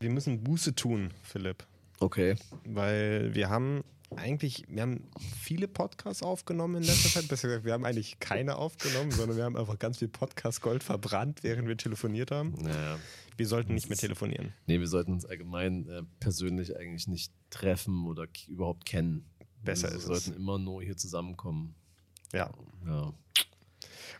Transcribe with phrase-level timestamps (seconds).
[0.00, 1.66] Wir müssen Buße tun, Philipp.
[1.98, 2.36] Okay.
[2.64, 3.82] Weil wir haben
[4.14, 5.08] eigentlich, wir haben
[5.40, 7.28] viele Podcasts aufgenommen in letzter Zeit.
[7.28, 11.42] Besser gesagt, wir haben eigentlich keine aufgenommen, sondern wir haben einfach ganz viel Podcast-Gold verbrannt,
[11.42, 12.54] während wir telefoniert haben.
[12.60, 12.98] Naja.
[13.36, 14.52] Wir sollten nicht mehr telefonieren.
[14.66, 19.28] Nee, wir sollten uns allgemein äh, persönlich eigentlich nicht treffen oder überhaupt kennen.
[19.64, 20.24] Besser wir ist es.
[20.24, 21.74] sollten immer nur hier zusammenkommen.
[22.32, 22.52] Ja.
[22.86, 23.12] Ja.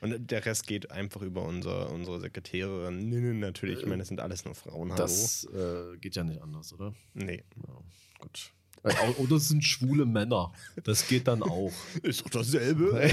[0.01, 3.80] Und der Rest geht einfach über unser, unsere Sekretärinnen natürlich.
[3.80, 4.91] Ich meine, das sind alles nur Frauen.
[4.92, 5.02] Hallo.
[5.02, 6.95] Das äh, geht ja nicht anders, oder?
[7.15, 7.42] nee.
[7.66, 7.74] Ja,
[8.20, 8.52] gut.
[8.84, 10.52] Äh, Oder es sind schwule Männer.
[10.84, 11.73] Das geht dann auch.
[12.02, 13.10] Ist doch dasselbe.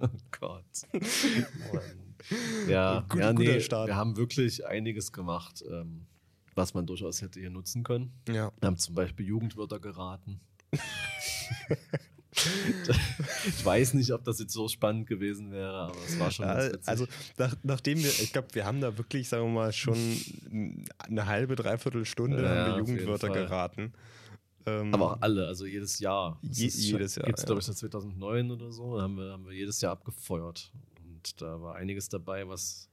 [0.00, 0.08] oh
[0.40, 0.64] Gott.
[0.92, 1.82] Mann.
[2.68, 3.88] Ja, Gut- ja nee, Start.
[3.88, 6.06] wir haben wirklich einiges gemacht, ähm,
[6.54, 8.12] was man durchaus hätte hier nutzen können.
[8.28, 8.52] Ja.
[8.58, 10.40] Wir haben zum Beispiel Jugendwörter geraten.
[13.46, 16.70] ich weiß nicht, ob das jetzt so spannend gewesen wäre, aber es war schon Ja,
[16.86, 19.98] also nach, nachdem wir, ich glaube, wir haben da wirklich, sagen wir mal, schon
[20.98, 23.92] eine halbe, dreiviertel Stunde Ja, haben wir Jugendwörter geraten.
[24.64, 26.38] Ähm, aber auch alle, also jedes Jahr.
[26.42, 27.46] Je- jedes Jahr, Gibt es, ja.
[27.46, 28.96] glaube ich, seit 2009 oder so.
[28.96, 30.70] Da haben wir, haben wir jedes Jahr abgefeuert.
[31.04, 32.88] Und da war einiges dabei, was,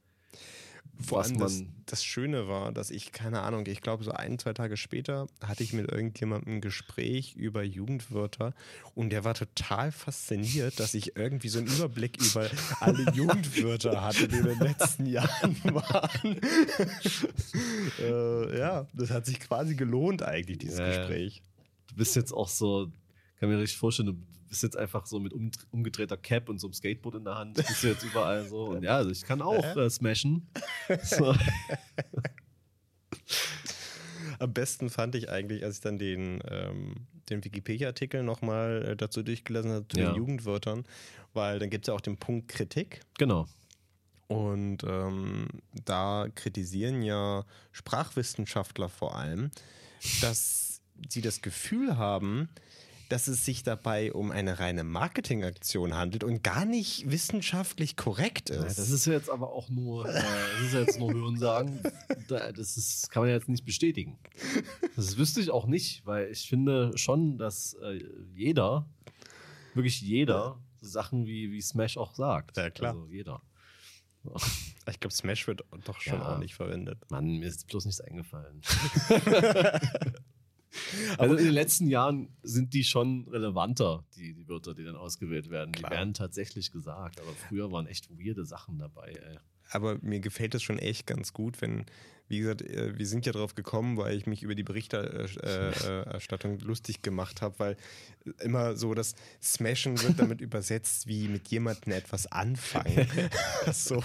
[1.02, 4.52] Vor allem das, das Schöne war, dass ich, keine Ahnung, ich glaube, so ein, zwei
[4.52, 8.54] Tage später hatte ich mit irgendjemandem ein Gespräch über Jugendwörter
[8.94, 12.48] und der war total fasziniert, dass ich irgendwie so einen Überblick über
[12.80, 16.40] alle Jugendwörter hatte, die in den letzten Jahren waren.
[18.00, 20.86] äh, ja, das hat sich quasi gelohnt, eigentlich, dieses ja.
[20.86, 21.42] Gespräch.
[21.88, 22.90] Du bist jetzt auch so,
[23.38, 26.66] kann mir richtig vorstellen, du bist jetzt einfach so mit um, umgedrehter Cap und so
[26.66, 27.54] einem Skateboard in der Hand.
[27.54, 28.64] Bist du jetzt überall so.
[28.66, 30.46] Und ja, also ich kann auch äh, smashen.
[31.02, 31.34] So.
[34.38, 36.94] Am besten fand ich eigentlich, als ich dann den, ähm,
[37.28, 40.10] den Wikipedia-Artikel nochmal äh, dazu durchgelesen habe, zu Ja.
[40.12, 40.84] den Jugendwörtern,
[41.34, 43.00] weil dann gibt es ja auch den Punkt Kritik.
[43.18, 43.46] Genau.
[44.28, 45.48] Und ähm,
[45.84, 49.50] da kritisieren ja Sprachwissenschaftler vor allem,
[50.22, 52.48] dass sie das Gefühl haben,
[53.10, 58.62] dass es sich dabei um eine reine Marketingaktion handelt und gar nicht wissenschaftlich korrekt Ja,
[58.64, 58.78] ist.
[58.78, 61.80] das ist ja jetzt aber auch nur, äh, das ist ja jetzt nur Hörensagen.
[62.28, 64.18] Da- Das ist, kann man ja jetzt nicht bestätigen.
[64.96, 68.00] Das wüsste ich auch nicht, weil ich finde schon, dass äh,
[68.34, 68.88] jeder,
[69.74, 72.56] wirklich jeder, so Sachen wie, wie Smash auch sagt.
[72.56, 72.92] Ja, klar.
[72.94, 73.42] Also jeder.
[74.88, 76.34] ich glaube, Smash wird doch schon Ja.
[76.34, 76.98] auch nicht verwendet.
[77.10, 78.60] Mann, mir ist bloß nichts eingefallen.
[81.18, 85.50] also in den letzten Jahren sind die schon relevanter, die, die Wörter, die dann ausgewählt
[85.50, 85.72] werden.
[85.72, 85.90] Klar.
[85.90, 89.38] Die werden tatsächlich gesagt, aber früher waren echt weirde Sachen dabei, ey.
[89.72, 91.84] Aber mir gefällt es schon echt ganz gut, wenn,
[92.30, 97.02] wie gesagt, äh, wir sind ja drauf gekommen, weil ich mich über die Berichterstattung lustig
[97.02, 97.76] gemacht habe, weil
[98.40, 103.08] immer so das Smashen wird damit übersetzt, wie mit jemandem etwas anfangen.
[103.72, 104.02] so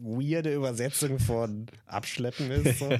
[0.00, 2.90] weirde Übersetzung von abschleppen ist, so.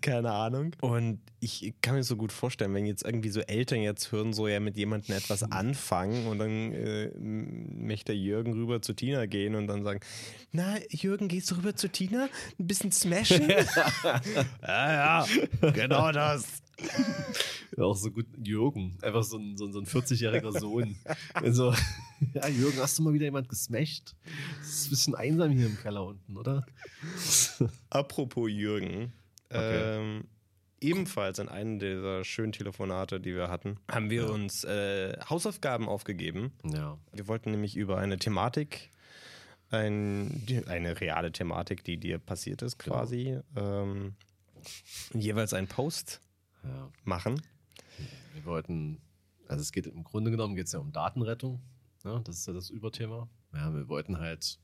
[0.00, 0.76] keine Ahnung.
[0.80, 4.48] Und ich kann mir so gut vorstellen, wenn jetzt irgendwie so Eltern jetzt hören, so
[4.48, 9.66] ja mit jemandem etwas anfangen und dann äh, möchte Jürgen rüber zu Tina gehen und
[9.66, 10.00] dann sagen,
[10.52, 12.28] na Jürgen, gehst du rüber zu Tina?
[12.58, 13.48] Ein bisschen smashen?
[14.62, 16.62] ja, ja, genau das.
[17.76, 20.96] Ja, auch so gut Jürgen, einfach so ein, so ein, so ein 40-jähriger Sohn.
[21.34, 21.72] Also,
[22.34, 24.14] ja, Jürgen, hast du mal wieder jemand gesmasht?
[24.62, 26.66] Es ist ein bisschen einsam hier im Keller unten, oder?
[27.90, 29.12] Apropos Jürgen,
[29.50, 29.98] Okay.
[30.00, 30.24] ähm,
[30.84, 36.52] ebenfalls in einem dieser schönen Telefonate, die wir hatten, haben wir uns äh, Hausaufgaben aufgegeben.
[36.64, 36.98] Ja.
[37.12, 38.90] Wir wollten nämlich über eine Thematik,
[39.70, 44.14] ein, eine reale Thematik, die dir passiert ist, quasi, ähm,
[45.12, 46.20] jeweils einen Post
[46.62, 46.90] ja.
[47.04, 47.42] machen.
[48.34, 49.00] Wir wollten,
[49.48, 51.60] also es geht im Grunde genommen geht es ja um Datenrettung.
[52.04, 53.28] Ja, das ist ja das Überthema.
[53.54, 54.58] Ja, wir wollten halt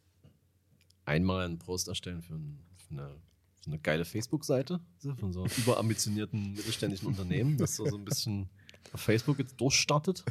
[1.05, 3.17] einmal einen Post erstellen für, ein, für eine,
[3.61, 8.05] für eine geile Facebook-Seite so, von so einem überambitionierten mittelständischen Unternehmen, das so, so ein
[8.05, 8.49] bisschen
[8.93, 10.25] auf Facebook jetzt durchstartet.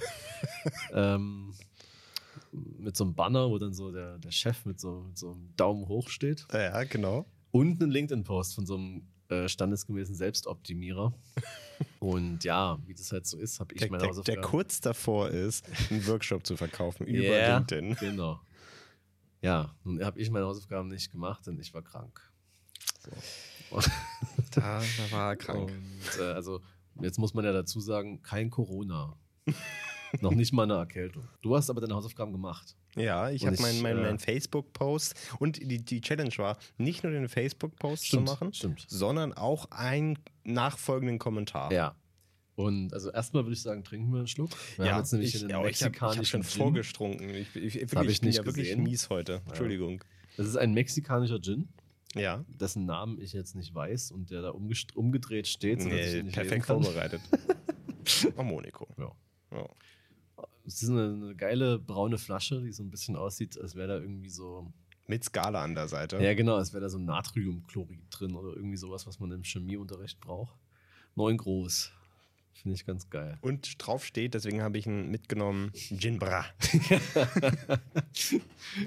[0.94, 1.53] ähm,
[2.52, 5.55] mit so einem Banner, wo dann so der, der Chef mit so, mit so einem
[5.55, 6.47] Daumen hoch steht.
[6.52, 7.26] Ja, genau.
[7.52, 11.14] Und einen LinkedIn-Post von so einem äh, standesgemäßen Selbstoptimierer.
[11.99, 14.41] Und ja, wie das halt so ist, habe ich Der, meine der, der Hausaufgaben.
[14.41, 17.96] kurz davor ist, einen Workshop zu verkaufen über Ja, LinkedIn.
[17.96, 18.40] Genau.
[19.41, 22.28] Ja, nun habe ich meine Hausaufgaben nicht gemacht, denn ich war krank.
[22.99, 23.11] So.
[24.51, 25.72] Da, da war er krank.
[25.72, 26.61] Und äh, also,
[27.01, 29.16] jetzt muss man ja dazu sagen, kein Corona.
[30.22, 31.28] Noch nicht mal eine Erkältung.
[31.43, 32.75] Du hast aber deine Hausaufgaben gemacht.
[32.96, 37.11] Ja, ich habe meinen mein, äh, mein Facebook-Post und die, die Challenge war, nicht nur
[37.11, 38.85] den Facebook-Post zu machen, stimmt.
[38.87, 41.72] sondern auch einen nachfolgenden Kommentar.
[41.72, 41.95] Ja.
[42.55, 44.49] Und also erstmal würde ich sagen, trinken wir einen Schluck.
[44.75, 47.29] Wir ja jetzt nämlich ich, hier ja, einen ich habe hab schon vorgestrunken.
[47.29, 48.84] Ich, ich, wirklich, hab ich ich bin nicht ja wirklich gesehen.
[48.84, 49.41] mies heute.
[49.47, 50.03] Entschuldigung.
[50.35, 51.69] Das ist ein mexikanischer Gin.
[52.16, 52.44] Ja.
[52.47, 55.82] dessen Namen ich jetzt nicht weiß und der da umgedreht steht.
[55.82, 57.22] sodass ich ihn Nee, nicht perfekt vorbereitet.
[58.35, 58.88] oh, Monaco.
[58.97, 59.11] Ja.
[59.52, 59.67] Ja.
[60.66, 64.00] Es ist eine, eine geile braune Flasche, die so ein bisschen aussieht, als wäre da
[64.00, 64.72] irgendwie so.
[65.08, 66.22] Mit Skala an der Seite.
[66.22, 70.20] Ja, genau, als wäre da so Natriumchlorid drin oder irgendwie sowas, was man im Chemieunterricht
[70.20, 70.55] braucht.
[71.16, 71.91] Neun groß.
[72.53, 73.37] Finde ich ganz geil.
[73.41, 76.46] Und drauf steht, deswegen habe ich ihn mitgenommen, Gin Bra.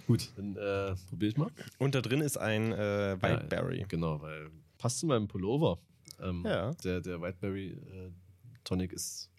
[0.06, 1.50] Gut, dann äh, probiere ich mal.
[1.78, 3.80] Und da drin ist ein äh, Whiteberry.
[3.80, 5.78] Ja, genau, weil passt zu meinem Pullover.
[6.20, 6.72] Ähm, Ja.
[6.84, 8.10] Der, der Whiteberry äh,
[8.64, 9.30] Tonic ist,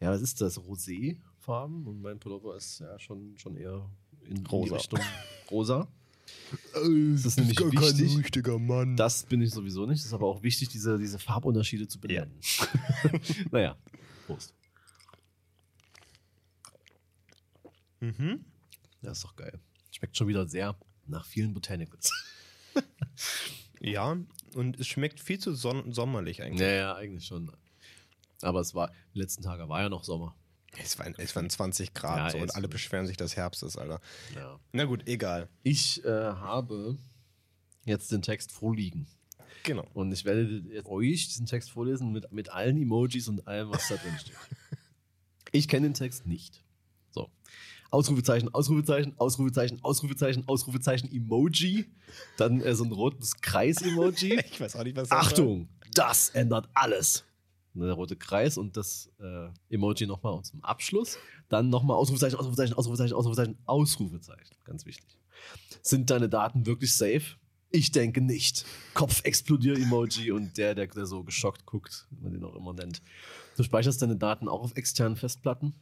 [0.00, 0.58] ja, was ist das?
[0.60, 3.88] Rosé-Farben und mein Pullover ist ja schon, schon eher
[4.22, 4.76] in, in die Rosa.
[4.76, 5.00] Richtung
[5.50, 5.88] rosa.
[6.72, 8.18] Das ist nämlich wichtig.
[8.18, 8.96] richtiger Mann.
[8.96, 10.00] Das bin ich sowieso nicht.
[10.00, 12.38] Es ist aber auch wichtig, diese, diese Farbunterschiede zu benennen.
[13.50, 13.76] naja,
[14.26, 14.54] Prost.
[18.00, 18.44] mhm.
[19.02, 19.58] Ja, ist doch geil.
[19.90, 20.76] Schmeckt schon wieder sehr
[21.06, 22.10] nach vielen Botanicals.
[23.80, 24.16] Ja,
[24.54, 26.60] und es schmeckt viel zu son sommerlich eigentlich.
[26.60, 27.52] Ja, ja, eigentlich schon.
[28.42, 30.34] Aber es war, die letzten Tage war ja noch Sommer.
[30.82, 33.76] Es, waren, es waren 20 Grad Ja, so, und alle beschweren sich, dass Herbst ist,
[33.76, 34.00] Alter.
[34.34, 34.58] Ja.
[34.72, 35.48] Na gut, egal.
[35.62, 36.98] Ich äh, habe
[37.84, 39.06] jetzt den Text vorliegen.
[39.62, 39.84] Genau.
[39.94, 43.88] Und ich werde jetzt euch diesen Text vorlesen mit, mit allen Emojis und allem, was
[43.88, 44.36] da drin steht.
[45.52, 46.62] Ich kenne den Text nicht.
[47.10, 47.30] So.
[47.90, 51.86] Ausrufezeichen, Ausrufezeichen, Ausrufezeichen, Ausrufezeichen, Ausrufezeichen, Emoji.
[52.36, 54.40] Dann äh, so ein rotes Kreis-Emoji.
[54.50, 57.24] Ich weiß auch nicht, was das Achtung, das ändert alles.
[57.84, 61.18] Der rote Kreis und das äh, Emoji nochmal zum Abschluss.
[61.48, 64.56] Dann nochmal Ausrufezeichen, Ausrufezeichen, Ausrufezeichen, Ausrufezeichen, Ausrufezeichen.
[64.64, 65.18] Ganz wichtig.
[65.82, 67.36] Sind deine Daten wirklich safe?
[67.70, 68.64] Ich denke nicht.
[68.94, 72.72] Kopf explodier Emoji und der, der, der so geschockt guckt, wie man den auch immer
[72.72, 73.02] nennt.
[73.56, 75.74] Du speicherst deine Daten auch auf externen Festplatten,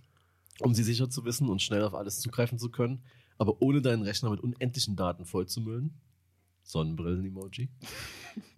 [0.60, 3.04] um sie sicher zu wissen und schnell auf alles zugreifen zu können,
[3.38, 6.00] aber ohne deinen Rechner mit unendlichen Daten vollzumüllen.
[6.64, 7.68] Sonnenbrillen-Emoji.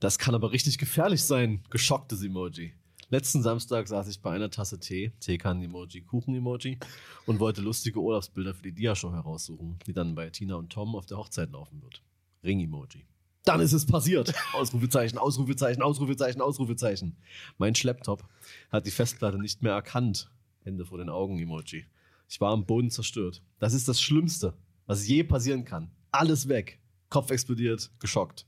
[0.01, 1.63] Das kann aber richtig gefährlich sein.
[1.71, 2.73] Geschocktes Emoji.
[3.09, 6.79] Letzten Samstag saß ich bei einer Tasse Tee, Teekannen-Emoji, Kuchen-Emoji
[7.27, 11.07] und wollte lustige Urlaubsbilder für die Dia-Show heraussuchen, die dann bei Tina und Tom auf
[11.07, 12.03] der Hochzeit laufen wird.
[12.43, 13.07] Ring-Emoji.
[13.45, 14.35] Dann ist es passiert.
[14.53, 17.17] Ausrufezeichen, Ausrufezeichen, Ausrufezeichen, Ausrufezeichen.
[17.59, 18.25] Mein Schlepptop
[18.71, 20.29] hat die Festplatte nicht mehr erkannt.
[20.65, 21.87] Hände vor den Augen, Emoji.
[22.29, 23.41] Ich war am Boden zerstört.
[23.61, 24.55] Das ist das Schlimmste,
[24.87, 25.93] was je passieren kann.
[26.11, 26.81] Alles weg.
[27.09, 28.47] Kopf explodiert, geschockt.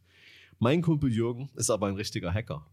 [0.59, 2.67] Mein Kumpel Jürgen ist aber ein richtiger Hacker.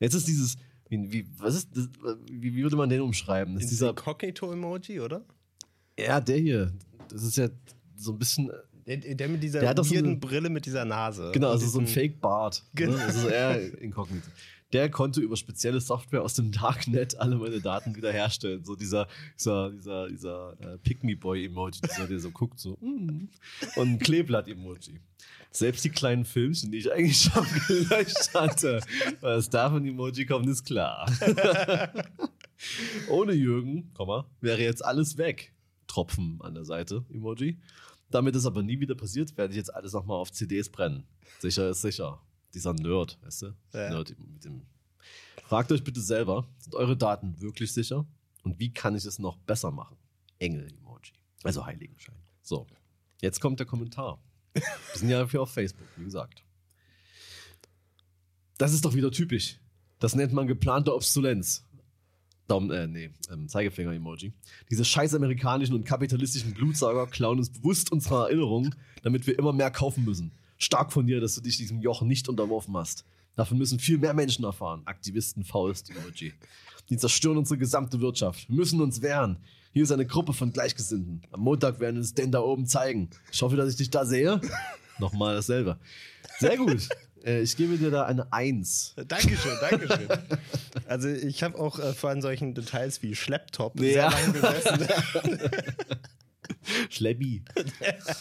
[0.00, 0.58] Jetzt ist dieses,
[0.90, 1.88] wie, wie, was ist das,
[2.30, 3.54] wie, wie würde man den umschreiben?
[3.54, 5.24] Das ist dieser, Incognito-Emoji, oder?
[5.98, 6.72] ja, der hier.
[7.08, 7.48] Das ist ja
[7.96, 8.50] so ein bisschen,
[8.86, 11.30] Der, der mit dieser Der hat so eine- Brille mit dieser Nase.
[11.32, 12.64] genau, also so ein Fake-Bart.
[12.74, 12.92] Genau.
[12.96, 13.02] Ne?
[13.06, 14.28] Das ist eher inkognito.
[14.72, 18.64] Der konnte über spezielle Software aus dem Darknet alle meine Daten wiederherstellen.
[18.64, 23.28] So dieser, dieser, dieser, dieser äh, Pick-Me-Boy-Emoji, dieser, der so guckt, so, mm.
[23.76, 25.00] und ein Kleeblatt-Emoji.
[25.50, 28.80] Selbst die kleinen Filmchen, die ich eigentlich schon gelöscht hatte,
[29.20, 31.10] was da von Emoji kommt, ist klar.
[33.08, 35.52] Ohne Jürgen, Komma, wäre jetzt alles weg.
[35.88, 37.58] Tropfen an der Seite, Emoji.
[38.10, 41.04] Damit es aber nie wieder passiert, werde ich jetzt alles nochmal auf CDs brennen.
[41.40, 42.20] Sicher ist sicher.
[42.54, 43.46] Dieser Nerd, weißt du?
[43.72, 43.90] Ja.
[43.90, 44.62] Nerd mit dem.
[45.44, 48.06] Fragt euch bitte selber, sind eure Daten wirklich sicher?
[48.42, 49.96] Und wie kann ich es noch besser machen?
[50.38, 51.12] Engel-Emoji.
[51.42, 52.16] Also Heiligenschein.
[52.42, 52.66] So,
[53.20, 54.22] jetzt kommt der Kommentar.
[54.54, 54.62] Wir
[54.94, 56.42] sind ja für auf Facebook, wie gesagt.
[58.58, 59.58] Das ist doch wieder typisch.
[59.98, 61.64] Das nennt man geplante Obsolenz.
[62.46, 64.32] Daumen, äh, nee, ähm, Zeigefinger-Emoji.
[64.70, 69.70] Diese scheiß amerikanischen und kapitalistischen Blutsauger klauen uns bewusst unsere Erinnerungen, damit wir immer mehr
[69.70, 70.32] kaufen müssen.
[70.60, 73.04] Stark von dir, dass du dich diesem Joch nicht unterworfen hast.
[73.34, 74.82] Davon müssen viel mehr Menschen erfahren.
[74.84, 76.34] Aktivisten, Faust-Emoji.
[76.90, 78.48] Die zerstören unsere gesamte Wirtschaft.
[78.48, 79.38] Wir müssen uns wehren.
[79.72, 81.22] Hier ist eine Gruppe von Gleichgesinnten.
[81.30, 83.08] Am Montag werden wir uns den da oben zeigen.
[83.32, 84.40] Ich hoffe, dass ich dich da sehe.
[84.98, 85.78] Nochmal dasselbe.
[86.38, 86.88] Sehr gut.
[87.24, 88.94] Äh, ich gebe dir da eine Eins.
[89.08, 90.08] Dankeschön, Dankeschön.
[90.86, 94.10] Also ich habe auch äh, vor an solchen Details wie Schlepptop Ja.
[94.10, 94.88] sehr lange gesessen.
[96.88, 97.42] Schleppi.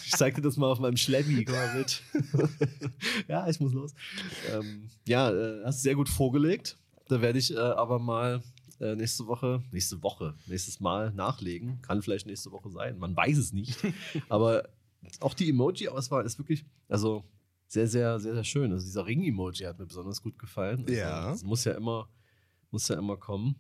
[0.06, 1.46] Ich zeig dir das mal auf meinem Schleppi.
[1.46, 2.04] Komm mal mit.
[3.28, 3.94] ja, ich muss los.
[4.52, 6.78] Ähm, ja, äh, hast du sehr gut vorgelegt.
[7.08, 8.44] Da werde ich äh, aber mal
[8.80, 11.82] äh, nächste Woche, nächste Woche, nächstes Mal nachlegen.
[11.82, 12.98] Kann vielleicht nächste Woche sein.
[12.98, 13.78] Man weiß es nicht.
[14.30, 14.70] aber
[15.20, 17.24] auch die Emoji-Auswahl ist wirklich, also
[17.68, 18.72] sehr, sehr, sehr, sehr schön.
[18.72, 20.82] Also dieser Ring-Emoji hat mir besonders gut gefallen.
[20.82, 21.32] Also, Ja.
[21.32, 22.10] Es muss ja immer,
[22.72, 23.56] muss ja immer kommen.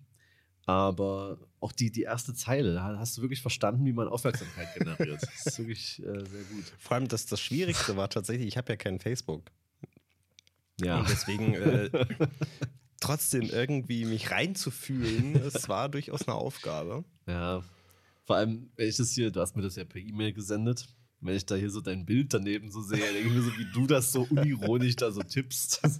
[0.65, 5.21] Aber auch die, die erste Zeile, da hast du wirklich verstanden, wie man Aufmerksamkeit generiert.
[5.21, 6.63] Das ist wirklich äh, sehr gut.
[6.77, 9.51] Vor allem das, das Schwierigste war tatsächlich, ich habe ja kein Facebook.
[10.79, 10.99] Ja.
[10.99, 11.89] Und deswegen äh,
[12.99, 17.03] trotzdem irgendwie mich reinzufühlen, es war durchaus eine Aufgabe.
[17.27, 17.63] ja.
[18.29, 20.87] Vor allem, wenn ich das hier, du hast mir das ja per E-Mail gesendet.
[21.19, 23.71] wenn ich da hier so dein Bild daneben so sehe, denke ich mir so, wie
[23.73, 25.81] du das so unironisch da so tippst.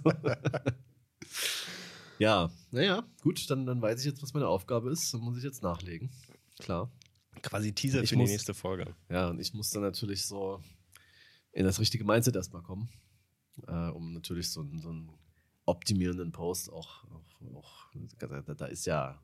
[2.20, 5.12] ja, naja, gut, dann, dann weiß ich jetzt, was meine Aufgabe ist.
[5.12, 6.10] Dann muss ich jetzt nachlegen.
[6.60, 6.90] Klar.
[7.42, 8.94] Quasi Teaser Ich für muss- die nächste Folge.
[9.08, 10.62] Ja, und ich muss dann natürlich so
[11.52, 12.88] in das richtige Mindset erstmal kommen,
[13.66, 15.10] äh, um natürlich so, einen- so einen
[15.64, 19.20] optimierenden Post auch, auch, auch da, da ist ja,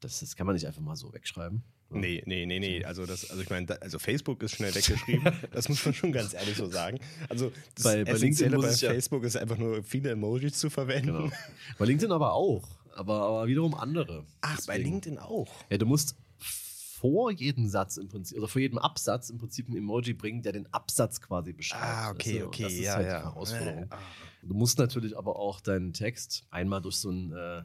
[0.00, 1.62] das, das kann man nicht einfach mal so wegschreiben.
[2.00, 2.84] Nee, nee, nee, nee.
[2.84, 5.32] Also, das, also ich meine, also Facebook ist schnell weggeschrieben.
[5.52, 6.98] das muss man schon ganz ehrlich so sagen.
[7.28, 10.70] Also das Bei- bei LinkedIn bei ich ja- Facebook ist einfach nur viele Emojis zu
[10.70, 11.06] verwenden.
[11.06, 11.30] Genau.
[11.78, 14.24] Bei LinkedIn aber auch, aber, aber wiederum andere.
[14.40, 15.48] Ach, bei Deswegen- LinkedIn auch.
[15.70, 19.76] Ja, du musst vor jedem Satz im Prinzip, oder vor jedem Absatz im Prinzip ein
[19.76, 21.82] Emoji bringen, der den Absatz quasi beschreibt.
[21.84, 22.42] Ah, okay?
[22.42, 23.18] Und okay, Das ist ja, halt ja.
[23.18, 23.82] die Herausforderung.
[23.84, 23.98] Äh, ah.
[24.42, 27.62] Du musst natürlich aber auch deinen Text einmal durch so einen äh,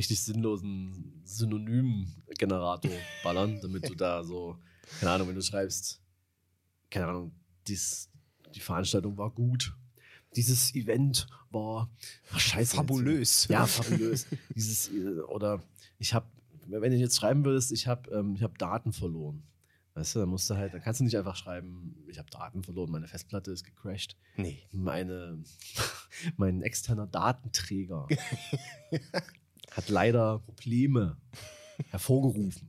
[0.00, 2.90] richtig sinnlosen Synonym-Generator
[3.22, 4.56] ballern, damit du da so,
[4.98, 6.00] keine Ahnung, wenn du schreibst,
[6.88, 7.32] keine Ahnung,
[7.68, 8.08] dies,
[8.54, 9.76] die Veranstaltung war gut.
[10.36, 11.90] Dieses Event war
[12.32, 12.76] ach, scheiße.
[12.76, 13.46] Fabulös.
[13.50, 14.26] Ja, fabulös.
[14.54, 15.62] Dieses, äh, oder
[15.98, 16.26] ich habe,
[16.66, 19.42] wenn du jetzt schreiben würdest, ich habe ähm, ich hab Daten verloren.
[19.94, 22.62] Weißt du, dann musst du halt, dann kannst du nicht einfach schreiben, ich habe Daten
[22.62, 24.62] verloren, meine Festplatte ist gecrashed Nee.
[24.72, 25.42] meine,
[26.36, 28.06] mein externer Datenträger
[29.70, 31.16] hat leider Probleme
[31.90, 32.68] hervorgerufen.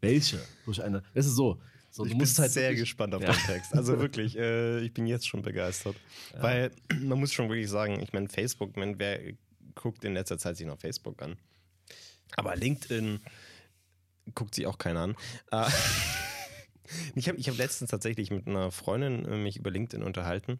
[0.00, 0.40] Welche?
[0.66, 1.02] Durch eine.
[1.14, 1.60] Es ist so.
[1.90, 3.32] so ich bin halt sehr wirklich- gespannt auf Ja.
[3.32, 3.74] den Text.
[3.74, 5.96] Also wirklich, äh, ich bin jetzt schon begeistert.
[6.34, 6.42] Ja.
[6.42, 6.70] Weil
[7.00, 9.20] man muss schon wirklich sagen, ich meine, Facebook, meine, wer
[9.74, 11.36] guckt in letzter Zeit sich noch Facebook an?
[12.36, 13.20] Aber LinkedIn
[14.34, 15.16] guckt sich auch keiner an.
[15.52, 15.68] Äh,
[17.14, 20.58] ich habe ich hab letztens tatsächlich mit einer Freundin äh, mich über LinkedIn unterhalten,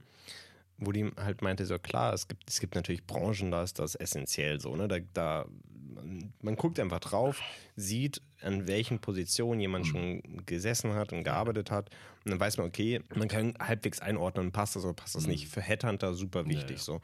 [0.78, 3.94] wo die halt meinte, so klar, es gibt, es gibt natürlich Branchen, da ist das
[3.94, 4.88] essentiell so, ne?
[4.88, 5.46] Da, da
[5.94, 7.40] man, man guckt einfach drauf,
[7.76, 11.90] sieht, an welchen Positionen jemand schon gesessen hat und gearbeitet hat.
[12.24, 15.48] Und dann weiß man, okay, man kann halbwegs einordnen, passt das oder passt das nicht.
[15.48, 16.78] Für Headhunter super wichtig Ja, ja.
[16.78, 17.00] so.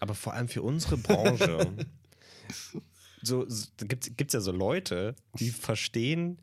[0.00, 1.72] Aber vor allem für unsere Branche,
[3.22, 6.38] so, so gibt es ja so Leute, die verstehen,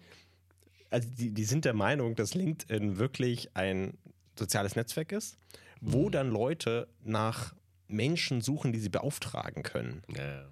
[0.89, 3.97] also die, die sind der Meinung, dass LinkedIn wirklich ein
[4.37, 5.37] soziales Netzwerk ist,
[5.85, 7.53] wo dann Leute nach
[7.87, 10.01] Menschen suchen, die sie beauftragen können.
[10.15, 10.45] Ja.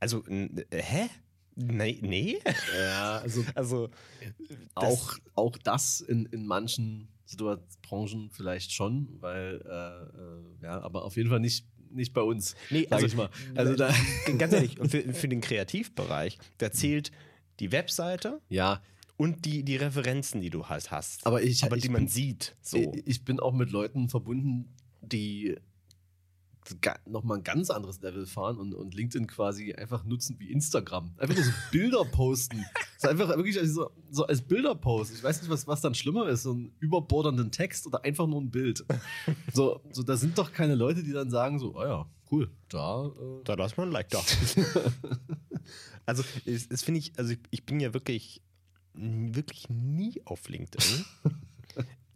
[0.00, 1.08] Also, äh, hä?
[1.56, 2.38] Nee, nee?
[2.76, 3.90] ja, also Also,
[4.74, 11.04] auch, auch das in, in manchen Situationen, Branchen vielleicht schon, weil, äh, äh, ja, aber
[11.04, 12.54] auf jeden Fall nicht, nicht bei uns.
[12.70, 13.30] nee, sag also, ich mal.
[13.54, 13.92] Also da,
[14.38, 17.12] ganz ehrlich, für, für den Kreativbereich, da zählt
[17.60, 18.82] die Webseite ja,
[19.16, 21.26] und die, die Referenzen, die du halt hast.
[21.26, 22.56] aber ich, aber ich die bin, man sieht.
[22.60, 22.92] So.
[23.04, 25.56] Ich, bin auch mit Leuten verbunden, die
[27.06, 31.12] nochmal ein ganz anderes Level fahren und, und LinkedIn quasi einfach nutzen wie Instagram.
[31.18, 32.64] Einfach nur so Bilder posten.
[32.96, 35.12] Ist einfach wirklich also so, so als Bilderpost.
[35.14, 38.40] Ich weiß nicht, was, was dann schlimmer ist, so einen überbordernden Text oder einfach nur
[38.40, 38.84] ein Bild.
[39.52, 43.06] So, so da sind doch keine Leute, die dann sagen so, oh ja, cool, da,
[43.06, 44.20] äh, Da lass mal ein Like da.
[46.06, 48.42] also, es, es finde ich, also ich, ich bin ja wirklich,
[48.94, 51.04] wirklich nie auf LinkedIn.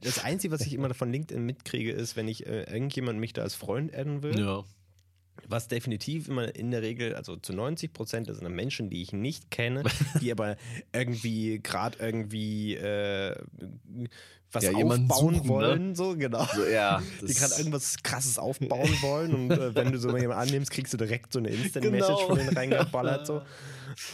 [0.00, 3.42] Das Einzige, was ich immer von LinkedIn mitkriege, ist, wenn ich äh, irgendjemand mich da
[3.42, 4.64] als Freund adden will, ja.
[5.46, 9.12] Was definitiv immer in der Regel, also zu 90 Prozent, das sind Menschen, die ich
[9.12, 9.82] nicht kenne,
[10.20, 10.56] die aber
[10.92, 13.34] irgendwie gerade irgendwie äh,
[14.50, 15.48] was Ja, aufbauen suchen, ne?
[15.48, 19.98] wollen, so genau So, ja, die gerade irgendwas krasses aufbauen wollen und äh, wenn du
[19.98, 22.26] so jemanden annimmst, kriegst du direkt so eine Instant-Message Genau.
[22.28, 23.42] von denen reingeballert, so.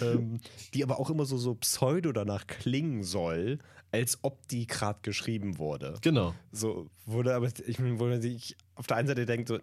[0.03, 0.41] ähm,
[0.75, 3.59] die aber auch immer so, so pseudo danach klingen soll,
[3.93, 5.95] als ob die gerade geschrieben wurde.
[6.03, 6.35] Genau.
[6.51, 9.61] So wurde aber, ich meine, wo man sich auf der einen Seite denkt, so,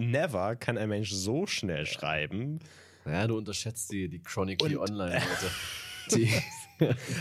[0.00, 2.58] never kann ein Mensch so schnell schreiben.
[3.06, 5.50] Ja, du unterschätzt die, die Chronically Und- Online-Leute.
[6.12, 6.28] Die,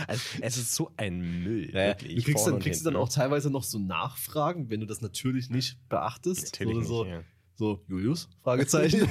[0.07, 1.67] Also, es ist so ein Müll.
[1.67, 4.86] Ja, wirklich, du kriegst dann, kriegst du dann auch teilweise noch so Nachfragen, wenn du
[4.86, 6.53] das natürlich nicht beachtest.
[6.59, 7.24] Natürlich so, nicht, so, ja.
[7.55, 8.29] so, Julius?
[8.41, 9.01] Fragezeichen.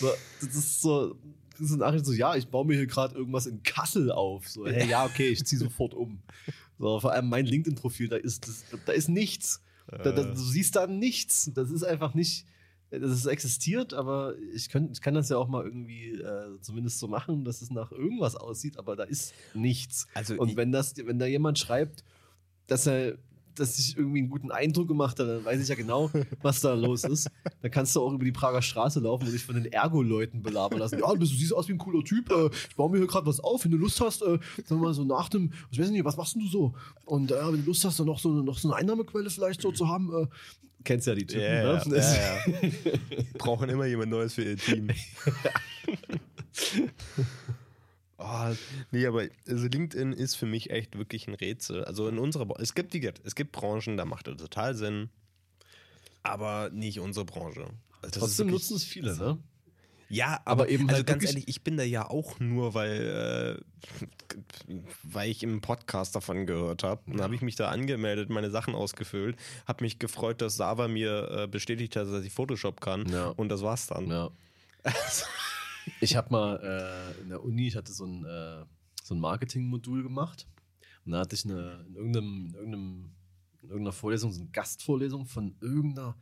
[0.00, 1.16] so, das ist so,
[1.52, 4.48] das ist eine Nachricht so, ja, ich baue mir hier gerade irgendwas in Kassel auf.
[4.48, 6.22] So, hey, ja, okay, ich ziehe sofort um.
[6.78, 9.62] So, vor allem mein LinkedIn-Profil, da ist, das, da ist nichts.
[9.88, 11.50] Da, da, du siehst da nichts.
[11.54, 12.46] Das ist einfach nicht.
[12.90, 16.98] Das ist existiert, aber ich, könnt, ich kann das ja auch mal irgendwie äh, zumindest
[16.98, 20.06] so machen, dass es nach irgendwas aussieht, aber da ist nichts.
[20.12, 22.04] Also Und wenn das, wenn da jemand schreibt,
[22.66, 23.16] dass er,
[23.54, 26.10] dass sich irgendwie einen guten Eindruck gemacht hat, dann weiß ich ja genau,
[26.42, 27.30] was da los ist.
[27.60, 30.78] Dann kannst du auch über die Prager Straße laufen und dich von den Ergo-Leuten belabern
[30.78, 30.98] lassen.
[30.98, 32.30] Ja, du, siehst aus wie ein cooler Typ.
[32.30, 33.64] Äh, ich baue mir hier gerade was auf.
[33.64, 36.16] Wenn du Lust hast, äh, sagen wir mal so nach dem, ich weiß nicht, was
[36.16, 36.74] machst denn du so?
[37.04, 39.60] Und äh, wenn du Lust hast, dann noch so, eine- noch so eine Einnahmequelle vielleicht
[39.62, 40.12] so zu haben.
[40.14, 40.26] Äh,
[40.84, 41.96] kennst ja die Typen, ja, ne?
[41.96, 43.00] ja, ja.
[43.38, 44.88] Brauchen immer jemand Neues für ihr Team.
[48.24, 48.54] Oh,
[48.92, 51.84] nee, aber also LinkedIn ist für mich echt wirklich ein Rätsel.
[51.84, 55.10] Also in unserer es gibt, wie gesagt, es gibt Branchen, da macht das total Sinn,
[56.22, 57.66] aber nicht unsere Branche.
[58.00, 59.38] Also Trotzdem wirklich- nutzen es viele, ne?
[60.08, 63.58] Ja, aber, Aber eben also halt ganz ehrlich, ich bin da ja auch nur, weil,
[64.68, 67.00] äh, weil ich im Podcast davon gehört habe.
[67.06, 69.36] Dann habe ich mich da angemeldet, meine Sachen ausgefüllt,
[69.66, 73.08] habe mich gefreut, dass Sava mir äh, bestätigt hat, dass ich Photoshop kann.
[73.08, 73.28] Ja.
[73.28, 74.08] Und das war's dann.
[74.08, 74.30] Ja.
[76.00, 78.64] Ich habe mal äh, in der Uni, ich hatte so ein, äh,
[79.02, 80.46] so ein Marketing-Modul gemacht.
[81.04, 83.10] Und da hatte ich eine, in, irgendeinem, in, irgendeinem,
[83.62, 86.16] in irgendeiner Vorlesung, so eine Gastvorlesung von irgendeiner,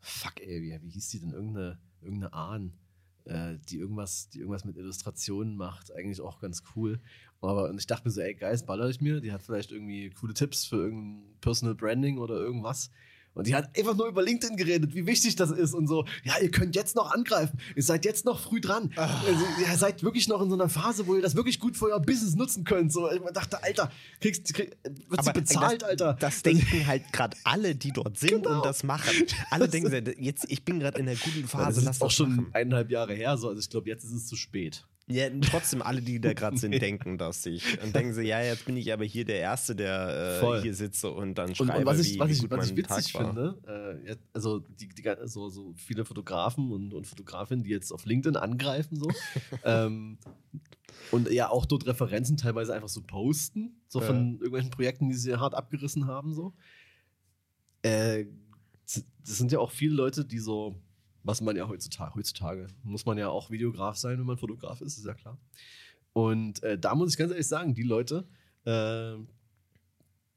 [0.00, 1.32] fuck ey, wie, wie hieß die denn?
[1.32, 2.72] Irgendeine, irgendeine Ahn,
[3.24, 5.92] äh, die, irgendwas, die irgendwas mit Illustrationen macht.
[5.94, 7.00] Eigentlich auch ganz cool.
[7.40, 9.20] Aber und ich dachte mir so, ey, geil, baller ich mir.
[9.20, 12.90] Die hat vielleicht irgendwie coole Tipps für irgendein Personal Branding oder irgendwas.
[13.34, 16.04] Und die hat einfach nur über LinkedIn geredet, wie wichtig das ist und so.
[16.22, 17.58] Ja, ihr könnt jetzt noch angreifen.
[17.74, 18.90] Ihr seid jetzt noch früh dran.
[18.96, 21.86] Also, ihr seid wirklich noch in so einer Phase, wo ihr das wirklich gut für
[21.86, 22.92] euer Business nutzen könnt.
[22.92, 24.76] So, ich dachte, Alter, kriegst, krieg,
[25.08, 26.16] wird sie bezahlt, das, Alter.
[26.20, 28.56] Das denken halt gerade alle, die dort sind Genau.
[28.56, 29.26] und das machen.
[29.50, 32.06] Alle denken, sich, jetzt, ich bin gerade in der guten Phase, das lass ist auch
[32.06, 32.50] das schon machen.
[32.52, 33.36] eineinhalb Jahre her.
[33.36, 33.48] So.
[33.48, 34.86] Also ich glaube, jetzt ist es zu spät.
[35.06, 37.78] Ja, trotzdem alle, die da gerade sind, denken das sich.
[37.82, 41.10] Und denken sie, ja, jetzt bin ich aber hier der Erste, der äh, hier sitze
[41.10, 43.12] und dann Und, schreibe, und was ich, wie, was wie ich, gut was ich witzig
[43.12, 48.06] finde, äh, also die, die, so, so viele Fotografen und, und Fotografinnen, die jetzt auf
[48.06, 49.10] LinkedIn angreifen, so.
[49.64, 50.18] ähm,
[51.10, 54.06] und ja auch dort Referenzen teilweise einfach so posten, so Ja.
[54.06, 56.54] von irgendwelchen Projekten, die sie hart abgerissen haben, so.
[57.82, 58.24] Äh,
[58.86, 60.74] das sind ja auch viele Leute, die so,
[61.24, 64.98] was man ja heutzutage, heutzutage muss man ja auch Videograf sein, wenn man Fotograf ist,
[64.98, 65.38] ist ja klar.
[66.12, 68.28] Und äh, da muss ich ganz ehrlich sagen, die Leute
[68.66, 69.14] äh,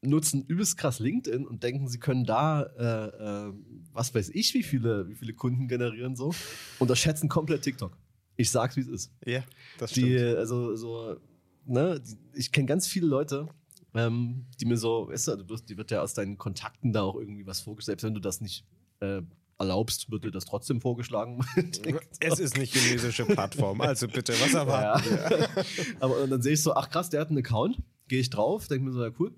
[0.01, 3.53] nutzen übelst krass LinkedIn und denken, sie können da, äh, äh,
[3.91, 6.33] was weiß ich, wie viele, wie viele Kunden generieren so,
[6.79, 7.97] unterschätzen komplett TikTok.
[8.37, 9.11] Ich sag's, wie es ist.
[9.25, 9.43] Ja,
[9.79, 10.37] das Die, stimmt.
[10.37, 11.17] also so,
[11.65, 13.47] ne, die, ich kenne ganz viele Leute,
[13.93, 15.35] ähm, die mir so, weißt du,
[15.67, 17.99] die wird ja aus deinen Kontakten da auch irgendwie was vorgeschlagen.
[17.99, 18.63] Selbst wenn du das nicht
[18.99, 19.21] äh,
[19.59, 21.43] erlaubst, wird dir das trotzdem vorgeschlagen.
[22.19, 25.29] Es ist eine chinesische Plattform, also bitte, was erwarten Ja.
[25.29, 25.49] wir?
[25.99, 27.77] Aber und dann sehe ich so, ach krass, der hat einen Account.
[28.07, 29.33] Gehe ich drauf, denke mir so, ja cool.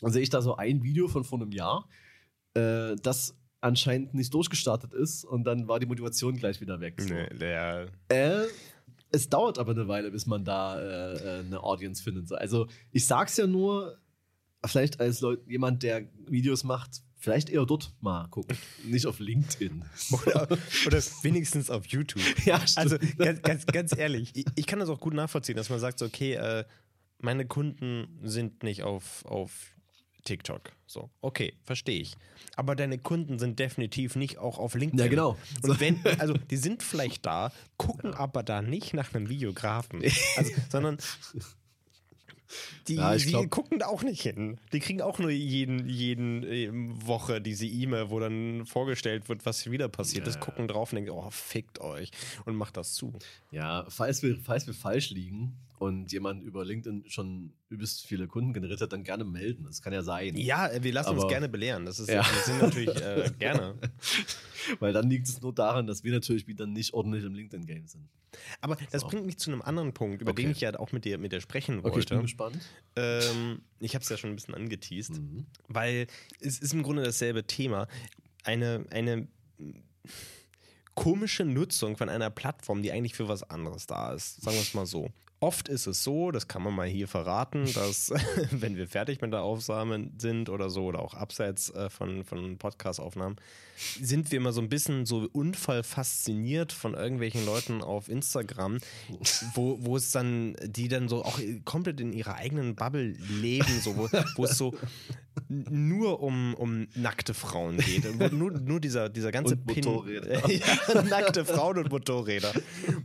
[0.00, 1.88] Dann sehe ich da so ein Video von vor einem Jahr,
[2.54, 7.00] äh, das anscheinend nicht durchgestartet ist und dann war die Motivation gleich wieder weg.
[7.00, 7.14] So.
[7.14, 8.42] Nee, der, Äh,
[9.12, 12.28] es dauert aber eine Weile, bis man da äh, äh, eine Audience findet.
[12.28, 12.34] So.
[12.34, 13.98] Also ich sag's ja nur,
[14.64, 19.84] vielleicht als Leut jemand, der Videos macht, vielleicht eher dort mal gucken, nicht auf LinkedIn.
[20.10, 20.48] oder,
[20.86, 22.22] oder wenigstens auf YouTube.
[22.44, 23.18] ja, Also stimmt.
[23.18, 26.04] ganz, ganz, ganz ehrlich, ich, ich kann das auch gut nachvollziehen, dass man sagt, so,
[26.06, 26.64] okay, äh,
[27.18, 29.76] meine Kunden sind nicht auf, auf
[30.24, 30.72] TikTok.
[30.86, 32.14] So, okay, verstehe ich.
[32.56, 34.98] Aber deine Kunden sind definitiv nicht auch auf LinkedIn.
[34.98, 35.38] Ja, genau.
[35.62, 40.02] Und wenn, also die sind vielleicht da, gucken aber da nicht nach einem Videografen,
[40.36, 40.98] also, sondern
[42.88, 44.58] die, Ja, die glaub- gucken da auch nicht hin.
[44.72, 49.70] Die kriegen auch nur jeden, jeden ähm, Woche diese E-Mail, wo dann vorgestellt wird, was
[49.70, 50.40] wieder passiert ist, Ja.
[50.40, 52.10] gucken drauf und denken, oh, fickt euch
[52.44, 53.12] und macht das zu.
[53.50, 58.52] Ja, falls wir, falls wir falsch liegen und jemand über LinkedIn schon übelst viele Kunden
[58.52, 59.64] generiert hat, dann gerne melden.
[59.64, 60.36] Das kann ja sein.
[60.36, 61.84] Ja, äh, wir lassen uns Aber- gerne belehren.
[61.86, 62.24] Das ist, Ja.
[62.24, 63.74] wir sind natürlich äh, gerne.
[64.78, 68.08] Weil dann liegt es nur daran, dass wir natürlich wieder nicht ordentlich im LinkedIn-Game sind.
[68.60, 69.08] Aber das So.
[69.08, 70.42] bringt mich zu einem anderen Punkt, über Okay.
[70.42, 72.22] den ich ja auch mit dir, mit dir sprechen Okay, ich bin wollte.
[72.22, 72.58] gespannt.
[72.94, 75.46] ähm, ich habe es ja schon ein bisschen angeteased, Mhm.
[75.68, 76.06] weil
[76.40, 77.88] es ist im Grunde dasselbe Thema.
[78.44, 79.26] Eine, eine
[80.94, 84.42] komische Nutzung von einer Plattform, die eigentlich für was anderes da ist.
[84.42, 85.10] Sagen wir es mal so.
[85.42, 88.12] Oft ist es so, das kann man mal hier verraten, dass
[88.52, 92.58] wenn wir fertig mit der Aufnahme sind oder so oder auch abseits äh, von, von
[92.58, 93.34] Podcast-Aufnahmen,
[94.00, 98.78] sind wir immer so ein bisschen so unfallfasziniert von irgendwelchen Leuten auf Instagram,
[99.54, 103.96] wo, wo es dann, die dann so auch komplett in ihrer eigenen Bubble leben, so,
[103.96, 104.76] wo, wo es so
[105.48, 108.32] nur um, um nackte Frauen geht.
[108.32, 109.84] Nur, nur dieser, dieser ganze Und Pin.
[109.84, 110.50] Motorräder.
[110.50, 112.52] ja, nackte Frauen und Motorräder.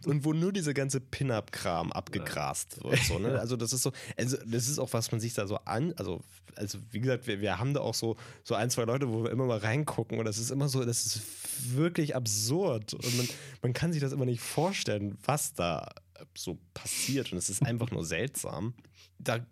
[0.05, 2.99] Und wo nur dieser ganze Pin-Up-Kram abgegrast wird.
[2.99, 3.39] So, ne?
[3.39, 6.21] Also, das ist so, also das ist auch, was man sich da so an, also,
[6.55, 9.31] also wie gesagt, wir, wir haben da auch so, so ein, zwei Leute, wo wir
[9.31, 11.21] immer mal reingucken und das ist immer so, das ist
[11.75, 12.93] wirklich absurd.
[12.93, 13.27] Und man,
[13.61, 15.89] man kann sich das immer nicht vorstellen, was da
[16.35, 17.31] so passiert.
[17.31, 18.73] Und es ist einfach nur seltsam.
[19.19, 19.45] Da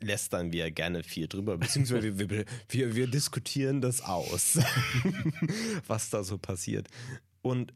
[0.00, 4.58] lästern wir gerne viel drüber, beziehungsweise wir, wir, wir, diskutieren das aus,
[5.86, 6.88] was da so passiert.
[7.42, 7.72] Und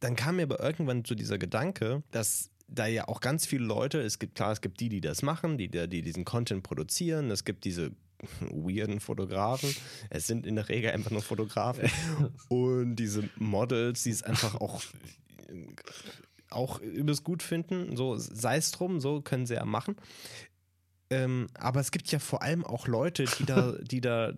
[0.00, 4.00] dann kam mir aber irgendwann so dieser Gedanke, dass da ja auch ganz viele Leute,
[4.00, 7.44] es gibt klar, es gibt die, die das machen, die, die diesen Content produzieren, es
[7.44, 7.92] gibt diese
[8.40, 9.74] weirden Fotografen,
[10.08, 11.90] es sind in der Regel einfach nur Fotografen
[12.48, 14.82] und diese Models, die es einfach auch
[16.50, 17.96] auch übelst gut finden.
[17.96, 19.96] So sei es drum, so können sie ja machen.
[21.10, 24.32] Ähm, aber es gibt ja vor allem auch Leute, die da, die da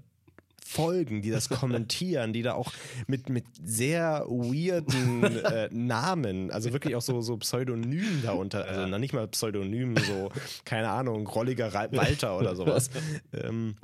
[0.64, 2.72] folgen, die das kommentieren, die da auch
[3.06, 8.98] mit, mit sehr weirden äh, Namen, also wirklich auch so, so Pseudonymen darunter, also noch
[8.98, 10.30] nicht mal Pseudonymen, so,
[10.64, 12.90] keine Ahnung, Rolliger Walter oder sowas,
[13.32, 13.76] ähm,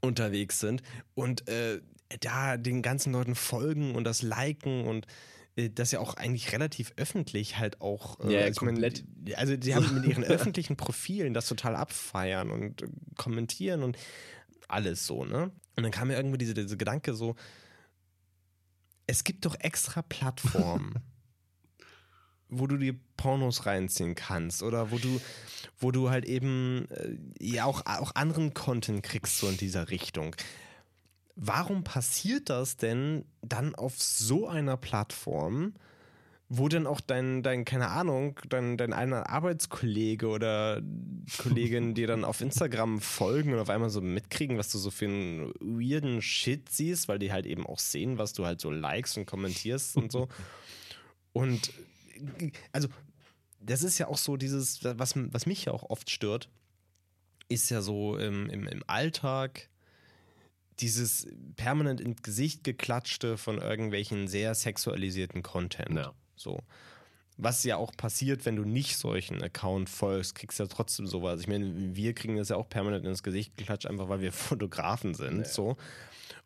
[0.00, 0.82] unterwegs sind
[1.14, 1.80] und äh,
[2.20, 5.06] da den ganzen Leuten folgen und das liken und
[5.56, 8.20] das ja auch eigentlich relativ öffentlich halt auch.
[8.20, 9.04] Äh, ja, also komplett.
[9.24, 13.96] Meine, also die haben mit ihren öffentlichen Profilen das total abfeiern und äh, kommentieren und
[14.68, 15.50] alles so, ne?
[15.76, 17.36] Und dann kam mir irgendwie diese, diese Gedanke so,
[19.06, 20.94] es gibt doch extra Plattformen,
[22.48, 25.20] wo du dir Pornos reinziehen kannst oder wo du,
[25.78, 30.36] wo du halt eben äh, ja auch, auch anderen Content kriegst so in dieser Richtung.
[31.36, 35.74] Warum passiert das denn dann auf so einer Plattform,
[36.48, 40.80] wo dann auch dein, dein keine Ahnung, dein, dein einer Arbeitskollege oder
[41.38, 45.06] Kollegin dir dann auf Instagram folgen und auf einmal so mitkriegen, was du so für
[45.06, 49.18] einen weirden Shit siehst, weil die halt eben auch sehen, was du halt so likest
[49.18, 50.28] und kommentierst und so.
[51.32, 51.70] Und
[52.72, 52.88] also,
[53.60, 56.48] das ist ja auch so dieses, was, was mich ja auch oft stört,
[57.48, 59.68] ist ja so im, im, im Alltag
[60.80, 65.96] dieses permanent ins Gesicht geklatschte von irgendwelchen sehr sexualisierten Content.
[65.96, 66.12] Ja.
[66.36, 66.60] So.
[67.38, 71.40] Was ja auch passiert, wenn du nicht solchen Account folgst, kriegst du ja trotzdem sowas.
[71.40, 75.14] Ich meine, wir kriegen das ja auch permanent ins Gesicht geklatscht, einfach weil wir Fotografen
[75.14, 75.38] sind.
[75.38, 75.44] Ja.
[75.44, 75.76] So.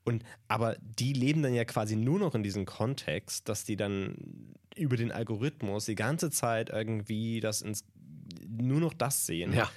[0.04, 4.54] Und, aber die leben dann ja quasi nur noch in diesem Kontext, dass die dann
[4.76, 7.84] über den Algorithmus die ganze Zeit irgendwie das ins,
[8.48, 9.52] nur noch das sehen.
[9.52, 9.70] Ja.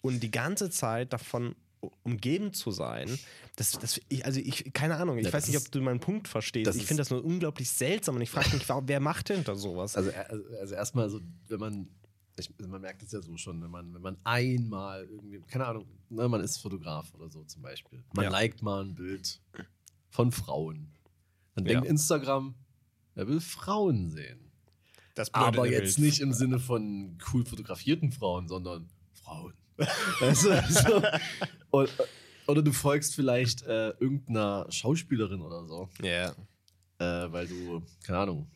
[0.00, 1.56] Und die ganze Zeit davon
[2.02, 3.08] umgeben zu sein,
[3.56, 6.26] das, das, ich, also ich, keine Ahnung, ich ja, weiß nicht, ob du meinen Punkt
[6.26, 6.74] verstehst.
[6.74, 9.96] Ich finde das nur unglaublich seltsam und ich frage mich, wer macht denn da sowas?
[9.96, 11.88] Also, also, also erstmal, so, wenn man,
[12.36, 15.66] ich, also man merkt es ja so schon, wenn man, wenn man einmal irgendwie, keine
[15.66, 18.02] Ahnung, ne, man ist Fotograf oder so zum Beispiel.
[18.14, 18.30] Man ja.
[18.30, 19.40] liked mal ein Bild
[20.10, 20.92] von Frauen.
[21.54, 21.90] Dann denkt ja.
[21.90, 22.54] Instagram,
[23.14, 24.40] er will Frauen sehen.
[25.32, 26.06] Aber jetzt Bild.
[26.06, 29.54] nicht im Sinne von cool fotografierten Frauen, sondern Frauen.
[29.76, 31.02] Weißt du, also,
[31.70, 31.90] und,
[32.46, 35.88] oder du folgst vielleicht äh, irgendeiner Schauspielerin oder so.
[36.02, 36.34] Ja.
[37.00, 37.26] Yeah.
[37.26, 38.46] Äh, weil du, keine Ahnung,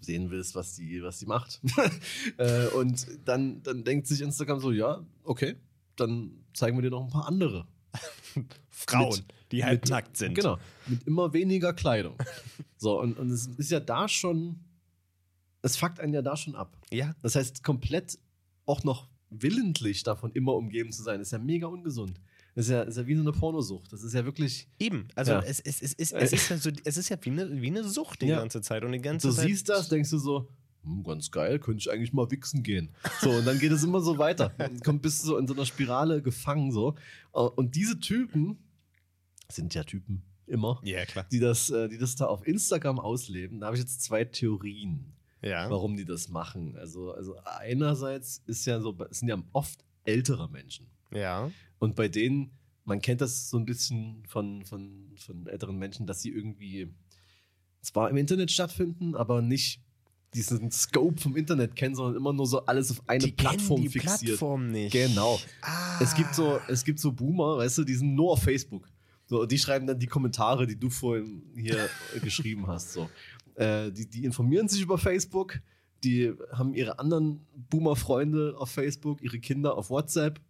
[0.00, 1.60] sehen willst, was die, was die macht.
[2.36, 5.56] äh, und dann, dann denkt sich Instagram so, ja, okay,
[5.96, 7.66] dann zeigen wir dir noch ein paar andere.
[8.70, 10.34] Frauen, mit, die halt mit, nackt sind.
[10.34, 12.16] Genau, mit immer weniger Kleidung.
[12.76, 14.60] so, und, und es ist ja da schon,
[15.62, 16.76] es fuckt einen ja da schon ab.
[16.90, 17.14] Ja.
[17.22, 18.18] Das heißt, komplett
[18.66, 22.20] auch noch willentlich davon immer umgeben zu sein, ist ja mega ungesund.
[22.54, 23.92] Das ist ja, ist ja wie so eine Pornosucht.
[23.92, 24.68] Das ist ja wirklich.
[24.78, 25.08] Eben.
[25.14, 25.40] Also ja.
[25.40, 27.84] Es, es, es, es, es, ist ja so, es ist ja wie eine, wie eine
[27.84, 28.40] Sucht die ja.
[28.40, 28.82] ganze Zeit.
[28.84, 30.48] Und die ganze du Zeit siehst das, denkst du so,
[30.82, 32.90] hm, ganz geil, könnte ich eigentlich mal wichsen gehen.
[33.20, 34.52] So, und dann geht es immer so weiter.
[34.58, 36.72] Und kommt bist du so in so einer Spirale gefangen.
[36.72, 36.96] so.
[37.32, 38.58] Und diese Typen
[39.48, 41.26] sind ja Typen immer, ja, klar.
[41.30, 43.60] Die, das, äh, die das da auf Instagram ausleben.
[43.60, 45.70] Da habe ich jetzt zwei Theorien, ja.
[45.70, 46.76] warum die das machen.
[46.76, 50.86] Also, also einerseits ist ja so, es sind ja oft ältere Menschen.
[51.12, 51.50] Ja.
[51.78, 52.50] Und bei denen,
[52.84, 56.92] man kennt das so ein bisschen von, von, von älteren Menschen, dass sie irgendwie
[57.82, 59.80] zwar im Internet stattfinden, aber nicht
[60.34, 63.88] diesen Scope vom Internet kennen, sondern immer nur so alles auf eine die Plattform die
[63.88, 64.20] fixiert.
[64.20, 64.92] Plattform nicht.
[64.92, 65.40] Genau.
[65.62, 65.98] Ah.
[66.02, 68.88] Es gibt so, es gibt so Boomer, weißt du, die sind nur auf Facebook.
[69.26, 71.88] So, die schreiben dann die Kommentare, die du vorhin hier
[72.22, 72.92] geschrieben hast.
[72.92, 73.10] So.
[73.58, 75.60] Äh, die, die informieren sich über Facebook,
[76.04, 80.40] die haben ihre anderen Boomer-Freunde auf Facebook, ihre Kinder auf WhatsApp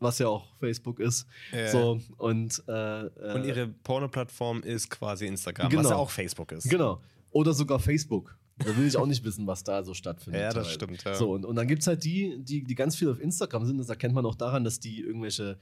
[0.00, 1.26] was ja auch Facebook ist.
[1.52, 1.68] Ja.
[1.68, 5.82] So, und, äh, äh und ihre Porno-Plattform ist quasi Instagram, genau.
[5.82, 6.68] was ja auch Facebook ist.
[6.68, 7.00] Genau.
[7.30, 8.36] Oder sogar Facebook.
[8.58, 10.42] Da will ich auch nicht wissen, was da so stattfindet.
[10.42, 10.74] Ja, das halt.
[10.74, 11.04] stimmt.
[11.04, 11.14] Ja.
[11.14, 13.78] So, und, und dann gibt es halt die, die, die ganz viel auf Instagram sind.
[13.78, 15.58] Das erkennt man auch daran, dass die irgendwelche,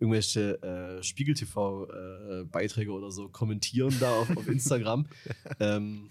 [0.00, 5.06] irgendwelche äh, Spiegel-TV-Beiträge äh, oder so kommentieren da auf, auf Instagram.
[5.60, 6.08] ähm,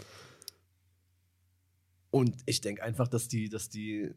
[2.11, 4.13] und ich denke einfach, dass die, dass die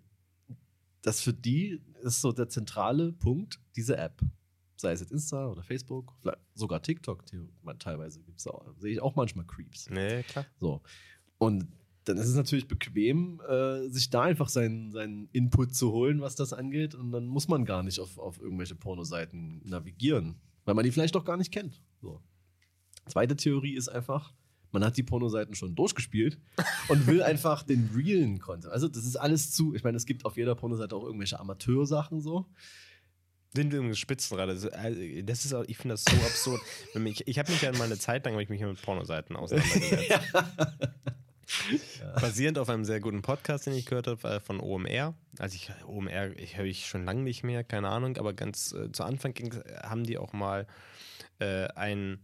[1.03, 4.21] das für die ist so der zentrale Punkt, diese App.
[4.77, 6.15] Sei es jetzt Insta oder Facebook,
[6.55, 7.25] sogar TikTok,
[7.79, 9.89] teilweise gibt es auch, sehe ich auch manchmal Creeps.
[9.91, 10.47] Nee, klar.
[10.59, 10.83] So.
[11.39, 11.69] Und
[12.05, 16.35] dann ist es natürlich bequem, äh, sich da einfach seinen, seinen Input zu holen, was
[16.35, 16.95] das angeht.
[16.95, 21.15] Und dann muss man gar nicht auf, auf irgendwelche Pornoseiten navigieren, weil man die vielleicht
[21.15, 21.81] doch gar nicht kennt.
[22.01, 22.21] So.
[23.07, 24.33] Zweite Theorie ist einfach,
[24.73, 26.38] man hat die Pornoseiten schon durchgespielt
[26.88, 28.73] und will einfach den realen Content.
[28.73, 29.75] Also, das ist alles zu.
[29.75, 32.47] Ich meine, es gibt auf jeder Pornoseite auch irgendwelche Amateursachen so.
[33.55, 34.49] Sind wir übrigens Spitzenrad.
[34.49, 36.61] Also, äh, das ist, ich finde das so absurd.
[37.05, 40.09] Ich, ich habe mich ja mal eine Zeit lang ich mich mit Pornoseiten auseinandergesetzt.
[40.09, 40.21] ja.
[42.20, 45.14] Basierend auf einem sehr guten Podcast, den ich gehört habe, äh, von OMR.
[45.38, 48.90] Also ich OMR, ich höre ich schon lange nicht mehr, keine Ahnung, aber ganz äh,
[48.92, 50.66] zu Anfang ging's, haben die auch mal
[51.38, 52.20] äh, einen,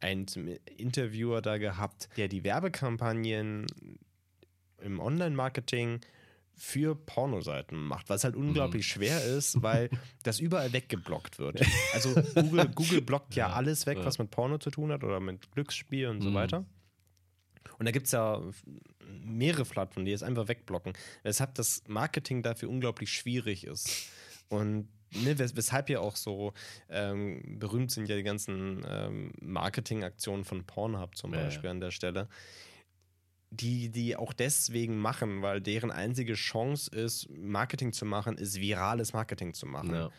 [0.00, 0.26] einen
[0.76, 3.66] Interviewer da gehabt, der die Werbekampagnen
[4.80, 6.00] im Online-Marketing
[6.58, 8.90] für Pornoseiten macht, was halt unglaublich mhm.
[8.90, 9.90] schwer ist, weil
[10.22, 11.60] das überall weggeblockt wird.
[11.92, 14.04] Also Google, Google blockt ja, ja alles weg, ja.
[14.04, 16.22] was mit Porno zu tun hat oder mit Glücksspiel und mhm.
[16.22, 16.64] so weiter.
[17.78, 18.40] Und da gibt es ja
[19.24, 24.08] mehrere Plattformen, die es einfach wegblocken, weshalb das Marketing dafür unglaublich schwierig ist.
[24.48, 26.52] Und ne, wes weshalb ja auch so
[26.88, 31.70] ähm, berühmt sind ja die ganzen ähm, Marketingaktionen von Pornhub zum Beispiel ja.
[31.72, 32.28] an der Stelle
[33.50, 39.12] die die auch deswegen machen, weil deren einzige Chance ist, Marketing zu machen, ist virales
[39.12, 39.94] Marketing zu machen.
[39.94, 40.10] Ja.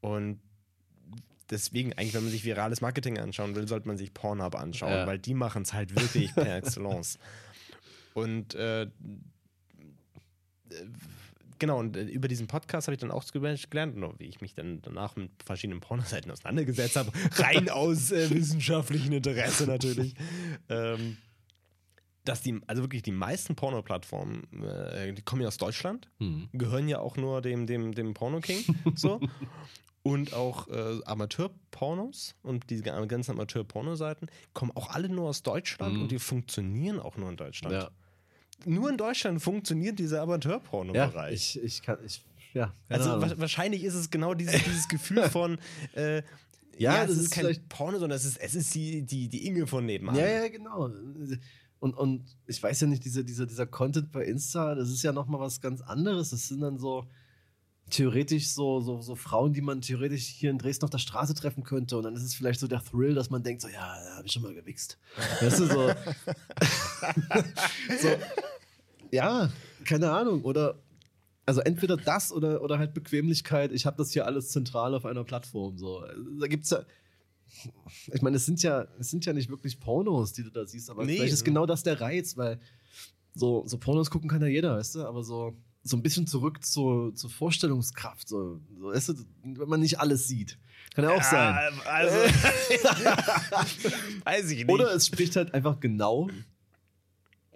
[0.00, 0.40] Und
[1.52, 5.06] deswegen, eigentlich, wenn man sich virales Marketing anschauen will, sollte man sich Pornhub anschauen, ja.
[5.06, 7.18] weil die machen es halt wirklich per Excellence.
[8.14, 8.88] Und äh,
[11.58, 14.82] genau, und äh, über diesen Podcast habe ich dann auch gelernt, wie ich mich dann
[14.82, 20.14] danach mit verschiedenen Pornoseiten auseinandergesetzt habe, rein aus äh, wissenschaftlichem Interesse natürlich.
[20.68, 21.16] Ähm,
[22.24, 26.48] dass die, also wirklich die meisten Porno-Plattformen, äh, die kommen ja aus Deutschland, mhm.
[26.52, 29.20] gehören ja auch nur dem, dem, dem Porno-King, so.
[30.04, 36.02] Und auch äh, Amateur-Pornos und diese ganzen Amateur-Porno-Seiten kommen auch alle nur aus Deutschland mhm.
[36.02, 37.72] und die funktionieren auch nur in Deutschland.
[37.72, 37.90] Ja.
[38.64, 41.54] Nur in Deutschland funktioniert dieser Amateur-Porno-Bereich.
[41.54, 42.74] Ja, ich, ich kann, ich, ja.
[42.88, 45.58] Also wa wahrscheinlich ist es genau dieses, dieses Gefühl von,
[45.94, 46.22] äh,
[46.78, 49.46] ja, ja, das ist, ist kein Porno, sondern es ist, es ist die, die, die
[49.46, 50.16] Inge von nebenan.
[50.16, 50.90] Ja, ja, genau.
[51.80, 55.12] Und, und ich weiß ja nicht, dieser, dieser, dieser Content bei Insta, das ist ja
[55.12, 56.30] nochmal was ganz anderes.
[56.30, 57.06] Das sind dann so
[57.90, 61.62] theoretisch so, so, so Frauen, die man theoretisch hier in Dresden auf der Straße treffen
[61.62, 61.96] könnte.
[61.96, 64.26] Und dann ist es vielleicht so der Thrill, dass man denkt, so, ja, da habe
[64.26, 64.98] ich schon mal gewichst.
[65.40, 65.88] Weißt du, so.
[68.00, 68.08] so.
[69.10, 69.50] Ja,
[69.84, 70.42] keine Ahnung.
[70.42, 70.78] Oder,
[71.44, 73.72] also entweder das oder, oder halt Bequemlichkeit.
[73.72, 75.76] Ich habe das hier alles zentral auf einer Plattform.
[75.76, 76.02] So.
[76.40, 76.84] Da gibt es ja
[78.12, 80.90] ich meine, es sind ja, es sind ja nicht wirklich Pornos, die du da siehst,
[80.90, 82.58] aber nee, vielleicht ist genau das der Reiz, weil
[83.34, 86.64] so, so Pornos gucken kann ja jeder, weißt du, aber so, so ein bisschen zurück
[86.64, 90.58] zur, zur Vorstellungskraft, so, so weißt du, wenn man nicht alles sieht.
[90.94, 91.72] Kann ja auch ja, sein.
[91.86, 92.16] Also,
[94.24, 94.68] weiß ich nicht.
[94.68, 96.28] Oder es spricht halt einfach genau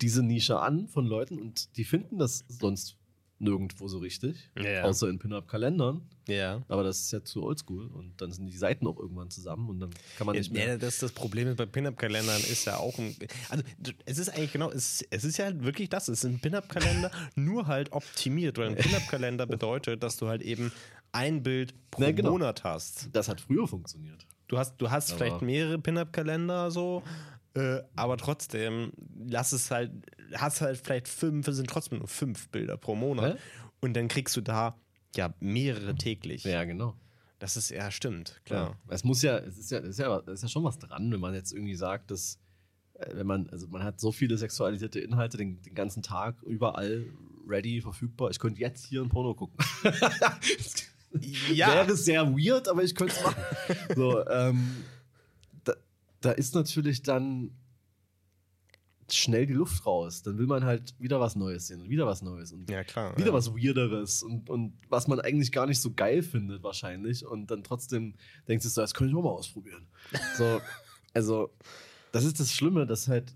[0.01, 2.97] diese Nische an von Leuten und die finden das sonst
[3.38, 4.51] nirgendwo so richtig.
[4.59, 4.83] Ja.
[4.85, 6.03] Außer in Pin-Up-Kalendern.
[6.27, 6.62] Ja.
[6.68, 9.81] Aber das ist ja zu oldschool und dann sind die Seiten auch irgendwann zusammen und
[9.81, 10.68] dann kann man nicht mehr.
[10.68, 13.14] Ja, das, das Problem bei Pin-Up-Kalendern ist ja auch ein,
[13.49, 13.64] Also,
[14.07, 16.09] es ist eigentlich genau, es, es ist ja halt wirklich das.
[16.09, 20.72] Es sind Pin-Up-Kalender nur halt optimiert, weil ein Pin-Up-Kalender bedeutet, dass du halt eben
[21.12, 22.31] ein Bild pro Na, genau.
[22.31, 23.09] Monat hast.
[23.12, 24.27] Das hat früher funktioniert.
[24.49, 27.03] Du hast, du hast vielleicht mehrere Pin-Up-Kalender so,
[27.57, 29.90] äh, aber trotzdem, lass es halt,
[30.35, 33.35] hast halt vielleicht fünf, es sind trotzdem nur fünf Bilder pro Monat.
[33.35, 33.38] Hä?
[33.81, 34.79] Und dann kriegst du da
[35.16, 36.45] ja mehrere täglich.
[36.45, 36.95] Ja, genau.
[37.38, 38.79] Das ist ja stimmt, klar.
[38.88, 38.95] Ja.
[38.95, 41.11] Es muss ja, es ist ja, es ist ja, es ist ja schon was dran,
[41.11, 42.38] wenn man jetzt irgendwie sagt, dass
[42.95, 47.07] äh, wenn man, also man hat so viele sexualisierte Inhalte den, den ganzen Tag überall
[47.49, 48.31] ready, verfügbar.
[48.31, 49.57] Ich könnte jetzt hier ein Porno gucken.
[51.53, 51.69] ja.
[51.69, 53.42] Wäre sehr weird, aber ich könnte es machen.
[53.97, 54.85] so, ähm,
[56.20, 57.50] da ist natürlich dann
[59.11, 60.22] schnell die Luft raus.
[60.22, 63.16] Dann will man halt wieder was Neues sehen und wieder was Neues und ja, klar,
[63.16, 63.33] wieder ja.
[63.33, 67.62] was Weirderes und, und was man eigentlich gar nicht so geil findet wahrscheinlich und dann
[67.62, 68.14] trotzdem
[68.48, 69.87] denkst du so, das könnte ich auch mal ausprobieren.
[70.37, 70.61] so,
[71.14, 71.50] also
[72.12, 73.35] das ist das Schlimme, dass halt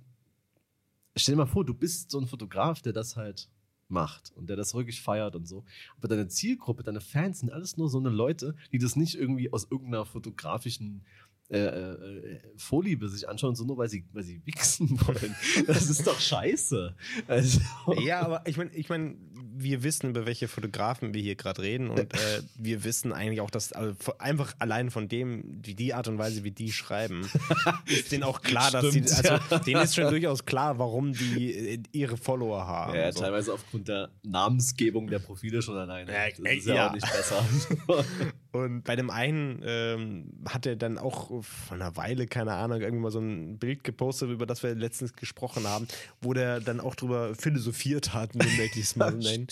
[1.17, 3.49] stell dir mal vor, du bist so ein Fotograf, der das halt
[3.89, 5.65] macht und der das wirklich feiert und so.
[5.97, 9.53] Aber deine Zielgruppe, deine Fans sind alles nur so eine Leute, die das nicht irgendwie
[9.53, 11.05] aus irgendeiner fotografischen
[11.51, 15.35] äh, äh, Vorliebe sich anschauen, so nur weil sie, weil sie wichsen wollen.
[15.67, 16.95] Das ist doch scheiße.
[17.27, 17.61] Also.
[18.01, 21.91] Ja, aber ich meine, ich mein, wir wissen, über welche Fotografen wir hier gerade reden
[21.91, 26.07] und äh, wir wissen eigentlich auch, dass also einfach allein von dem, wie die Art
[26.07, 27.29] und Weise, wie die schreiben,
[27.87, 29.59] ist denen auch klar, dass Stimmt, sie, also ja.
[29.59, 32.95] denen ist schon durchaus klar, warum die äh, ihre Follower haben.
[32.95, 33.21] Ja, so.
[33.21, 36.13] teilweise aufgrund der Namensgebung der Profile schon alleine.
[36.13, 37.45] Ja, das ist ja, ja, auch nicht besser.
[38.53, 43.03] und bei dem einen ähm, hat er dann auch von einer Weile, keine Ahnung, irgendwie
[43.03, 45.87] mal so ein Bild gepostet, über das wir letztens gesprochen haben,
[46.21, 48.35] wo der dann auch drüber philosophiert hat,
[48.77, 49.47] es mal nennen,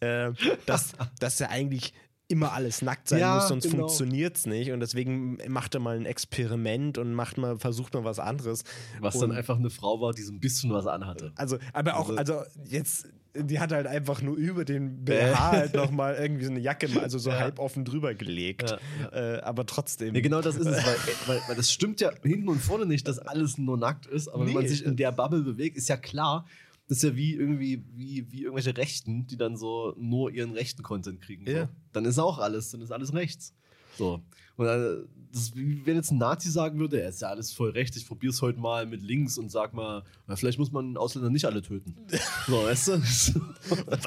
[0.00, 0.32] äh,
[0.66, 1.92] dass, dass er eigentlich
[2.34, 3.76] immer alles nackt sein Ja, muss, sonst genau.
[3.86, 4.70] funktioniert es nicht.
[4.72, 8.64] Und deswegen macht er mal ein Experiment und macht mal, versucht mal was anderes.
[9.00, 11.32] Was und, dann einfach eine Frau war, die so ein bisschen was anhatte.
[11.36, 15.74] Also, aber auch, Also- also jetzt, die hat halt einfach nur über den BH halt
[15.74, 17.38] nochmal irgendwie so eine Jacke, also so Ja.
[17.40, 18.76] halb offen drüber gelegt.
[19.12, 20.14] Äh, aber trotzdem.
[20.14, 20.94] Ja, genau das ist es, weil,
[21.26, 24.46] weil, weil das stimmt ja hinten und vorne nicht, dass alles nur nackt ist, aber
[24.46, 24.68] wenn man Nee.
[24.68, 26.46] sich in der Bubble bewegt, ist ja klar,
[26.88, 30.82] das ist ja wie irgendwie, wie, wie irgendwelche Rechten, die dann so nur ihren rechten
[30.82, 31.46] Content kriegen.
[31.46, 31.66] Ja.
[31.66, 31.72] So.
[31.92, 33.54] Dann ist auch alles, dann ist alles rechts.
[33.96, 34.20] So.
[34.56, 34.96] Und äh,
[35.32, 38.06] das wie wenn jetzt ein Nazi sagen würde, er ist ja alles voll recht, ich
[38.06, 41.62] probier's heute mal mit links und sag mal, na, vielleicht muss man Ausländer nicht alle
[41.62, 41.96] töten.
[42.46, 42.92] So, weißt du?
[42.98, 44.04] Was?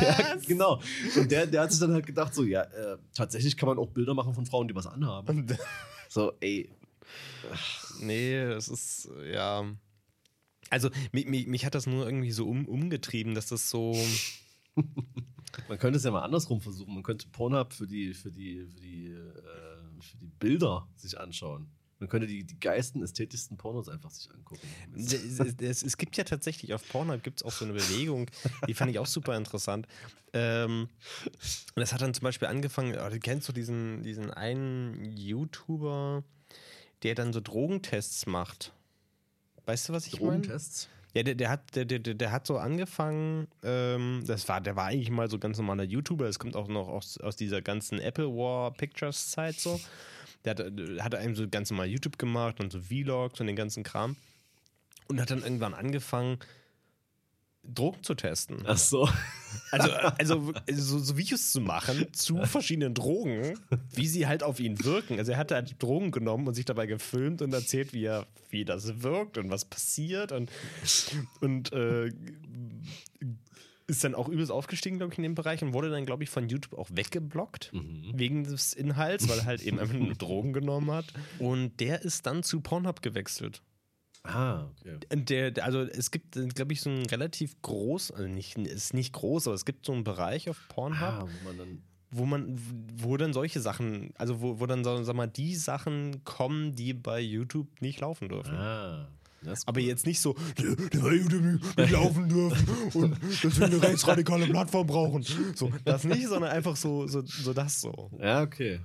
[0.00, 0.80] Ja, genau.
[1.16, 3.88] Und der, der hat sich dann halt gedacht, so, ja, äh, tatsächlich kann man auch
[3.88, 5.46] Bilder machen von Frauen, die was anhaben.
[6.08, 6.68] So, ey,
[8.00, 9.64] Nee, es ist, ja.
[10.70, 13.94] Also, mich, mich, mich hat das nur irgendwie so um, umgetrieben, dass das so.
[15.68, 16.94] man könnte es ja mal andersrum versuchen.
[16.94, 21.68] Man könnte Pornhub für die, für die, für die, äh, für die Bilder sich anschauen.
[22.00, 24.66] Man könnte die, die geilsten, ästhetischsten Pornos einfach sich angucken.
[24.96, 28.30] Es, es, es gibt ja tatsächlich auf Pornhub gibt es auch so eine Bewegung,
[28.66, 29.86] die fand ich auch super interessant.
[30.32, 30.88] Ähm,
[31.74, 36.24] und das hat dann zum Beispiel angefangen, oh, kennst du diesen, diesen einen YouTuber,
[37.02, 38.72] der dann so Drogentests macht.
[39.70, 40.40] Weißt du, was ich meine?
[40.40, 40.88] Drogentests?
[41.14, 44.86] Ja, der, der, hat, der, der, der hat so angefangen, ähm, das war, der war
[44.86, 48.26] eigentlich mal so ganz normaler YouTuber, es kommt auch noch aus, aus dieser ganzen Apple
[48.26, 49.80] War Pictures Zeit so.
[50.44, 53.54] Der hat, der hat einem so ganz normal YouTube gemacht und so Vlogs und den
[53.54, 54.16] ganzen Kram.
[55.06, 56.38] Und hat dann irgendwann angefangen,
[57.74, 58.62] Drogen zu testen.
[58.66, 59.08] Ach so.
[59.72, 63.58] Also, also so, so Videos zu machen zu verschiedenen Drogen,
[63.92, 65.18] wie sie halt auf ihn wirken.
[65.18, 68.64] Also er hat halt Drogen genommen und sich dabei gefilmt und erzählt, wie, er, wie
[68.64, 70.50] das wirkt und was passiert und,
[71.40, 72.10] und äh,
[73.86, 76.30] ist dann auch übelst aufgestiegen, glaube ich, in dem Bereich und wurde dann, glaube ich,
[76.30, 78.12] von YouTube auch weggeblockt Mhm.
[78.14, 81.06] wegen des Inhalts, weil er halt eben einfach nur Drogen genommen hat.
[81.40, 83.62] Und der ist dann zu Pornhub gewechselt.
[84.22, 84.98] Ah, okay.
[85.12, 89.12] Und Der, also es gibt, glaube ich, so ein relativ groß, also nicht, ist nicht
[89.14, 91.82] groß, aber es gibt so einen Bereich auf Pornhub, Ah, wo man dann.
[92.10, 92.60] wo man,
[93.02, 97.20] wo dann solche Sachen, also wo, wo dann, sag mal, die Sachen kommen, die bei
[97.20, 98.54] YouTube nicht laufen dürfen.
[98.56, 99.08] Ah.
[99.64, 99.86] Aber cool.
[99.86, 103.80] jetzt nicht so, der, der bei YouTube nicht, nicht laufen dürfen und dass wir eine
[103.82, 105.24] rechtsradikale Plattform brauchen.
[105.54, 108.10] So, das nicht, sondern einfach so, so, so das so.
[108.20, 108.80] Ja, okay.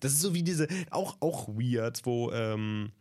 [0.00, 2.92] Das ist so wie diese, auch, auch weird, wo ähm,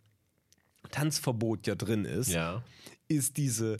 [0.94, 2.30] Tanzverbot ja drin ist.
[2.30, 2.64] Ja.
[3.10, 3.78] ist diese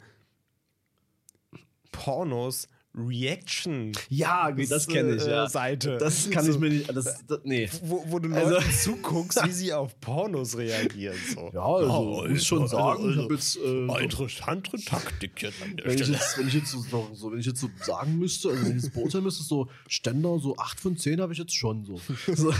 [1.92, 5.46] Pornos Reaction Ja, das kenne ich, ja.
[5.46, 5.98] äh, Seite.
[5.98, 6.96] Das kann so, ich mir nicht.
[6.96, 7.68] Das, das, nee.
[7.82, 11.16] Wo, wo du Also- Leuten zuguckst, wie sie auf Pornos reagieren.
[11.34, 11.50] So.
[11.54, 15.86] Ja, also, muss schon sagen, ich hab jetzt, äh, so- interessante Taktik jetzt an der
[15.86, 16.18] Wenn ich Stelle.
[16.20, 18.84] jetzt, wenn ich jetzt so, so, wenn ich jetzt so sagen müsste, also wenn ich
[18.84, 22.00] jetzt beurteilen müsste, so Ständer, so 8 von 10 habe ich jetzt schon so.
[22.36, 22.54] so.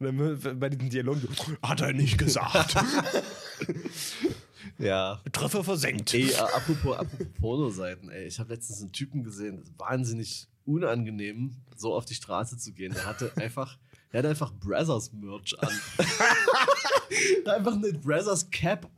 [0.00, 1.28] dann bei diesen Dialogen, so,
[1.68, 2.74] hat er nicht gesagt.
[4.78, 5.20] Ja.
[5.30, 6.14] Treffer versenkt.
[6.14, 11.54] Ey, apropos, apropos Pornoseiten, ey, ich habe letztens einen Typen gesehen, das ist wahnsinnig unangenehm,
[11.76, 12.92] so auf die Straße zu gehen.
[12.92, 13.78] Der hatte einfach,
[14.12, 15.68] der hatte einfach Brazzers Merch an.
[15.98, 18.90] hat einfach eine Brazzers Cap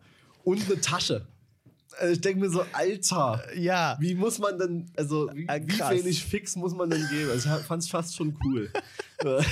[0.45, 1.27] und eine Tasche.
[1.99, 3.97] Also ich denke mir so, Alter, Ja.
[4.01, 7.31] wie muss man denn, also wie, Äh, wie wenig Fix muss man denn geben?
[7.31, 8.71] Also ich fand es fast schon cool.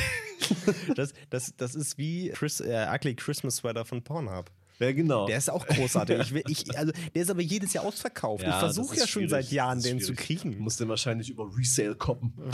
[0.96, 4.50] Das, das, das ist wie Chris, äh, Ugly Christmas Sweater von Pornhub.
[4.78, 5.26] ja, genau.
[5.26, 6.18] Der ist auch großartig.
[6.20, 8.44] Ich will, ich, also, der ist aber jedes Jahr ausverkauft.
[8.44, 10.58] Ja, ich versuche ja schon seit Jahren, den zu kriegen.
[10.58, 12.32] musst den wahrscheinlich über Resale koppen.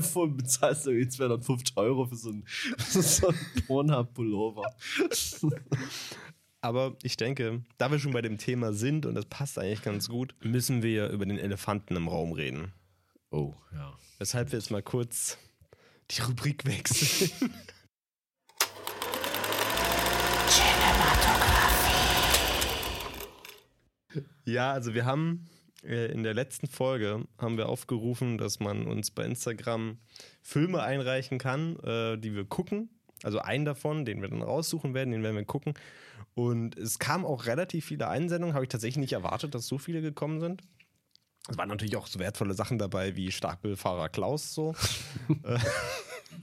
[0.00, 2.44] Voll bezahlst du irgendwie 250 Euro für so einen,
[2.78, 4.64] so einen Pornhub-Pullover.
[6.60, 10.08] Aber ich denke, da wir schon bei dem Thema sind und das passt eigentlich ganz
[10.08, 12.72] gut, müssen wir über den Elefanten im Raum reden.
[13.32, 13.98] Oh, ja.
[14.18, 15.38] Weshalb wir jetzt mal kurz
[16.10, 17.30] die Rubrik wechseln.
[24.44, 25.48] Ja, also wir haben
[25.84, 29.98] äh, in der letzten Folge haben wir aufgerufen, dass man uns bei Instagram
[30.42, 32.90] Filme einreichen kann, äh, die wir gucken.
[33.22, 35.74] Also einen davon, den wir dann raussuchen werden, den werden wir gucken.
[36.34, 40.02] Und es kamen auch relativ viele Einsendungen, habe ich tatsächlich nicht erwartet, dass so viele
[40.02, 40.62] gekommen sind.
[41.48, 44.74] Es waren natürlich auch so wertvolle Sachen dabei wie Starkbillfahrer Klaus so.
[45.44, 45.58] Äh,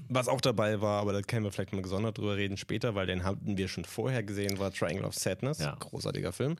[0.08, 3.08] Was auch dabei war, aber da können wir vielleicht mal gesondert drüber reden später, weil
[3.08, 5.60] den hatten wir schon vorher gesehen, war Triangle of Sadness.
[5.60, 5.76] Ja.
[5.80, 6.58] Großartiger Film.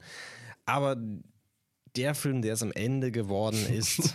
[0.66, 0.96] Aber
[1.96, 4.14] der Film, der es am Ende geworden ist,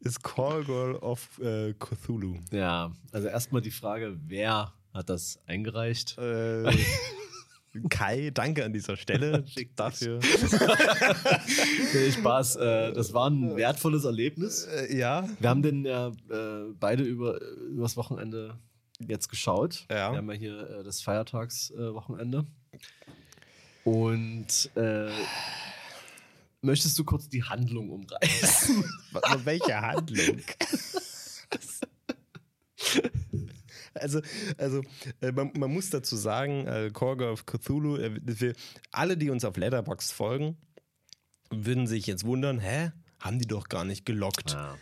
[0.00, 2.38] ist Call Girl of äh, Cthulhu.
[2.50, 6.16] Ja, also erstmal die Frage, wer hat das eingereicht?
[6.18, 6.70] Äh,
[7.88, 9.44] Kai, danke an dieser Stelle
[9.76, 10.20] dafür.
[11.94, 12.56] nee, Spaß.
[12.56, 14.64] Äh, das war ein wertvolles Erlebnis.
[14.64, 15.28] Äh, ja.
[15.40, 18.58] Wir haben den ja äh, beide über übers Wochenende
[19.06, 19.86] jetzt geschaut.
[19.90, 20.12] Ja.
[20.12, 22.46] Wir haben ja hier das Feiertagswochenende.
[23.84, 25.10] Und äh,
[26.60, 28.84] möchtest du kurz die Handlung umreißen?
[29.44, 30.40] Welche Handlung?
[33.96, 34.20] Also,
[34.58, 34.82] also
[35.20, 38.54] äh, man, man, muss dazu sagen, äh, Korga of Cthulhu, äh, wir,
[38.92, 40.56] alle, die uns auf Letterboxd folgen,
[41.50, 42.92] würden sich jetzt wundern, hä?
[43.20, 44.52] Haben die doch gar nicht gelockt.
[44.52, 44.76] Ja.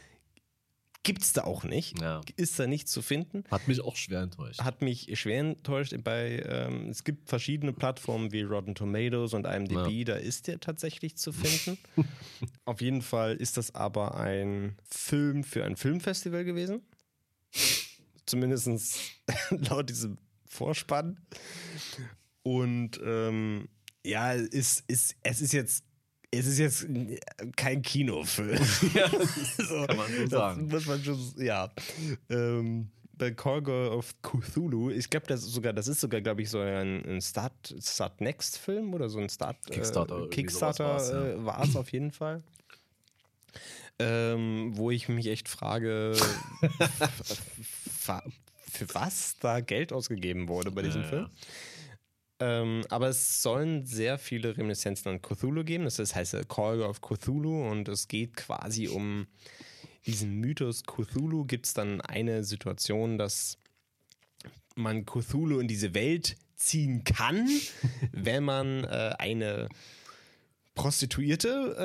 [1.05, 2.01] Gibt's da auch nicht.
[2.01, 2.23] Ja.
[2.37, 3.45] Ist da nichts zu finden.
[3.51, 4.61] Hat mich auch schwer enttäuscht.
[4.61, 5.95] Hat mich schwer enttäuscht.
[6.03, 10.05] Bei, ähm, es gibt verschiedene Plattformen wie Rotten Tomatoes und IMDb, ja.
[10.05, 11.79] da ist der tatsächlich zu finden.
[12.65, 16.81] Auf jeden Fall ist das aber ein Film für ein Filmfestival gewesen.
[18.35, 19.01] Zumindest
[19.71, 21.21] laut diesem Vorspann.
[22.43, 23.69] Und ähm,
[24.05, 25.85] ja, ist, ist, es ist jetzt
[26.33, 26.89] es ist jetzt
[27.57, 28.59] kein Kinofilm.
[28.95, 30.67] Ja, so, kann man so sagen.
[30.67, 31.71] muss man schon, ja.
[32.29, 36.51] Ähm, bei Call of Cthulhu, ich glaube, das ist sogar, das ist sogar, glaube ich,
[36.51, 40.25] so ein, ein Start, Start Next Film oder so ein Start Kickstarter.
[40.25, 40.85] Äh, Kickstarter
[41.45, 41.77] war es ja.
[41.77, 42.43] äh, auf jeden Fall.
[44.01, 46.17] Ähm, wo ich mich echt frage,
[48.05, 51.25] für was da Geld ausgegeben wurde bei diesem ja, Film.
[51.25, 51.31] Ja.
[52.41, 55.85] Ähm, aber es sollen sehr viele Reminiszenzen an Cthulhu geben.
[55.85, 59.27] Das heißt Call of Cthulhu und es geht quasi um
[60.07, 61.45] diesen Mythos Cthulhu.
[61.45, 63.59] Gibt es dann eine Situation, dass
[64.75, 67.49] man Cthulhu in diese Welt ziehen kann,
[68.13, 69.69] wenn man äh, eine
[70.75, 71.77] Prostituierte,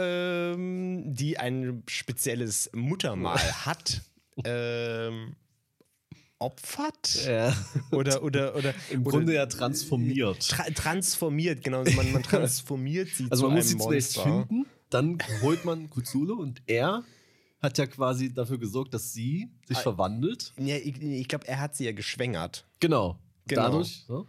[0.55, 4.01] ähm, die ein spezielles Muttermal hat,
[4.43, 5.35] ähm,
[6.39, 7.53] opfert ja.
[7.91, 10.47] oder oder oder im oder, Grunde ja transformiert.
[10.47, 15.65] Tra transformiert, genau, man, man transformiert sie also man muss sie zunächst finden, dann holt
[15.65, 17.03] man Cthulhu und er
[17.61, 20.53] hat ja quasi dafür gesorgt, dass sie sich ah, verwandelt.
[20.57, 22.65] Ja, ich, ich glaube, er hat sie ja geschwängert.
[22.79, 23.19] Genau.
[23.47, 23.61] genau.
[23.63, 24.05] Dadurch.
[24.07, 24.25] So.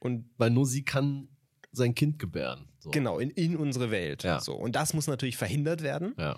[0.00, 1.28] Und weil nur sie kann
[1.72, 2.68] sein Kind gebären.
[2.84, 2.90] So.
[2.90, 4.24] Genau, in, in unsere Welt.
[4.24, 4.40] Ja.
[4.40, 4.52] So.
[4.52, 6.14] Und das muss natürlich verhindert werden.
[6.18, 6.36] Ja.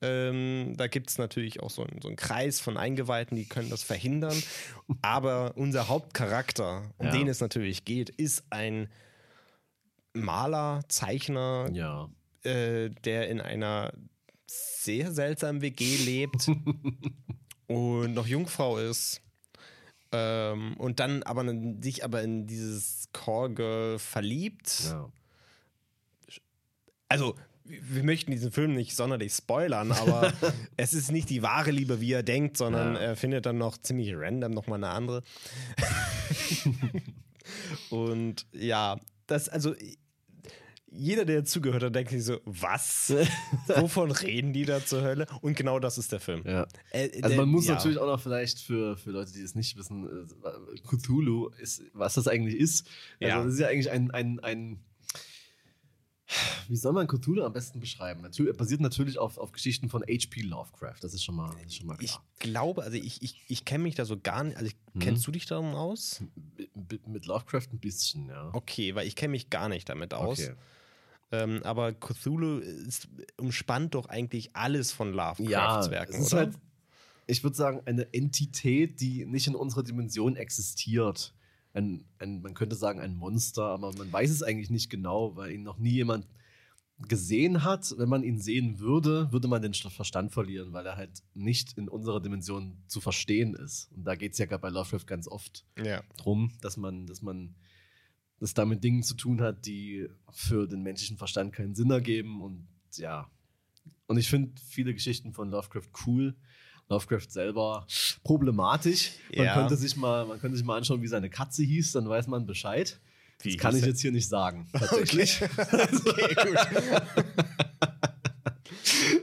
[0.00, 3.68] Ähm, da gibt es natürlich auch so, ein, so einen Kreis von Eingeweihten, die können
[3.68, 4.40] das verhindern.
[5.02, 7.12] Aber unser Hauptcharakter, um ja.
[7.12, 8.88] den es natürlich geht, ist ein
[10.12, 12.08] Maler, Zeichner, ja.
[12.44, 13.92] äh, der in einer
[14.46, 16.48] sehr seltsamen WG lebt
[17.66, 19.20] und noch Jungfrau ist.
[20.12, 21.44] Ähm, und dann aber
[21.82, 24.84] sich aber in dieses Call verliebt.
[24.84, 25.10] Ja
[27.08, 27.34] also
[27.64, 30.32] wir möchten diesen Film nicht sonderlich spoilern, aber
[30.76, 33.00] es ist nicht die wahre Liebe, wie er denkt, sondern ja.
[33.00, 35.22] er findet dann noch ziemlich random nochmal eine andere.
[37.90, 39.74] Und ja, das, also
[40.90, 43.12] jeder, der zugehört hat, denkt sich so, was?
[43.66, 45.26] Wovon reden die da zur Hölle?
[45.42, 46.42] Und genau das ist der Film.
[46.46, 46.66] Ja.
[46.90, 47.74] Äh, also man muss ja.
[47.74, 52.14] natürlich auch noch vielleicht für, für Leute, die es nicht wissen, äh, Cthulhu ist, was
[52.14, 52.86] das eigentlich ist.
[53.20, 53.44] Also ja.
[53.44, 54.80] das ist ja eigentlich ein, ein, ein
[56.68, 58.20] wie soll man Cthulhu am besten beschreiben?
[58.20, 60.42] Natürlich, basiert natürlich auf, auf Geschichten von H.P.
[60.42, 62.22] Lovecraft, das ist schon mal, ist schon mal klar.
[62.34, 65.00] Ich glaube, also ich, ich, ich kenne mich da so gar nicht, also hm.
[65.00, 66.22] kennst du dich darum aus?
[66.74, 68.50] Mit, mit Lovecraft ein bisschen, ja.
[68.52, 70.40] Okay, weil ich kenne mich gar nicht damit aus.
[70.40, 70.54] Okay.
[71.30, 75.48] Ähm, aber Cthulhu ist, umspannt doch eigentlich alles von Lovecrafts
[75.86, 76.46] ja, Werken, es ist oder?
[76.46, 76.54] Halt,
[77.26, 81.34] ich würde sagen, eine Entität, die nicht in unserer Dimension existiert
[81.74, 85.52] ein, ein, man könnte sagen, ein Monster, aber man weiß es eigentlich nicht genau, weil
[85.52, 86.26] ihn noch nie jemand
[87.06, 87.94] gesehen hat.
[87.96, 91.88] Wenn man ihn sehen würde, würde man den Verstand verlieren, weil er halt nicht in
[91.88, 93.90] unserer Dimension zu verstehen ist.
[93.94, 96.02] Und da geht es ja gerade bei Lovecraft ganz oft ja.
[96.16, 97.54] drum, dass man, dass man
[98.40, 102.40] das da mit Dingen zu tun hat, die für den menschlichen Verstand keinen Sinn ergeben.
[102.40, 102.66] Und
[102.96, 103.30] ja.
[104.06, 106.34] Und ich finde viele Geschichten von Lovecraft cool.
[106.88, 107.86] Lovecraft selber
[108.24, 109.12] problematisch.
[109.34, 109.54] Man, ja.
[109.54, 112.46] könnte sich mal, man könnte sich mal anschauen, wie seine Katze hieß, dann weiß man
[112.46, 112.98] Bescheid.
[113.40, 115.40] Wie das kann ich jetzt hier nicht sagen, tatsächlich.
[115.70, 116.56] Okay, gut.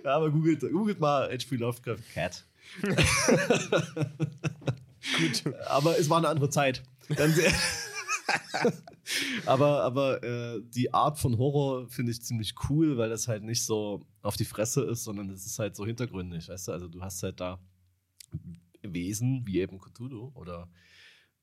[0.03, 1.57] ja, aber googelt, googelt mal H.P.
[1.57, 2.43] Lovecraft Cat.
[5.19, 5.43] gut.
[5.67, 6.81] Aber es war eine andere Zeit.
[9.45, 13.63] Aber aber äh, die Art von Horror finde ich ziemlich cool, weil das halt nicht
[13.63, 16.71] so auf die Fresse ist, sondern es ist halt so hintergründig, weißt du?
[16.71, 17.59] Also du hast halt da
[18.81, 20.69] Wesen wie eben Cthulhu oder,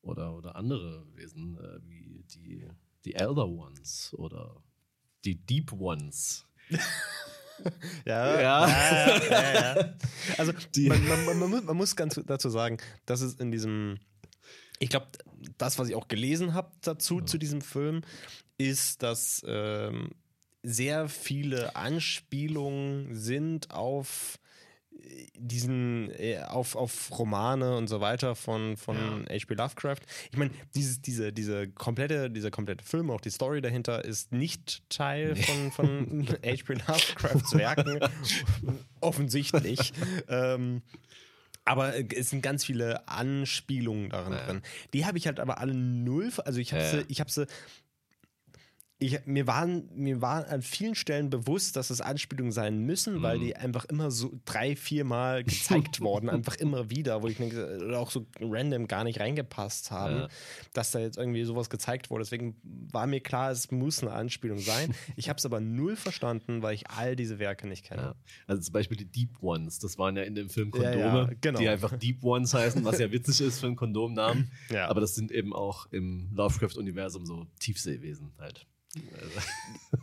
[0.00, 2.68] oder, oder andere Wesen äh, wie die,
[3.04, 4.62] die Elder Ones oder
[5.24, 6.46] die Deep Ones.
[8.04, 8.68] ja, ja.
[8.68, 9.94] Ja, ja, ja,
[10.38, 10.52] Also
[10.88, 13.98] man, man, man, man, muss ganz dazu sagen, dass es in diesem,
[14.78, 15.06] ich glaube,
[15.58, 17.26] das, was ich auch gelesen habe dazu, ja.
[17.26, 18.02] zu diesem Film,
[18.58, 20.10] ist, dass ähm,
[20.62, 24.38] sehr viele Anspielungen sind auf
[25.36, 29.36] diesen äh, auf, auf Romane und so weiter von, von ja.
[29.36, 29.54] H.P.
[29.54, 30.00] Lovecraft.
[30.30, 34.82] Ich meine, dieses, diese, diese komplette, dieser komplette Film, auch die Story dahinter, ist nicht
[34.88, 35.42] Teil nee.
[35.42, 36.74] von, von H.P.
[36.74, 38.00] Lovecrafts Werken.
[39.00, 39.92] Offensichtlich.
[40.28, 40.82] ähm,
[41.64, 44.44] aber es sind ganz viele Anspielungen darin ja.
[44.44, 44.62] drin.
[44.92, 46.30] Die habe ich halt aber alle null.
[46.44, 47.46] Also ich habe sie, ich habe sie
[49.02, 53.22] ich, mir, waren, mir war an vielen Stellen bewusst, dass es Anspielungen sein müssen, mhm.
[53.22, 57.36] weil die einfach immer so drei, vier Mal gezeigt worden, einfach immer wieder, wo ich
[57.36, 60.28] denke, oder auch so random gar nicht reingepasst haben, ja.
[60.72, 62.22] dass da jetzt irgendwie sowas gezeigt wurde.
[62.22, 64.94] Deswegen war mir klar, es muss eine Anspielung sein.
[65.16, 68.02] Ich habe es aber null verstanden, weil ich all diese Werke nicht kenne.
[68.02, 68.14] Ja.
[68.46, 71.58] Also zum Beispiel die Deep Ones, das waren ja in dem Film Kondome, ja, genau.
[71.58, 74.50] die einfach Deep Ones heißen, was ja witzig ist für einen Kondomnamen.
[74.70, 78.66] Aber das sind eben auch im Lovecraft-Universum so Tiefseewesen halt.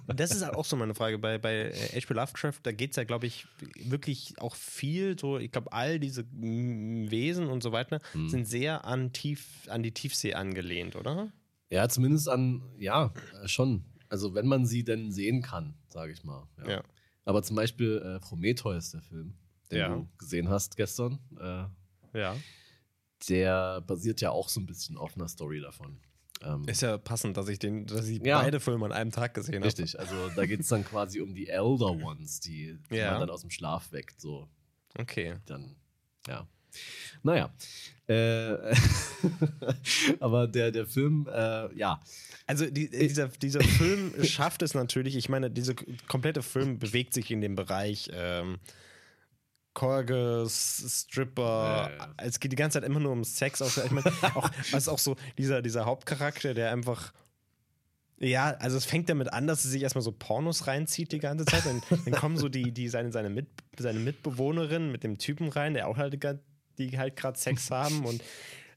[0.07, 1.19] Das ist halt auch so meine Frage.
[1.19, 2.13] Bei, bei H.P.
[2.13, 3.45] Lovecraft, da geht es ja, glaube ich,
[3.79, 8.29] wirklich auch viel so, ich glaube, all diese Wesen und so weiter hm.
[8.29, 11.31] sind sehr an, tief, an die Tiefsee angelehnt, oder?
[11.69, 13.13] Ja, zumindest an, ja,
[13.45, 13.85] schon.
[14.09, 16.47] Also wenn man sie denn sehen kann, sage ich mal.
[16.57, 16.69] Ja.
[16.69, 16.83] ja.
[17.25, 19.35] Aber zum Beispiel äh, Prometheus, der Film,
[19.71, 19.89] den ja.
[19.89, 21.19] du gesehen hast gestern.
[21.39, 22.35] Äh, ja.
[23.27, 25.99] Der basiert ja auch so ein bisschen auf einer Story davon.
[26.41, 29.33] Ähm, ist ja passend, dass ich, den, dass ich ja, beide Filme an einem Tag
[29.33, 29.65] gesehen habe.
[29.65, 33.11] Richtig, also da geht es dann quasi um die Elder Ones, die, die ja.
[33.11, 34.21] man dann aus dem Schlaf weckt.
[34.21, 34.47] So.
[34.97, 35.35] Okay.
[35.45, 35.75] Dann,
[36.27, 36.47] ja.
[37.23, 37.51] Naja.
[38.07, 38.55] Äh,
[40.19, 41.99] aber der, der Film, äh, ja.
[42.47, 45.75] Also die, dieser, dieser Film schafft es natürlich, ich meine, dieser
[46.07, 48.59] komplette Film bewegt sich in dem Bereich ähm,
[49.73, 52.13] Korges, Stripper, ja, ja.
[52.17, 53.61] es geht die ganze Zeit immer nur um Sex.
[53.61, 57.13] Auch, ich meine, auch, was auch so dieser, dieser Hauptcharakter, der einfach
[58.21, 61.45] ja, also es fängt damit an, dass sie sich erstmal so Pornos reinzieht die ganze
[61.45, 61.65] Zeit.
[61.65, 63.47] Dann, dann kommen so die, die seine, seine, Mit,
[63.77, 66.21] seine Mitbewohnerin mit dem Typen rein, der auch halt,
[66.77, 68.21] die halt gerade Sex haben und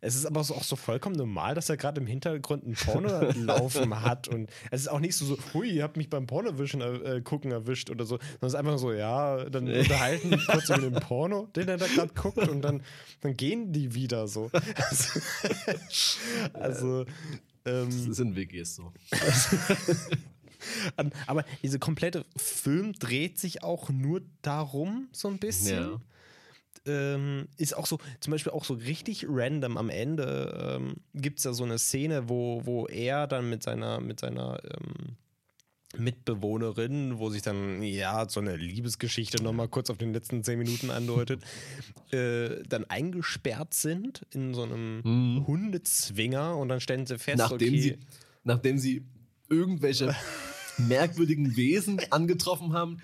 [0.04, 4.02] es ist aber auch so vollkommen normal, dass er gerade im Hintergrund ein Porno laufen
[4.02, 4.26] hat.
[4.26, 7.52] Und es ist auch nicht so, so hui, ihr habt mich beim Pornowischen äh, gucken
[7.52, 8.16] erwischt oder so.
[8.16, 11.76] Sondern es ist einfach so, ja, dann unterhalten die kurz über den Porno, den er
[11.76, 12.82] da gerade guckt und dann,
[13.20, 14.50] dann gehen die wieder so.
[16.52, 17.06] also.
[17.64, 18.92] Ähm, das ist in WGs so.
[21.28, 25.92] Aber dieser komplette Film dreht sich auch nur darum, so ein bisschen.
[25.92, 26.00] Ja
[26.86, 31.44] ähm, ist auch so, zum Beispiel auch so richtig random am Ende ähm, gibt es
[31.44, 35.16] ja so eine Szene, wo, wo er dann mit seiner, mit seiner ähm,
[35.96, 40.90] Mitbewohnerin, wo sich dann, ja, so eine Liebesgeschichte nochmal kurz auf den letzten zehn Minuten
[40.90, 41.42] andeutet,
[42.10, 45.46] äh, dann eingesperrt sind in so einem mhm.
[45.46, 47.98] Hundezwinger und dann stellen sie fest, nachdem okay, sie,
[48.44, 49.04] nachdem sie
[49.48, 50.16] irgendwelche
[50.78, 52.98] merkwürdigen Wesen angetroffen haben,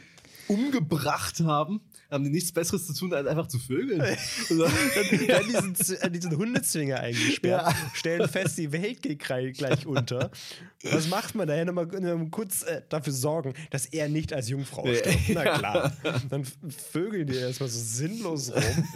[0.48, 1.80] umgebracht haben
[2.10, 4.00] haben die nichts Besseres zu tun, als einfach zu vögeln.
[4.48, 7.90] Also, dann werden diesen, diesen Hundezwinger eingesperrt, ja.
[7.92, 10.30] stellen fest, die Welt geht gleich unter.
[10.84, 11.54] Was macht man da?
[11.54, 11.86] Ja, nochmal
[12.30, 15.18] kurz äh, dafür sorgen, dass er nicht als Jungfrau stirbt.
[15.34, 15.92] Na klar.
[16.30, 18.86] Dann vögeln die erstmal so sinnlos rum.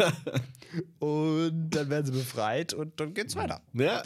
[1.00, 3.61] Und dann werden sie befreit und dann geht's weiter.
[3.74, 4.03] Ja.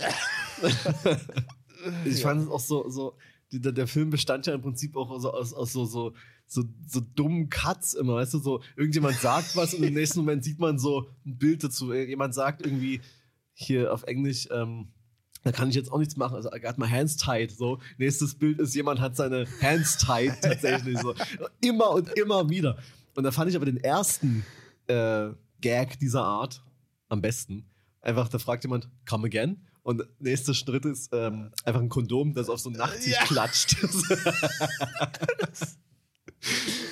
[2.05, 3.17] ich fand es auch so, so
[3.53, 6.13] der, der Film bestand ja im Prinzip auch so, aus, aus so, so
[6.47, 10.45] so, so dummen Cuts immer, weißt du, so irgendjemand sagt was und im nächsten Moment
[10.45, 11.93] sieht man so ein Bild dazu.
[11.93, 13.01] Jemand sagt irgendwie
[13.53, 14.89] hier auf Englisch, ähm,
[15.43, 16.35] da kann ich jetzt auch nichts machen.
[16.35, 17.53] Also, I got my hands tied.
[17.53, 20.99] So, nächstes Bild ist, jemand hat seine hands tied tatsächlich.
[20.99, 21.15] so.
[21.61, 22.79] Immer und immer wieder.
[23.15, 24.45] Und da fand ich aber den ersten
[24.89, 25.29] äh,
[25.61, 26.65] Gag dieser Art
[27.09, 27.65] am besten.
[28.01, 29.63] Einfach, da fragt jemand, come again?
[29.83, 33.25] Und nächster Schritt ist ähm, einfach ein Kondom, das auf so ein Nachtsicht ja.
[33.25, 33.77] klatscht.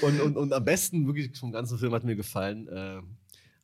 [0.02, 3.00] und, und, und am besten, wirklich vom ganzen Film hat mir gefallen, äh,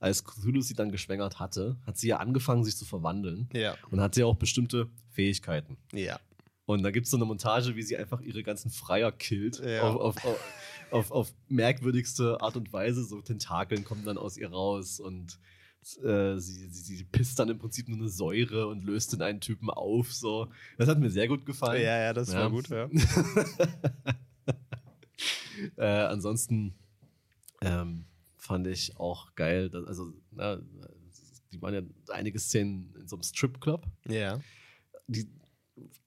[0.01, 3.49] als Cthulhu sie dann geschwängert hatte, hat sie ja angefangen, sich zu verwandeln.
[3.53, 3.77] Ja.
[3.91, 5.77] Und hat sie auch bestimmte Fähigkeiten.
[5.93, 6.19] Ja.
[6.65, 9.59] Und da gibt es so eine Montage, wie sie einfach ihre ganzen Freier killt.
[9.59, 9.83] Ja.
[9.83, 10.41] Auf, auf, auf,
[10.91, 13.05] auf, auf merkwürdigste Art und Weise.
[13.05, 15.39] So Tentakeln kommen dann aus ihr raus und
[16.03, 19.41] äh, sie, sie, sie, pisst dann im Prinzip nur eine Säure und löst den einen
[19.41, 20.13] Typen auf.
[20.13, 20.49] So.
[20.79, 21.83] Das hat mir sehr gut gefallen.
[21.83, 22.41] Ja, ja, das ja.
[22.41, 22.89] war gut, ja.
[25.77, 26.75] äh, ansonsten
[27.63, 28.05] ähm,
[28.37, 30.61] fand ich auch geil, dass, also, na,
[31.53, 31.83] die waren ja
[32.15, 33.85] einige Szenen in so einem Stripclub.
[34.09, 34.41] Ja.
[35.07, 35.29] Die,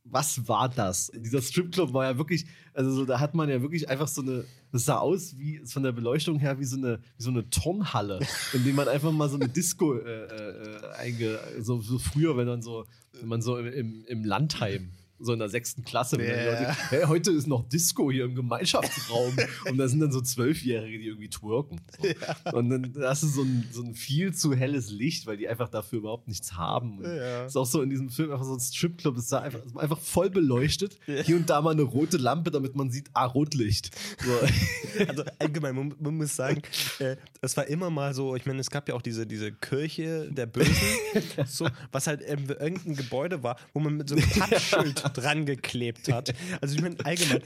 [0.03, 1.11] was war das?
[1.15, 4.45] Dieser Stripclub war ja wirklich, also so, da hat man ja wirklich einfach so eine
[4.73, 8.19] das sah aus wie von der Beleuchtung her wie so eine, wie so eine Turnhalle,
[8.53, 12.47] in der man einfach mal so eine Disco äh, äh, einge, so, so früher, wenn
[12.47, 14.89] man so, wenn man so im, im Landheim
[15.23, 16.21] so in der sechsten Klasse.
[16.21, 16.45] Ja.
[16.45, 19.35] Leute, hey, heute ist noch Disco hier im Gemeinschaftsraum.
[19.69, 21.81] und da sind dann so Zwölfjährige, die irgendwie twerken.
[21.99, 22.57] So.
[22.57, 25.69] Und dann hast du so ein, so ein viel zu helles Licht, weil die einfach
[25.69, 27.03] dafür überhaupt nichts haben.
[27.03, 27.45] Ja.
[27.45, 29.99] Ist auch so in diesem Film einfach so ein Stripclub, ist da einfach, ist einfach
[29.99, 30.97] voll beleuchtet.
[31.05, 33.91] Hier und da mal eine rote Lampe, damit man sieht, ah, Rotlicht.
[34.23, 34.31] So.
[35.07, 36.61] Also allgemein, man, man muss sagen,
[36.99, 40.29] äh, es war immer mal so, ich meine, es gab ja auch diese, diese Kirche
[40.31, 40.71] der Bösen,
[41.47, 46.11] so, was halt ähm, irgendein Gebäude war, wo man mit so einem Pappschild dran geklebt
[46.11, 46.33] hat.
[46.61, 47.41] Also ich meine, allgemein,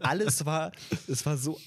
[0.00, 0.72] alles war,
[1.08, 1.58] es war so.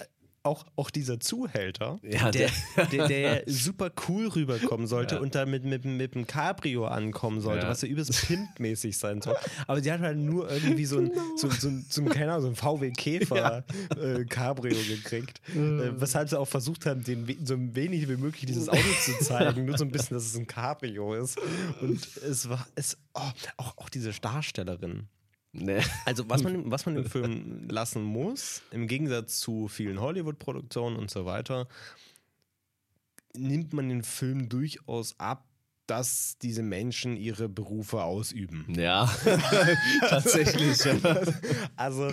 [0.46, 2.50] Auch, auch dieser Zuhälter, Ja, der,
[2.92, 5.22] der, der super cool rüberkommen sollte Ja.
[5.22, 7.70] und da mit, mit, mit einem Cabrio ankommen sollte, Ja.
[7.70, 9.38] was ja übelst pimpmäßig sein soll.
[9.68, 12.42] Aber die hat halt nur irgendwie so ein, so, so, ein- so, ein, keine Ahnung,
[12.42, 13.64] so ein VW Käfer
[13.98, 15.40] äh, Cabrio gekriegt.
[15.56, 19.64] Äh, weshalb sie auch versucht haben, den so wenig wie möglich dieses Auto zu zeigen.
[19.64, 21.40] Nur so ein bisschen, dass es ein Cabrio ist.
[21.80, 23.22] Und es war, es, oh,
[23.56, 25.08] auch, auch diese Darstellerin.
[25.54, 25.82] Nee.
[26.06, 31.10] Also, was man, was man im Film lassen muss, im Gegensatz zu vielen Hollywood-Produktionen und
[31.10, 31.68] so weiter,
[33.36, 35.48] nimmt man den Film durchaus ab,
[35.88, 38.66] dass diese Menschen ihre Berufe ausüben.
[38.70, 39.14] Ja,
[40.08, 40.80] tatsächlich.
[41.76, 42.12] Also,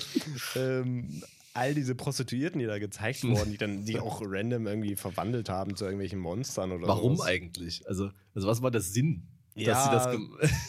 [0.57, 1.23] ähm,
[1.55, 5.77] all diese Prostituierten, die da gezeigt wurden, die dann die auch random irgendwie verwandelt haben
[5.77, 7.29] zu irgendwelchen Monstern oder Warum sowas.
[7.29, 7.87] eigentlich?
[7.89, 9.29] Also, also, was war der Sinn?
[9.55, 9.85] Dass Ja.
[9.85, 10.51] sie das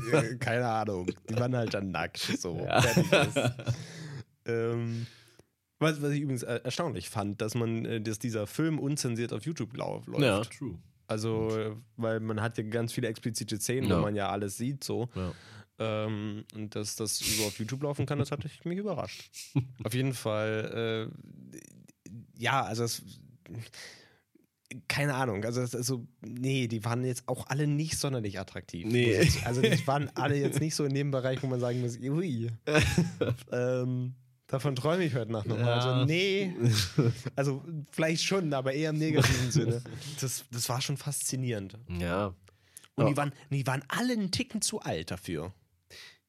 [0.40, 1.10] Keine Ahnung.
[1.28, 2.18] Die waren halt dann nackt.
[2.18, 2.56] So.
[2.56, 2.82] Ja.
[4.48, 5.06] Ähm,
[5.80, 9.44] was, was ich übrigens äh, erstaunlich fand, dass man, äh, dass dieser Film unzensiert auf
[9.44, 10.08] YouTube läuft.
[10.18, 10.78] ja, true.
[11.08, 13.98] Also, äh, weil man hat ja ganz viele explizite Szenen, Ja.
[13.98, 15.08] wo man ja alles sieht, so.
[15.16, 15.32] Ja.
[15.78, 19.30] Ähm, und dass das so auf YouTube laufen kann, das hat mich überrascht.
[19.84, 23.02] auf jeden Fall, äh, ja, also es,
[24.88, 28.86] keine Ahnung, also, es, also nee, die waren jetzt auch alle nicht sonderlich attraktiv.
[28.86, 29.28] Nee.
[29.44, 32.50] Also die waren alle jetzt nicht so in dem Bereich, wo man sagen muss, ui,
[33.52, 34.14] ähm,
[34.46, 35.66] davon träume ich heute Nacht nochmal.
[35.66, 35.74] Ja.
[35.74, 36.52] Also nee,
[37.36, 37.62] also
[37.92, 39.82] vielleicht schon, aber eher im negativen Sinne.
[40.20, 41.78] Das, das war schon faszinierend.
[41.88, 42.34] Ja.
[42.96, 45.52] Und die, waren, die waren alle einen Ticken zu alt dafür.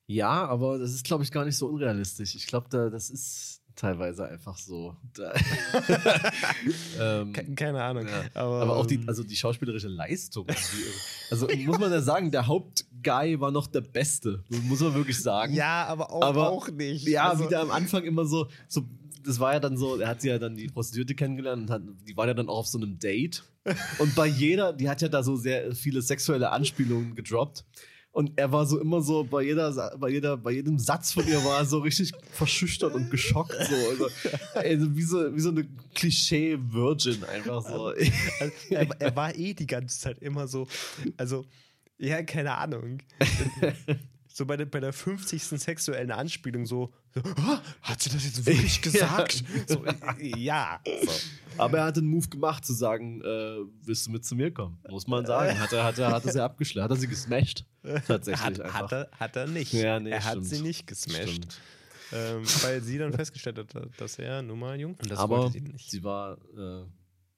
[0.06, 2.36] Ja, aber das ist, glaube ich, gar nicht so unrealistisch.
[2.36, 4.96] Ich glaube, da, das ist teilweise einfach so.
[7.00, 8.06] Ähm, Ke- Keine Ahnung.
[8.08, 8.24] ja.
[8.34, 10.48] Aber, aber auch die, ähm, also die schauspielerische Leistung.
[10.48, 10.54] Die,
[11.32, 14.44] also muss man ja sagen, der Hauptguy war noch der Beste.
[14.64, 15.54] Muss man wirklich sagen.
[15.54, 17.08] ja, aber auch, aber- auch nicht.
[17.08, 18.84] Ja, also, wieder am Anfang immer so, so,
[19.24, 21.82] das war ja dann so, er hat sie ja dann die Prostituierte kennengelernt und hat,
[22.08, 23.44] die waren ja dann auch auf so einem Date.
[24.00, 27.66] Und bei jeder, die hat ja da so sehr viele sexuelle Anspielungen gedroppt.
[28.18, 31.38] Und er war so immer so, bei jeder, bei jeder, bei jedem Satz von ihr
[31.46, 33.52] war er so richtig verschüchtert und geschockt.
[33.52, 33.76] So.
[33.76, 34.10] Also,
[34.56, 37.94] also wie, so, wie so eine Klischee-Virgin einfach so.
[38.40, 40.68] Also, er, er war eh die ganze Zeit immer so,
[41.16, 41.46] also,
[42.00, 43.04] ja, keine Ahnung.
[44.38, 45.42] So bei der, bei der 50.
[45.42, 49.44] sexuellen Anspielung so, so "Ah, hat sie das jetzt wirklich gesagt?
[49.66, 49.84] So,
[50.20, 50.80] ja.
[50.86, 51.12] So.
[51.58, 54.78] Aber er hat den Move gemacht, zu sagen, äh, willst du mit zu mir kommen?
[54.92, 55.60] Muss man sagen.
[55.60, 57.66] Hat er, hat er, hat er sie abgeschlagen, hat er sie gesmashed.
[58.06, 58.74] Tatsächlich Hat, einfach.
[58.76, 59.74] hat, er, hat er nicht.
[59.74, 60.46] Ja, nee, er hat stimmt.
[60.46, 61.30] sie nicht gesmashed.
[61.30, 61.60] Stimmt.
[62.12, 66.04] Ähm, weil sie dann festgestellt hat, dass er nun mal jung das Aber sie sie
[66.04, 66.86] war, äh,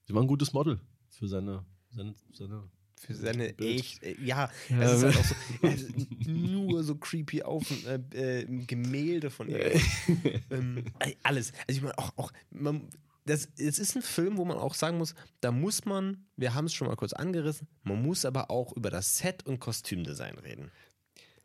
[0.04, 0.78] sie war ein gutes Model
[1.08, 2.68] für seine, seine, seine
[3.06, 3.80] Für seine Bild.
[3.80, 8.44] echt, äh, ja, Ja, es ist halt auch so, nur so creepy auf äh, äh,
[8.66, 9.72] Gemälde von ihr.
[10.50, 10.84] ähm,
[11.22, 11.52] alles.
[11.66, 12.88] Also ich meine, auch, auch man,
[13.24, 16.66] das, es ist ein Film, wo man auch sagen muss, da muss man, wir haben
[16.66, 20.70] es schon mal kurz angerissen, man muss aber auch über das Set und Kostümdesign reden.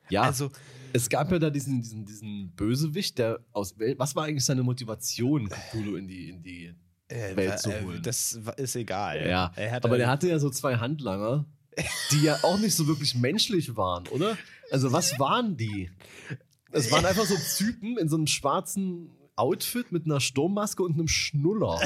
[0.10, 0.52] Ja, Also,
[0.94, 4.62] es gab ja da diesen, diesen, diesen Bösewicht, der aus Wel- was war eigentlich seine
[4.62, 6.76] Motivation, Cthulhu in die, in die
[7.08, 8.02] äh, Welt zu äh, holen.
[8.02, 9.28] das ist egal.
[9.28, 11.46] Ja, er aber halt- der hatte ja so zwei Handlanger,
[12.12, 14.38] die ja auch nicht so wirklich menschlich waren, oder?
[14.72, 15.92] Also was waren die?
[16.72, 21.08] Es waren einfach so Typen in so einem schwarzen Outfit mit einer Sturmmaske und einem
[21.08, 21.80] Schnuller,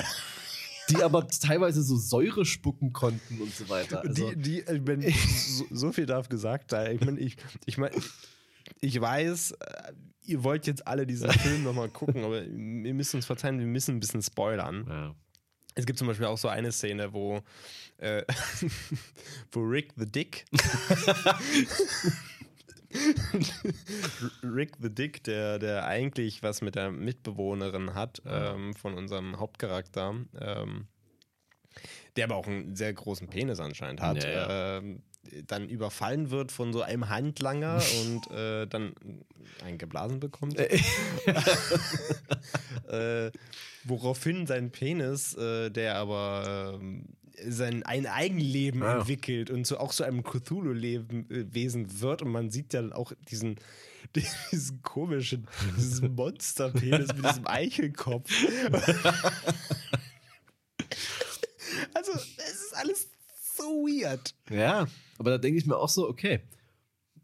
[0.90, 4.02] die aber teilweise so Säure spucken konnten und so weiter.
[4.02, 6.96] Also, die, die, ich mein, so, so viel darf gesagt sein.
[6.96, 7.92] Ich meine, ich, ich, mein,
[8.82, 13.26] ich weiß, äh, ihr wollt jetzt alle diesen Film nochmal gucken, aber wir müssen uns
[13.26, 14.86] verzeihen, wir müssen ein bisschen spoilern.
[14.90, 15.16] ja.
[15.76, 17.42] Es gibt zum Beispiel auch so eine Szene, wo,
[17.98, 18.24] äh,
[19.52, 20.46] wo Rick the Dick.
[24.44, 30.16] Rick the Dick, der, der eigentlich was mit der Mitbewohnerin hat, ähm, von unserem Hauptcharakter,
[30.40, 30.88] ähm,
[32.16, 34.78] der aber auch einen sehr großen Penis anscheinend hat, Ja, ja.
[34.80, 35.04] ähm,
[35.48, 38.94] dann überfallen wird von so einem Handlanger und äh, dann
[39.64, 40.58] einen geblasen bekommt.
[42.90, 43.32] äh,
[43.84, 47.06] woraufhin sein Penis, äh, der aber ähm,
[47.48, 48.98] sein ein Eigenleben Ah.
[48.98, 53.56] entwickelt und zu auch so einem Cthulhu-Wesen wird und man sieht ja dann auch diesen
[54.16, 58.32] diesen komischen, dieses Monsterpenis mit diesem Eichelkopf.
[61.94, 63.08] also, es ist alles
[63.60, 64.34] so weird.
[64.50, 64.88] Ja,
[65.18, 66.42] aber da denke ich mir auch so, okay,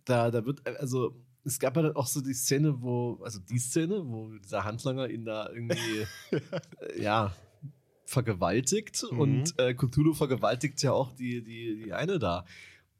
[0.06, 3.60] da, da wird, also es gab ja dann auch so die Szene, wo, also die
[3.60, 6.06] Szene, wo dieser Handlanger ihn da irgendwie,
[7.00, 7.34] ja,
[8.06, 9.20] vergewaltigt Mhm.
[9.20, 12.46] und äh, Cthulhu vergewaltigt ja auch die, die, die eine da.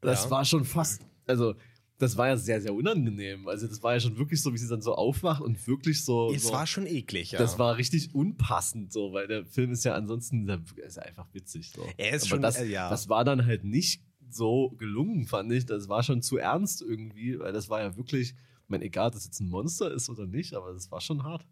[0.00, 0.30] Das Ja.
[0.30, 1.54] war schon fast, also
[1.98, 3.48] das war ja sehr, sehr unangenehm.
[3.48, 6.30] Also das war ja schon wirklich so, wie sie dann so aufwacht und wirklich so.
[6.32, 7.38] Es so, war schon eklig, ja.
[7.38, 11.70] Das war richtig unpassend, so, weil der Film ist ja ansonsten ist ja einfach witzig.
[11.70, 11.86] So.
[11.96, 12.90] Er ist Aber schon- das, äh, ja.
[12.90, 15.64] das war dann halt nicht so gelungen, fand ich.
[15.66, 19.14] Das war schon zu ernst irgendwie, weil das war ja wirklich, ich meine, egal, ob
[19.14, 21.46] das jetzt ein Monster ist oder nicht, aber das war schon hart.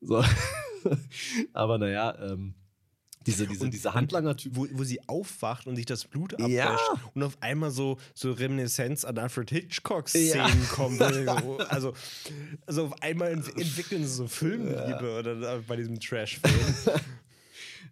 [0.00, 0.24] So.
[1.52, 2.54] aber naja, ähm,
[3.26, 4.54] diese, diese, Und- diese Handlanger-Typ.
[4.56, 6.76] wo, wo sie aufwacht und sich das Blut abwäscht Ja.
[7.14, 10.48] und auf einmal so, so Reminiszenz an Alfred Hitchcock Ja.
[10.48, 11.00] Szenen kommen.
[11.68, 11.94] also,
[12.66, 16.54] also auf einmal ent entwickeln sie so Filmliebe oder da bei diesem Trash-Film.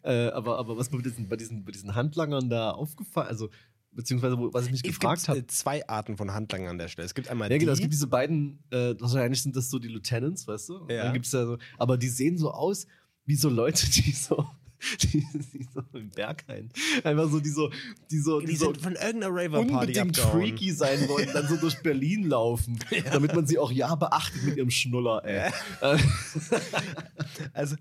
[0.05, 3.51] Äh, aber, aber was mir bei diesen, bei, diesen, bei diesen Handlangern da aufgefallen, also
[3.93, 5.39] beziehungsweise was ich mich Es gefragt gibt habe.
[5.41, 7.07] äh, zwei Arten von Handlangern an der Stelle.
[7.07, 9.79] Es gibt einmal Ja, die, genau, es gibt diese beiden, äh, wahrscheinlich sind das so
[9.79, 10.77] die Lieutenants, weißt du?
[10.79, 11.05] Und Ja.
[11.05, 12.87] Dann gibt's ja so, aber die sehen so aus
[13.27, 14.45] wie so Leute, die so,
[15.03, 16.71] die, die so im Berghain,
[17.05, 17.71] einfach so, die so,
[18.11, 20.41] die so, die die so von irgendeiner Raver-Party unbedingt abgehauen.
[20.41, 22.79] freaky sein wollen, dann so durch Berlin laufen,
[23.13, 25.51] damit man sie auch ja beachtet mit ihrem Schnuller, ey.
[25.81, 25.99] Äh,
[27.53, 27.77] Also,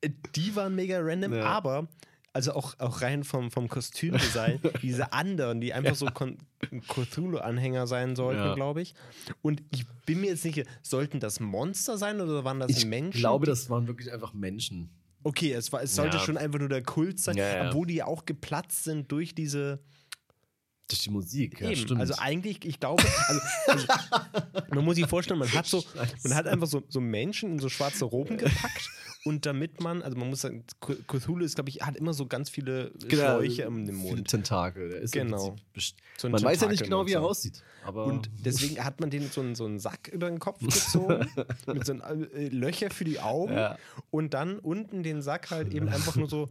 [0.00, 1.44] äh, die waren mega random, Ja.
[1.44, 1.88] aber
[2.34, 6.06] also auch, auch rein vom, vom Kostümdesign, diese anderen, die einfach so
[6.86, 8.54] Cthulhu-Anhänger sein sollten, Ja.
[8.54, 8.94] glaube ich.
[9.42, 12.86] Und ich bin mir jetzt nicht sicher, sollten das Monster sein oder waren das ich
[12.86, 13.18] Menschen?
[13.18, 14.90] glaube, das waren wirklich einfach Menschen.
[15.24, 16.22] Okay, es, war, es sollte Ja.
[16.22, 17.68] schon einfach nur der Kult sein, Ja, ja.
[17.68, 19.80] obwohl die ja auch geplatzt sind durch diese.
[20.88, 21.80] Durch die Musik, ja, Eben.
[21.82, 22.00] stimmt.
[22.00, 23.86] Also eigentlich, ich glaube, also, also,
[24.74, 25.84] man muss sich vorstellen, man hat so,
[26.22, 28.88] man hat einfach so, so Menschen in so schwarze Roben gepackt
[29.28, 32.26] und damit man, also man muss sagen, Cth- Cthulhu ist, glaube ich, hat immer so
[32.26, 34.28] ganz viele Schläuche um den Viele Mund.
[34.28, 34.90] Tentakel.
[34.90, 35.56] Ist im Genau.
[36.16, 37.62] So Man weiß ja nicht genau, wie er aussieht.
[37.84, 41.28] Aber Und deswegen hat man den so einen, so einen Sack über den Kopf gezogen,
[41.66, 43.78] mit so einen, äh, Löcher für die Augen Ja.
[44.10, 46.48] und dann unten den Sack halt eben einfach nur so,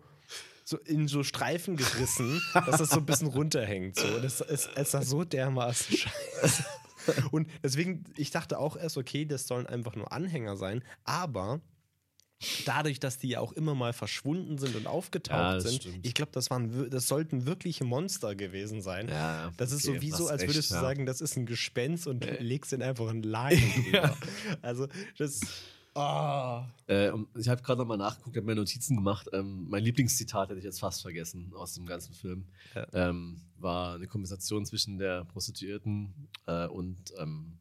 [0.64, 3.98] so in so Streifen gerissen, dass das so ein bisschen runterhängt.
[3.98, 4.20] So.
[4.22, 6.64] Das ist, es sah so dermaßen scheiße.
[7.32, 11.62] Und deswegen, ich dachte auch erst, okay, das sollen einfach nur Anhänger sein, aber
[12.66, 16.06] dadurch, dass die ja auch immer mal verschwunden sind und aufgetaucht Ja, sind, stimmt.
[16.06, 19.08] ich glaube, das waren das sollten wirkliche Monster gewesen sein.
[19.10, 20.82] Ja, Das ist okay, so wie so, als recht, würdest du ja.
[20.82, 24.16] sagen, das ist ein Gespenst und legst den einfach einen Laken drüber.
[24.62, 25.42] Also, das.
[26.00, 26.62] Oh.
[26.88, 29.28] Äh, ich habe gerade nochmal nachgeguckt, habe mir Notizen gemacht.
[29.34, 32.46] Ähm, mein Lieblingszitat hätte ich jetzt fast vergessen aus dem ganzen Film.
[32.94, 36.14] Ähm, war eine Konversation zwischen der Prostituierten
[36.46, 37.57] äh, und ähm,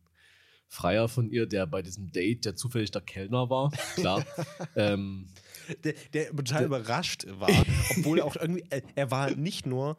[0.68, 3.70] Freier von ihr, der bei diesem Date, der zufällig der Kellner war.
[3.94, 4.24] Klar.
[4.76, 5.28] ähm,
[5.84, 7.48] Der, der total überrascht war,
[7.96, 9.96] obwohl er auch irgendwie, er, er war nicht nur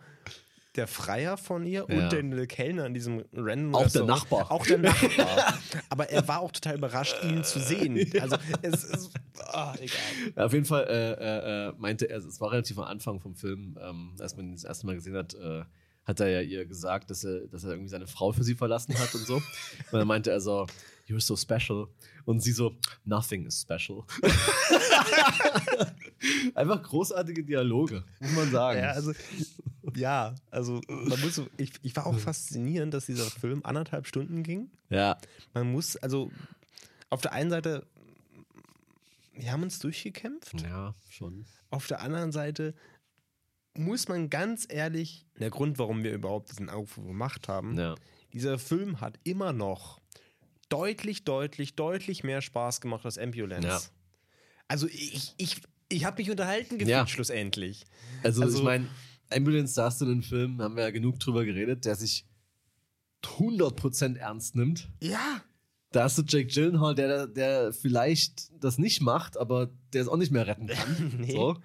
[0.75, 2.09] der Freier von ihr Ja.
[2.09, 4.03] und der Kellner in diesem random Auch der.
[4.05, 4.51] Nachbar.
[4.51, 5.57] Auch der Nachbar.
[5.89, 7.97] Aber er war auch total überrascht, ihn zu sehen.
[8.21, 9.11] Also, es ist.
[9.39, 10.45] Ah, egal.
[10.45, 13.77] auf jeden Fall äh, äh, äh, meinte er, es war relativ am Anfang vom Film,
[13.81, 15.63] ähm, als man ihn das erste Mal gesehen hat, äh,
[16.07, 18.97] hat er ja ihr gesagt, dass er, dass er irgendwie seine Frau für sie verlassen
[18.97, 19.35] hat und so.
[19.35, 19.43] Und
[19.91, 20.65] dann meinte er so,
[21.07, 21.87] you're so special.
[22.25, 24.03] Und sie so, nothing is special.
[26.55, 28.79] Einfach großartige Dialoge, muss man sagen.
[28.79, 29.13] Ja, also,
[29.95, 34.43] ja, also man muss so, ich, ich war auch faszinierend, dass dieser Film anderthalb Stunden
[34.43, 34.71] ging.
[34.89, 35.17] ja.
[35.53, 36.31] Man muss, also
[37.09, 37.85] auf der einen Seite,
[39.33, 40.61] wir haben uns durchgekämpft.
[40.61, 41.45] ja schon.
[41.69, 42.73] Auf der anderen Seite
[43.77, 47.95] muss man ganz ehrlich, der Grund, warum wir überhaupt diesen Aufruf gemacht haben, Ja.
[48.33, 49.99] dieser Film hat immer noch
[50.69, 53.67] deutlich, deutlich, deutlich mehr Spaß gemacht als Ambulance.
[53.67, 53.79] Ja.
[54.67, 55.57] Also ich, ich,
[55.89, 57.07] ich habe mich unterhalten gefühlt Ja.
[57.07, 57.85] schlussendlich.
[58.23, 58.87] Also, Also- ich meine,
[59.29, 62.25] Ambulance da hast du einen Film, haben wir ja genug drüber geredet, der sich
[63.23, 64.89] 100% ernst nimmt.
[65.01, 65.41] Ja.
[65.91, 70.17] Da hast du Jake Gyllenhaal, der, der vielleicht das nicht macht, aber der es auch
[70.17, 71.13] nicht mehr retten kann.
[71.19, 71.31] Nee.
[71.31, 71.57] so.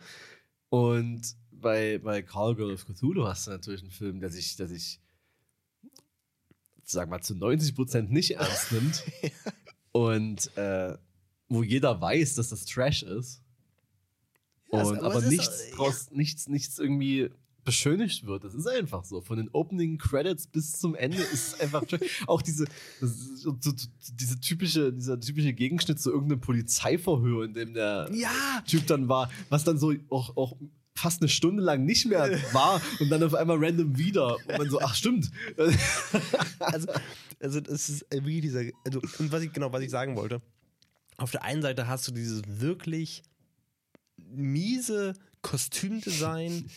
[0.69, 1.23] Und
[1.63, 5.01] bei, bei Call Girl of Cthulhu hast du natürlich einen Film, der sich, der sich
[6.85, 9.03] sag mal, zu 90% nicht ernst nimmt.
[9.93, 10.97] Und äh,
[11.49, 13.43] wo jeder weiß, dass das Trash ist.
[14.69, 17.31] Und, aber aber es ist- nichts draus, nichts, nichts irgendwie
[17.65, 18.43] beschönigt wird.
[18.43, 19.21] Das ist einfach so.
[19.21, 21.85] Von den Opening Credits bis zum Ende ist es einfach
[22.27, 22.65] auch diese,
[23.01, 23.57] so,
[24.15, 29.31] diese typische, dieser typische Gegenschnitt zu irgendeinem Polizeiverhör, in dem der Ja, Typ dann war,
[29.49, 30.57] was dann so auch, auch
[31.03, 34.37] fast eine Stunde lang nicht mehr war und dann auf einmal random wieder.
[34.37, 35.31] Und man so, ach stimmt.
[36.59, 36.89] also,
[37.41, 40.41] also das ist wie dieser, also, und was ich, genau, was ich sagen wollte,
[41.17, 43.23] auf der einen Seite hast du dieses wirklich
[44.17, 46.71] miese Kostümdesign,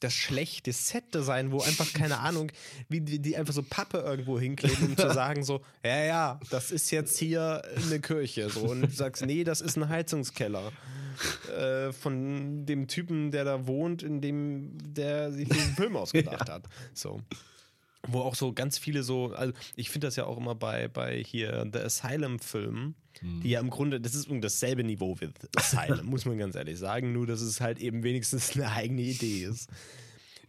[0.00, 2.50] das schlechte Setdesign, wo einfach, keine Ahnung,
[2.88, 6.70] wie die, die einfach so Pappe irgendwo hinkleben, um zu sagen so, ja, ja, das
[6.70, 8.48] ist jetzt hier eine Kirche.
[8.50, 10.72] So, und du sagst, nee, das ist ein Heizungskeller.
[11.56, 16.64] Äh, von dem Typen, der da wohnt, in dem der sich diesen Film ausgedacht hat.
[16.94, 17.20] So
[18.08, 21.22] wo auch so ganz viele so, also ich finde das ja auch immer bei, bei
[21.22, 26.06] hier The Asylum-Filmen, die ja im Grunde, das ist irgendwie dasselbe Niveau wie The Asylum,
[26.06, 29.70] muss man ganz ehrlich sagen, nur dass es halt eben wenigstens eine eigene Idee ist.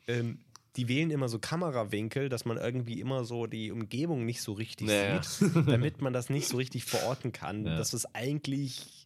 [0.07, 0.39] Ähm,
[0.76, 4.88] die wählen immer so Kamerawinkel, dass man irgendwie immer so die Umgebung nicht so richtig
[4.88, 5.22] Naja.
[5.22, 7.66] sieht, damit man das nicht so richtig verorten kann.
[7.66, 7.78] Ja.
[7.78, 9.03] Das ist eigentlich,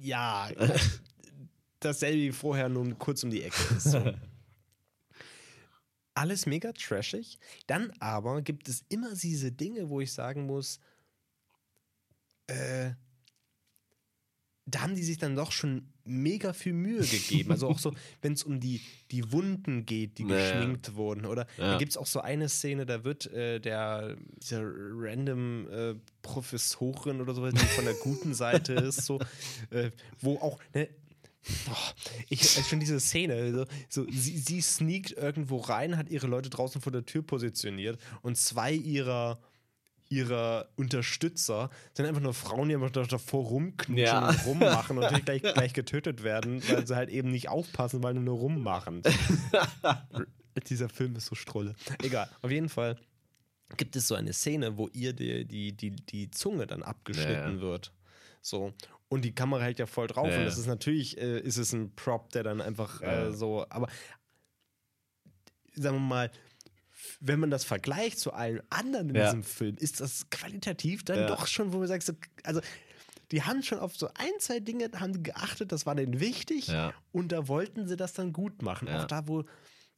[0.00, 0.48] ja,
[1.80, 3.84] dasselbe wie vorher, nur kurz um die Ecke ist.
[3.92, 4.14] So
[6.20, 7.38] alles mega trashig.
[7.66, 10.80] Dann aber gibt es immer diese Dinge, wo ich sagen muss,
[12.46, 12.90] äh,
[14.74, 17.52] da haben die sich dann doch schon mega viel Mühe gegeben.
[17.52, 20.40] Also auch so, wenn es um die, die Wunden geht, die Naja.
[20.40, 21.24] geschminkt wurden.
[21.26, 21.72] Oder Ja.
[21.72, 27.20] da gibt es auch so eine Szene, da wird äh, der dieser random äh, Professorin
[27.20, 29.18] oder sowas, die von der guten Seite ist, so,
[29.70, 29.90] äh,
[30.20, 30.88] wo auch, ne,
[31.64, 31.94] Boah,
[32.28, 36.50] ich äh, schon diese Szene, so, so sie, sie sneakt irgendwo rein, hat ihre Leute
[36.50, 39.40] draußen vor der Tür positioniert und zwei ihrer
[40.10, 44.28] ihrer Unterstützer sind einfach nur Frauen, die einfach da- davor rumknutschen Ja.
[44.28, 48.20] und rummachen und gleich, gleich getötet werden, weil sie halt eben nicht aufpassen, weil sie
[48.20, 49.02] nur rummachen.
[50.68, 51.74] Dieser Film ist so strolle.
[52.02, 52.98] Egal, auf jeden Fall
[53.76, 57.60] gibt es so eine Szene, wo ihr die, die, die, die Zunge dann abgeschnitten Ja.
[57.60, 57.92] wird.
[58.42, 58.74] So.
[59.08, 60.28] Und die Kamera hält ja voll drauf.
[60.28, 60.38] Ja.
[60.38, 63.88] Und das ist natürlich, äh, ist es ein Prop, der dann einfach äh, so, aber
[65.74, 66.30] sagen wir mal,
[67.20, 69.24] wenn man das vergleicht zu allen anderen in Ja.
[69.26, 71.26] diesem Film, ist das qualitativ dann Ja.
[71.26, 72.14] doch schon, wo man sagt, so,
[72.44, 72.60] also
[73.30, 76.68] die haben schon auf so ein, zwei Dinge haben die geachtet, das war denen wichtig
[76.68, 76.92] Ja.
[77.12, 78.88] und da wollten sie das dann gut machen.
[78.88, 79.44] Auch da, wo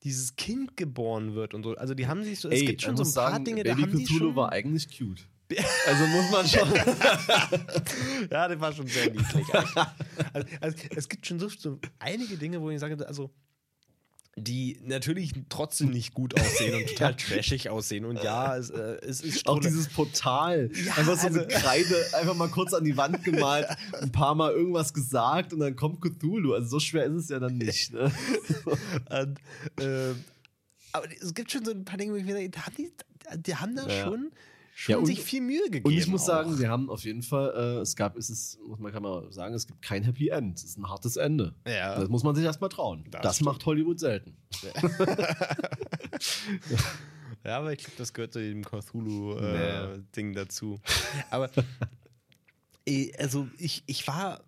[0.02, 1.76] dieses Kind geboren wird und so.
[1.76, 3.70] Also die haben sich so, es Ey, gibt schon so ein paar sagen, Dinge, da
[3.74, 4.36] Baby haben die Cthulhu schon...
[4.36, 5.26] war eigentlich cute.
[5.86, 6.66] Also muss man schon.
[8.30, 9.46] ja, der war schon sehr niedlich.
[9.54, 13.30] also, also, es gibt schon so, so einige Dinge, wo ich sage, also
[14.36, 18.06] die natürlich trotzdem nicht gut aussehen und total trashig aussehen.
[18.06, 20.70] Und ja, es, äh, es ist Auch dieses Portal.
[20.72, 23.66] Ja, einfach so also- mit Kreide, einfach mal kurz an die Wand gemalt,
[24.00, 26.54] ein paar Mal irgendwas gesagt und dann kommt Cthulhu.
[26.54, 27.92] Also so schwer ist es ja dann nicht.
[27.92, 28.10] Ne?
[29.10, 29.38] Und,
[29.80, 30.24] ähm,
[30.92, 32.90] aber es gibt schon so ein paar Dinge, wo ich mir denke, haben die,
[33.36, 34.04] die haben da Ja.
[34.04, 34.30] schon,
[34.82, 35.86] schon Ja, und- sich viel Mühe gegeben.
[35.86, 36.26] Und ich muss auch.
[36.26, 39.30] sagen, wir haben auf jeden Fall, äh, es gab, es ist, muss man kann man
[39.30, 40.58] sagen, es gibt kein Happy End.
[40.58, 41.54] Es ist ein hartes Ende.
[41.66, 42.00] Ja.
[42.00, 43.04] Das muss man sich erstmal trauen.
[43.12, 44.36] Das Das, macht Hollywood selten.
[47.44, 48.68] Ja, aber ich glaube, das gehört zu dem Ja.
[48.68, 50.80] Cthulhu-Ding dazu.
[51.30, 51.48] Aber
[53.18, 54.42] also ich, ich war,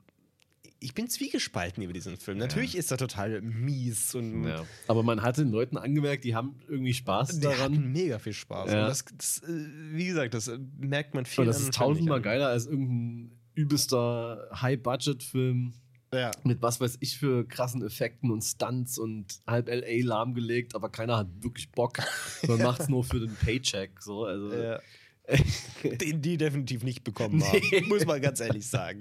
[0.84, 2.38] ich bin zwiegespalten über diesen Film.
[2.38, 4.64] Natürlich ist er total mies und Ja.
[4.86, 7.58] Aber man hat den Leuten angemerkt, die haben irgendwie Spaß die daran.
[7.60, 8.70] hatten mega viel Spaß.
[8.72, 8.82] Ja.
[8.82, 12.20] Und das, das, äh, wie gesagt, das äh, merkt man viel Und das ist tausendmal
[12.20, 15.72] geiler als irgendein übelster High-Budget-Film
[16.12, 16.30] Ja.
[16.44, 21.16] mit was weiß ich für krassen Effekten und Stunts und halb LA lahmgelegt, aber keiner
[21.16, 21.98] hat wirklich Bock.
[22.46, 24.00] Man macht's nur für den Paycheck.
[24.00, 24.80] So, also, Ja.
[25.82, 27.80] Den die definitiv nicht bekommen haben, Nee.
[27.88, 29.00] muss man ganz ehrlich sagen.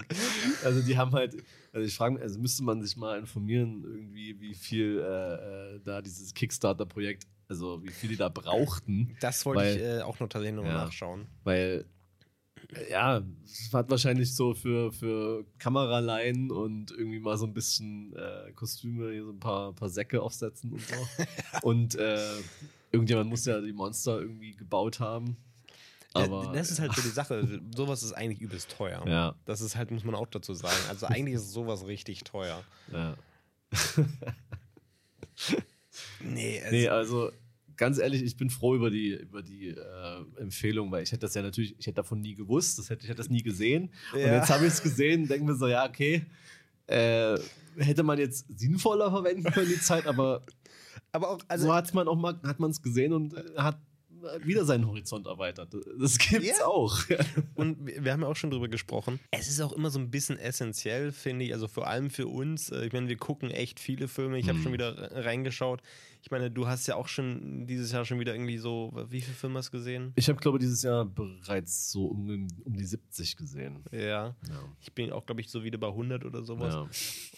[0.64, 1.36] also die haben halt,
[1.74, 5.80] also ich frage mich, also müsste man sich mal informieren, irgendwie, wie viel äh, äh,
[5.84, 9.16] da dieses Kickstarter-Projekt, also wie viel die da brauchten.
[9.20, 10.84] Das wollte Weil- ich äh, auch noch tatsächlich noch mal Ja.
[10.84, 11.26] nachschauen.
[11.42, 11.84] Weil,
[12.74, 18.14] äh, ja, es hat wahrscheinlich so für, für Kameraleihen und irgendwie mal so ein bisschen
[18.16, 20.94] äh, Kostüme, hier so ein paar, paar Säcke aufsetzen und so.
[21.62, 22.18] und äh,
[22.92, 25.36] irgendjemand muss ja die Monster irgendwie gebaut haben.
[26.14, 27.60] Aber das ist halt so die Sache.
[27.76, 29.04] Sowas ist eigentlich übelst teuer.
[29.06, 29.34] Ja.
[29.44, 30.76] Das ist halt, muss man auch dazu sagen.
[30.88, 32.62] Also eigentlich ist sowas richtig teuer.
[32.92, 33.16] ja.
[36.20, 37.30] Nee, also, Nee, also
[37.76, 41.34] ganz ehrlich, ich bin froh über die, über die äh, Empfehlung, weil ich hätte das
[41.34, 43.90] ja natürlich, ich hätte davon nie gewusst, das hätte, ich hätte das nie gesehen.
[44.12, 44.34] Und Ja.
[44.36, 46.24] jetzt habe ich es gesehen und denke mir so, ja, okay,
[46.86, 47.36] äh,
[47.76, 50.42] hätte man jetzt sinnvoller verwenden können, die Zeit, aber
[51.12, 53.78] aber auch, also so hat man auch mal, hat man es gesehen und äh, hat,
[54.42, 55.74] wieder seinen Horizont erweitert.
[56.00, 56.66] Das gibt's Ja.
[56.66, 56.98] auch.
[57.54, 59.20] Und wir haben ja auch schon drüber gesprochen.
[59.30, 61.52] Es ist auch immer so ein bisschen essentiell, finde ich.
[61.52, 62.70] Also vor allem für uns.
[62.70, 64.38] Äh, Ich meine, wir gucken echt viele Filme.
[64.38, 64.62] Ich habe Mhm.
[64.62, 65.80] schon wieder re- reingeschaut.
[66.22, 69.34] Ich meine, du hast ja auch schon dieses Jahr schon wieder irgendwie so, wie viele
[69.36, 70.12] Filme hast du gesehen?
[70.16, 73.84] Ich habe, glaube ich, dieses Jahr bereits so um, um die 70 gesehen.
[73.92, 74.00] Ja.
[74.00, 74.34] Ja.
[74.80, 76.72] Ich bin auch, glaube ich, so wieder bei 100 oder sowas.
[76.72, 76.88] Ja.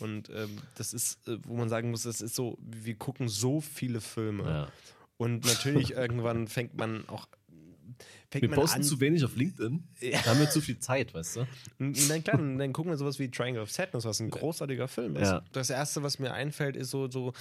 [0.07, 3.61] Und ähm, das ist, äh, wo man sagen muss, das ist so, wir gucken so
[3.61, 4.45] viele Filme.
[4.45, 4.69] Ja.
[5.17, 7.27] Und natürlich irgendwann fängt man auch.
[8.29, 9.85] Fängt Wir man posten an, zu wenig auf LinkedIn.
[10.01, 10.21] Ja.
[10.23, 11.47] Da haben wir zu viel Zeit, weißt du?
[11.79, 15.29] Dann, klar, dann, gucken wir sowas wie Triangle of Sadness, was ein großartiger Film ist.
[15.29, 15.43] Ja.
[15.53, 17.33] Das erste, was mir einfällt, ist so, so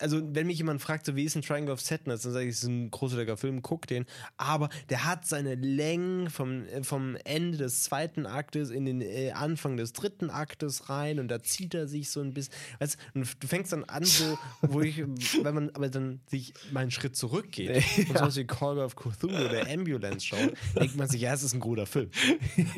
[0.00, 2.52] also wenn mich jemand fragt, so wie ist ein Triangle of Sadness, dann sage ich,
[2.52, 4.06] es ist ein großartiger Film, guck den.
[4.36, 9.32] Aber der hat seine Längen vom, äh, vom Ende des zweiten Aktes in den äh,
[9.32, 12.52] Anfang des dritten Aktes rein und da zieht er sich so ein bisschen.
[12.78, 14.98] Weißt, du, und du fängst dann an, so, wo ich,
[15.42, 19.36] wenn man aber dann sich mal einen Schritt zurückgeht und sowas wie Call of Cthulhu
[19.36, 22.10] oder Ambulance schaut, denkt man sich, ja, es ist ein guter Film.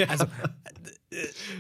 [0.09, 0.27] Also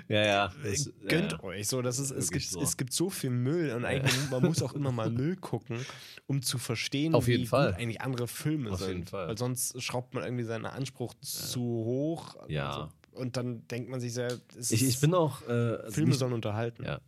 [0.08, 0.52] Ja, ja.
[0.62, 1.44] Das, gönnt ja, ja.
[1.44, 1.82] euch so.
[1.82, 2.60] Das ist, es, gibt, so.
[2.60, 5.78] es gibt so viel Müll und eigentlich, man muss auch immer mal Müll gucken,
[6.26, 7.72] um zu verstehen, Auf jeden wie Fall.
[7.72, 8.88] gut eigentlich andere Filme Auf sind.
[8.88, 9.28] jeden Fall.
[9.28, 12.36] Weil sonst schraubt man irgendwie seinen Anspruch zu hoch.
[12.48, 12.70] Ja.
[12.70, 15.42] Also, und dann denkt man sich sehr, es Ich, ich bin auch.
[15.48, 16.84] Äh, also Filme nicht, sollen unterhalten.
[16.84, 17.00] ja.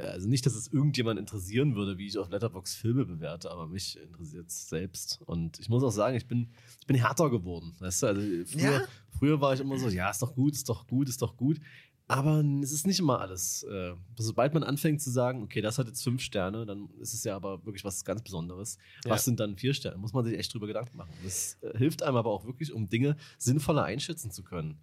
[0.00, 3.66] Äh, Also nicht, dass es irgendjemand interessieren würde, wie ich auf Letterbox Filme bewerte, aber
[3.66, 5.20] mich interessiert es selbst.
[5.26, 7.74] Und ich muss auch sagen, ich bin, ich bin härter geworden.
[7.78, 8.06] Weißt du?
[8.08, 8.84] Also früher, Ja?
[9.18, 11.60] früher war ich immer so, ja, ist doch gut, ist doch gut, ist doch gut.
[12.08, 13.62] Aber es ist nicht immer alles.
[13.62, 17.24] Äh, sobald man anfängt zu sagen, okay, das hat jetzt fünf Sterne, dann ist es
[17.24, 18.76] ja aber wirklich was ganz Besonderes.
[19.04, 19.12] Ja.
[19.12, 19.96] Was sind dann vier Sterne?
[19.96, 21.12] Muss man sich echt drüber Gedanken machen.
[21.24, 24.78] Das äh, hilft einem aber auch wirklich, um Dinge sinnvoller einschätzen zu können.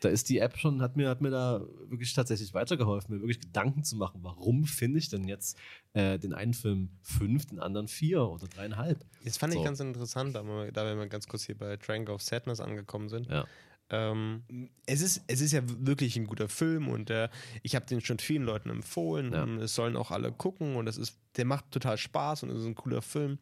[0.00, 3.40] Da ist die App schon, hat mir, hat mir da wirklich tatsächlich weitergeholfen, mir wirklich
[3.40, 5.58] Gedanken zu machen, warum finde ich denn jetzt
[5.92, 9.04] äh, den einen Film fünf, den anderen vier oder dreieinhalb?
[9.24, 9.64] Das fand ich So.
[9.64, 13.08] ganz interessant, da wir, da wir mal ganz kurz hier bei Triangle of Sadness angekommen
[13.08, 13.28] sind.
[13.28, 13.46] Ja.
[13.90, 14.44] Ähm,
[14.86, 17.28] es, ist, es ist ja wirklich ein guter Film und äh,
[17.62, 19.32] ich habe den schon vielen Leuten empfohlen.
[19.32, 19.42] Ja.
[19.42, 22.60] Und es sollen auch alle gucken und es ist, der macht total Spaß und es
[22.60, 23.38] ist ein cooler Film.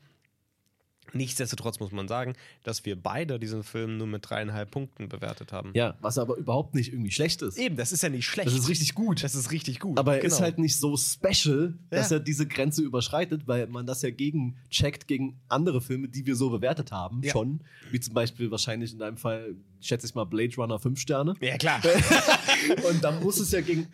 [1.12, 2.34] Nichtsdestotrotz muss man sagen,
[2.64, 5.70] dass wir beide diesen Film nur mit dreieinhalb Punkten bewertet haben.
[5.74, 7.56] Ja, was aber überhaupt nicht irgendwie schlecht ist.
[7.58, 8.46] Eben, das ist ja nicht schlecht.
[8.48, 9.22] Das ist richtig gut.
[9.24, 9.98] Das ist richtig gut.
[9.98, 10.34] Aber er genau.
[10.34, 12.16] ist halt nicht so special, dass Ja.
[12.16, 16.36] er diese Grenze überschreitet, weil man das ja gegen checkt gegen andere Filme, die wir
[16.36, 17.32] so bewertet haben, Ja.
[17.32, 17.60] schon.
[17.90, 21.34] Wie zum Beispiel wahrscheinlich in deinem Fall, schätze ich mal, Blade Runner 5 Sterne.
[21.40, 21.80] Ja, klar.
[22.90, 23.86] Und da muss es ja gegen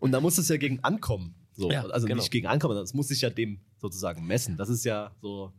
[0.00, 1.34] und da muss es ja gegen ankommen.
[1.52, 2.18] So, Ja, also genau.
[2.20, 4.56] nicht gegen ankommen, sondern es muss sich ja dem sozusagen messen.
[4.56, 5.52] Das ist ja so,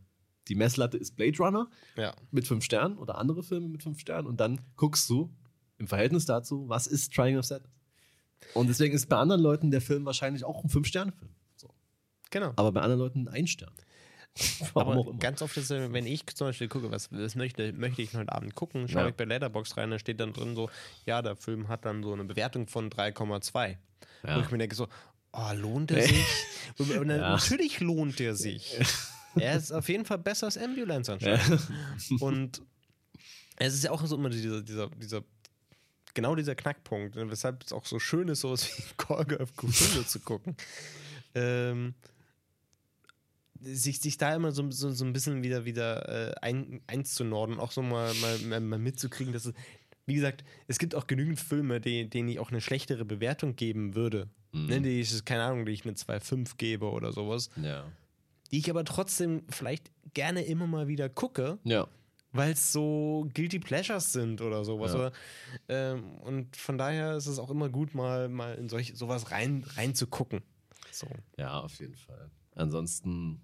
[0.48, 2.14] die Messlatte ist Blade Runner ja.
[2.30, 5.30] mit fünf Sternen oder andere Filme mit fünf Sternen und dann guckst du
[5.78, 7.72] im Verhältnis dazu, was ist Triangle of Sadness.
[8.52, 11.30] Und deswegen ist bei anderen Leuten der Film wahrscheinlich auch ein Fünf-Sterne-Film.
[11.56, 11.70] So.
[12.30, 12.52] Genau.
[12.56, 13.72] Aber bei anderen Leuten ein Stern.
[14.74, 18.14] Aber ganz oft ist, es, wenn ich zum Beispiel gucke, was, was möchte, möchte ich
[18.14, 19.08] heute Abend gucken, schaue Ja.
[19.08, 20.70] ich bei Letterbox rein, da steht dann drin so,
[21.06, 23.76] ja, der Film hat dann so eine Bewertung von 3,2.
[24.26, 24.36] Ja.
[24.36, 24.88] Wo ich mir denke so,
[25.32, 26.24] oh, lohnt er sich?
[26.78, 27.30] Und dann, Ja.
[27.30, 28.78] Natürlich lohnt er sich.
[29.36, 31.60] er ist auf jeden Fall besser als Ambulance anscheinend.
[32.20, 32.62] Und
[33.56, 35.24] es ist ja auch so immer dieser, dieser, dieser
[36.14, 40.04] genau dieser Knackpunkt, ne, weshalb es auch so schön ist, sowas wie Korga of Cthulhu
[40.04, 40.56] zu gucken.
[41.34, 41.94] Ähm,
[43.60, 47.24] sich, sich da immer so, so, so ein bisschen wieder, wieder äh, ein, eins zu
[47.24, 49.54] norden, auch so mal, mal, mal, mal mitzukriegen, dass es,
[50.06, 53.94] wie gesagt, es gibt auch genügend Filme, die, denen ich auch eine schlechtere Bewertung geben
[53.94, 54.28] würde.
[54.52, 54.66] Mhm.
[54.66, 57.50] Ne, die ich, keine Ahnung, die ich eine 2,5 gebe oder sowas.
[57.60, 57.84] Ja.
[58.54, 61.88] Die ich aber trotzdem vielleicht gerne immer mal wieder gucke, Ja.
[62.30, 64.92] weil es so Guilty Pleasures sind oder sowas.
[64.92, 64.98] Ja.
[65.00, 65.12] Oder,
[65.68, 69.64] ähm, und von daher ist es auch immer gut, mal, mal in solch, sowas rein,
[69.74, 70.40] reinzugucken.
[70.92, 71.08] So.
[71.36, 72.30] Ja, auf jeden Fall.
[72.54, 73.42] Ansonsten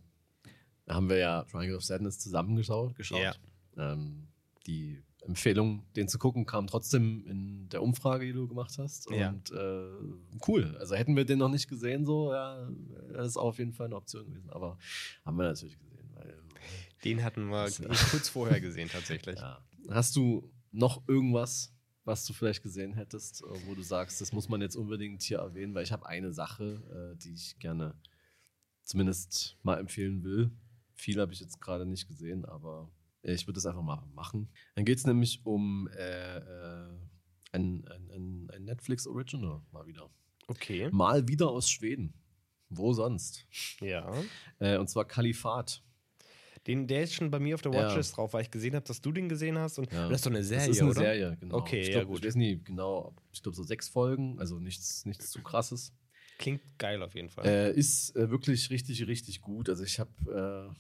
[0.88, 2.94] haben wir ja Triangle of Sadness zusammengeschaut.
[2.94, 3.18] Geschaut.
[3.20, 3.34] Ja.
[3.76, 4.28] Ähm,
[4.68, 9.11] die Empfehlung, den zu gucken, kam trotzdem in der Umfrage, die du gemacht hast.
[9.11, 9.29] Ja.
[9.31, 10.77] Und äh, cool.
[10.79, 12.68] Also hätten wir den noch nicht gesehen, so, ja,
[13.12, 14.51] das ist auf jeden Fall eine Option gewesen.
[14.51, 14.79] Aber
[15.25, 16.09] haben wir natürlich gesehen.
[16.14, 16.35] Weil,
[17.05, 19.37] Den hatten wir Das- kurz vorher gesehen, tatsächlich.
[19.39, 19.62] ja.
[19.91, 21.73] Hast du noch irgendwas,
[22.05, 25.39] was du vielleicht gesehen hättest, äh, wo du sagst, das muss man jetzt unbedingt hier
[25.39, 25.75] erwähnen?
[25.75, 27.95] Weil ich habe eine Sache, äh, die ich gerne
[28.83, 30.51] zumindest mal empfehlen will.
[30.95, 32.89] Viel habe ich jetzt gerade nicht gesehen, aber
[33.23, 34.49] ich würde es einfach mal machen.
[34.75, 36.89] Dann geht es nämlich um äh, äh,
[37.53, 40.11] ein, ein, ein, ein Netflix-Original mal wieder.
[40.47, 40.89] Okay.
[40.91, 42.14] Mal wieder aus Schweden.
[42.68, 43.47] Wo sonst?
[43.81, 44.12] Ja.
[44.59, 45.83] Äh, und zwar Kalifat.
[46.66, 47.87] Den, der ist schon bei mir auf der Ja.
[47.87, 49.79] Watchlist drauf, weil ich gesehen habe, dass du den gesehen hast.
[49.79, 50.09] Und Ja.
[50.09, 51.01] das ist doch eine Serie, das ist eine oder?
[51.01, 51.57] Serie, genau.
[51.57, 52.18] Okay, ich ja, glaub, gut.
[52.21, 55.93] Ich weiß nicht genau, ich glaube so sechs Folgen, also nichts, nichts zu krasses.
[56.39, 57.47] Klingt geil auf jeden Fall.
[57.47, 59.68] Äh, ist äh, wirklich richtig, richtig gut.
[59.68, 60.73] Also ich habe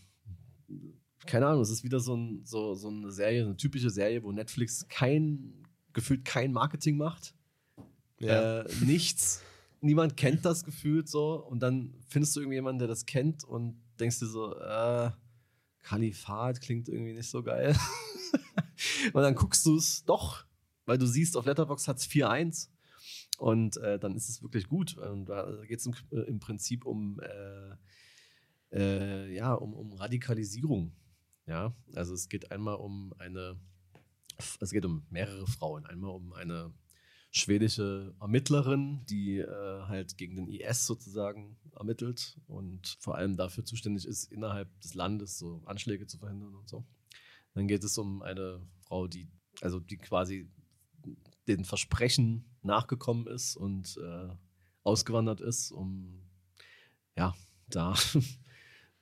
[0.68, 0.74] äh,
[1.26, 4.32] keine Ahnung, es ist wieder so, ein, so, so eine Serie, eine typische Serie, wo
[4.32, 7.34] Netflix kein, gefühlt kein Marketing macht.
[8.20, 9.42] Äh, nichts.
[9.80, 11.34] Niemand kennt das gefühlt so.
[11.34, 15.10] Und dann findest du irgendjemanden, der das kennt und denkst dir so, äh,
[15.82, 17.74] Kalifat klingt irgendwie nicht so geil.
[19.12, 20.44] und dann guckst du es doch,
[20.84, 22.68] weil du siehst, auf Letterbox hat es 4-1.
[23.38, 24.98] Und äh, dann ist es wirklich gut.
[24.98, 27.76] Und da geht es im, im, Prinzip um, äh,
[28.76, 30.92] äh, ja, um, um Radikalisierung.
[31.50, 33.58] Ja, also es geht einmal um eine,
[34.60, 35.84] es geht um mehrere Frauen.
[35.84, 36.72] Einmal um eine
[37.32, 44.06] schwedische Ermittlerin, die äh, halt gegen den IS sozusagen ermittelt und vor allem dafür zuständig
[44.06, 46.86] ist, innerhalb des Landes so Anschläge zu verhindern und so.
[47.54, 49.28] Dann geht es um eine Frau, die,
[49.60, 50.48] also die quasi
[51.48, 54.28] den Versprechen nachgekommen ist und äh,
[54.84, 56.22] ausgewandert ist, um
[57.16, 57.34] ja,
[57.66, 57.96] da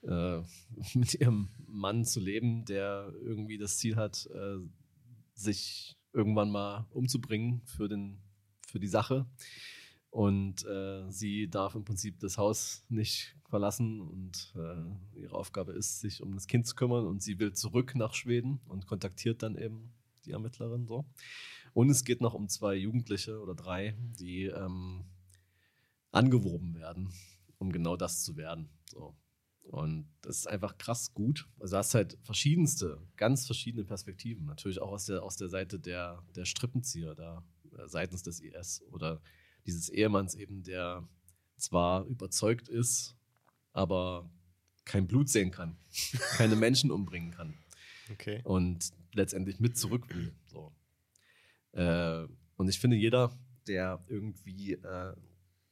[0.03, 0.41] äh,
[0.95, 4.59] mit ihrem Mann zu leben, der irgendwie das Ziel hat, äh,
[5.35, 8.19] sich irgendwann mal umzubringen für, den,
[8.67, 9.27] für die Sache.
[10.11, 16.01] Und äh, sie darf im Prinzip das Haus nicht verlassen und äh, ihre Aufgabe ist,
[16.01, 19.57] sich um das Kind zu kümmern und sie will zurück nach Schweden und kontaktiert dann
[19.57, 19.93] eben
[20.25, 21.05] die Ermittlerin so.
[21.75, 25.05] Und es geht noch um zwei Jugendliche oder drei, die ähm,
[26.11, 27.13] angeworben werden,
[27.59, 28.69] um genau das zu werden.
[28.87, 29.15] So.
[29.69, 31.47] Und das ist einfach krass gut.
[31.61, 34.47] Also du hast halt verschiedenste, ganz verschiedene Perspektiven.
[34.47, 37.45] Natürlich auch aus der, aus der Seite der, der Strippenzieher da,
[37.77, 39.21] äh, seitens des IS oder
[39.67, 41.07] dieses Ehemanns eben, der
[41.59, 43.15] zwar überzeugt ist,
[43.73, 44.31] aber
[44.87, 45.77] kein Blut sehen kann,
[46.37, 47.55] keine Menschen umbringen kann.
[48.11, 48.41] Okay.
[48.45, 50.35] Und letztendlich mit zurück will.
[50.47, 50.73] So.
[51.73, 55.15] Äh, und ich finde, jeder, der irgendwie äh,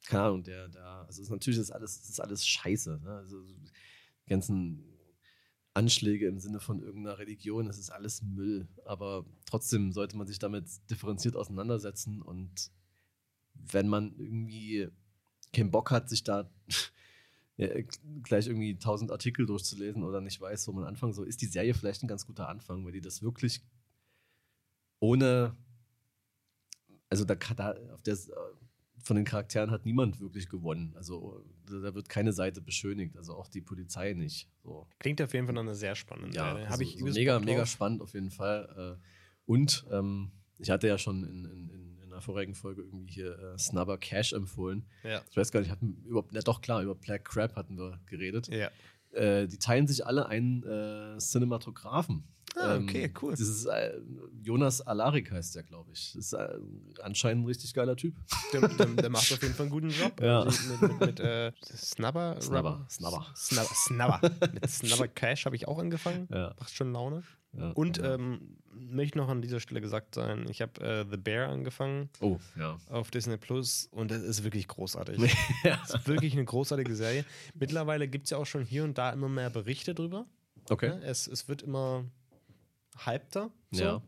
[0.07, 3.01] keine Ahnung, der, der, also ist natürlich ist alles, ist alles scheiße.
[3.03, 3.11] Ne?
[3.11, 3.71] Also die
[4.29, 4.85] ganzen
[5.75, 8.69] Anschläge im Sinne von irgendeiner Religion, das ist alles Müll.
[8.85, 12.71] Aber trotzdem sollte man sich damit differenziert auseinandersetzen und
[13.55, 14.89] wenn man irgendwie
[15.53, 16.51] keinen Bock hat, sich da
[17.57, 17.69] ja,
[18.23, 21.75] gleich irgendwie tausend Artikel durchzulesen oder nicht weiß, wo man anfangen soll, ist die Serie
[21.75, 23.63] vielleicht ein ganz guter Anfang, weil die das wirklich
[25.01, 25.57] ohne,
[27.09, 28.17] also da, da auf der
[29.03, 30.93] von den Charakteren hat niemand wirklich gewonnen.
[30.97, 34.49] Also da wird keine Seite beschönigt, also auch die Polizei nicht.
[34.63, 34.87] So.
[34.99, 36.69] Klingt auf jeden Fall noch eine sehr spannende ja, Serie.
[36.69, 38.99] Also, ich so mega, mega spannend auf jeden Fall.
[38.99, 39.03] Äh,
[39.47, 43.59] und ähm, ich hatte ja schon in, in, in einer vorigen Folge irgendwie hier äh,
[43.59, 44.87] Snubber Cash empfohlen.
[45.05, 45.23] Ja.
[45.31, 48.49] Ich weiß gar nicht, hatten über, na doch klar, über Black Crab hatten wir geredet.
[48.49, 48.71] Ja.
[49.13, 52.25] Äh, die teilen sich alle einen äh, Cinematografen.
[52.57, 53.35] Ah, okay, ähm, cool.
[53.35, 53.93] Ist äh,
[54.43, 56.13] Jonas Alarik heißt der, glaube ich.
[56.15, 56.59] Das ist äh,
[57.03, 58.15] anscheinend ein richtig geiler Typ.
[58.53, 60.21] Der, der, der, macht auf jeden Fall einen guten Job.
[60.21, 60.41] Ja.
[60.43, 63.27] Also mit, mit, mit äh, Snubber, Snubber, Snubber.
[63.37, 64.21] Snubber, Snubber.
[64.55, 66.29] mit Snubber Cash habe ich auch angefangen.
[66.31, 66.55] Ja.
[66.59, 67.23] Macht schon Laune.
[67.53, 68.15] Ja, Und ja.
[68.15, 72.39] ähm, möchte noch an dieser Stelle gesagt sein, ich habe äh, The Bear angefangen Oh,
[72.59, 72.79] ja.
[72.89, 75.19] auf Disney Plus und das ist wirklich großartig.
[75.65, 75.77] ja.
[75.77, 77.25] Das ist wirklich eine großartige Serie.
[77.55, 80.27] Mittlerweile gibt es ja auch schon hier und da immer mehr Berichte drüber.
[80.69, 80.91] Okay.
[80.91, 81.03] Ne?
[81.05, 82.05] Es, es wird immer
[83.05, 83.51] hypter.
[83.71, 83.83] So.
[83.85, 84.03] Ja.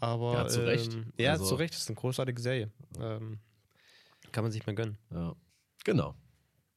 [0.00, 0.94] Aber Ja, zu Recht.
[0.94, 1.74] Ähm, ja, Also- zu Recht.
[1.74, 2.70] Das ist eine großartige Serie.
[3.00, 3.38] Ähm,
[4.32, 4.98] kann man sich mal gönnen.
[5.10, 5.34] ja.
[5.84, 6.14] Genau.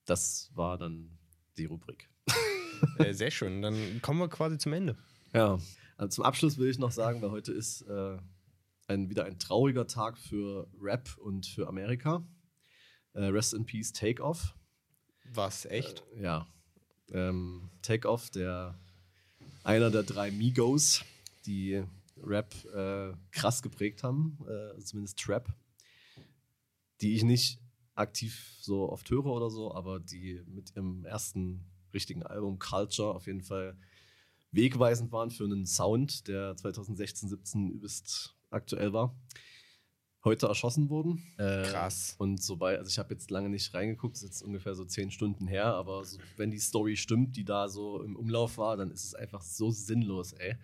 [0.06, 1.18] Das war dann
[1.58, 2.10] die Rubrik.
[3.00, 3.62] äh, sehr schön.
[3.62, 4.98] Dann kommen wir quasi zum Ende.
[5.34, 5.58] Ja.
[5.98, 8.18] Also zum Abschluss will ich noch sagen, weil heute ist äh,
[8.88, 12.26] ein, wieder ein trauriger Tag für Rap und für Amerika.
[13.14, 14.56] Äh, Rest in Peace Takeoff.
[15.34, 16.04] Was, echt?
[16.16, 16.48] Äh, ja.
[17.12, 18.78] Ähm, Takeoff, der
[19.64, 21.04] einer der drei Migos,
[21.48, 21.84] die
[22.22, 25.54] Rap äh, krass geprägt haben, äh, zumindest Trap,
[27.02, 27.60] die ich nicht
[27.96, 33.28] aktiv so oft höre oder so, aber die mit ihrem ersten richtigen Album Culture auf
[33.28, 33.78] jeden Fall
[34.52, 39.16] wegweisend waren für einen Sound, der 2016, 17 übelst aktuell war.
[40.24, 41.24] Heute erschossen wurden.
[41.38, 42.16] Äh, Krass.
[42.18, 45.48] Und sobald, also ich habe jetzt lange nicht reingeguckt, ist jetzt ungefähr so zehn Stunden
[45.48, 49.06] her, aber so, wenn die Story stimmt, die da so im Umlauf war, dann ist
[49.06, 50.58] es einfach so sinnlos, ey.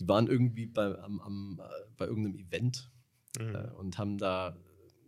[0.00, 2.90] Die waren irgendwie bei, am, am, äh, bei irgendeinem Event
[3.38, 3.54] Mhm.
[3.54, 4.56] äh, und haben da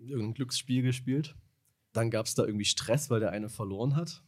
[0.00, 1.36] irgendein Glücksspiel gespielt.
[1.92, 4.22] Dann gab es da irgendwie Stress, weil der eine verloren hat.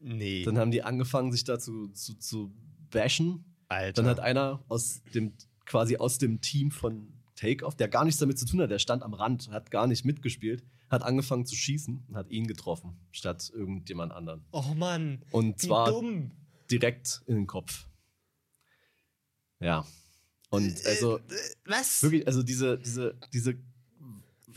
[0.00, 0.42] Nee.
[0.44, 2.52] Dann haben die angefangen, sich da zu, zu, zu
[2.90, 3.44] bashen.
[3.68, 4.02] Alter.
[4.02, 5.34] Dann hat einer aus dem,
[5.64, 9.02] quasi aus dem Team von Takeoff, der gar nichts damit zu tun hat, der stand
[9.02, 13.50] am Rand, hat gar nicht mitgespielt, hat angefangen zu schießen und hat ihn getroffen, statt
[13.54, 14.44] irgendjemand anderen.
[14.52, 15.22] oh Mann.
[15.30, 16.32] Und zwar dumm.
[16.70, 17.86] direkt in den Kopf.
[19.60, 19.86] Ja.
[20.50, 21.22] Und also Äh,
[21.66, 22.02] Was?
[22.02, 23.54] wirklich, also diese, diese, diese,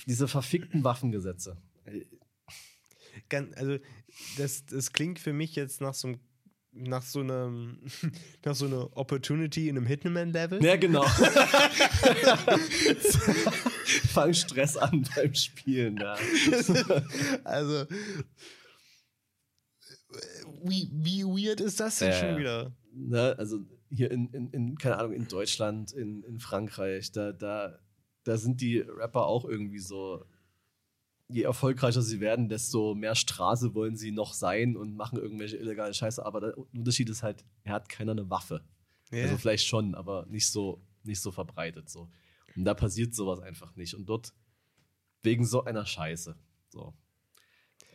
[0.08, 1.58] diese verfickten Waffengesetze.
[3.56, 3.78] Also,
[4.38, 6.20] das, das klingt für mich jetzt nach so einem
[6.76, 7.80] nach so einem
[8.44, 10.64] nach so einer Opportunity in einem Hitman-Level.
[10.64, 11.04] Ja, genau.
[14.12, 15.98] Fang Stress an beim Spielen.
[15.98, 16.14] Ja.
[17.44, 17.86] also
[20.64, 22.72] wie, wie weird ist das denn Ja, schon wieder?
[22.94, 23.60] Ne, also
[23.94, 27.80] hier in, in, in, keine Ahnung, in Deutschland, in, in Frankreich, da, da,
[28.24, 30.26] da sind die Rapper auch irgendwie so,
[31.28, 35.94] je erfolgreicher sie werden, desto mehr Straße wollen sie noch sein und machen irgendwelche illegalen
[35.94, 36.26] Scheiße.
[36.26, 38.64] Aber der Unterschied ist halt, er hat keiner eine Waffe.
[39.12, 39.24] Ja.
[39.24, 41.90] Also vielleicht schon, aber nicht so, nicht so verbreitet.
[41.90, 42.10] So.
[42.56, 43.94] Und da passiert sowas einfach nicht.
[43.94, 44.34] Und dort
[45.22, 46.36] wegen so einer Scheiße.
[46.70, 46.94] So.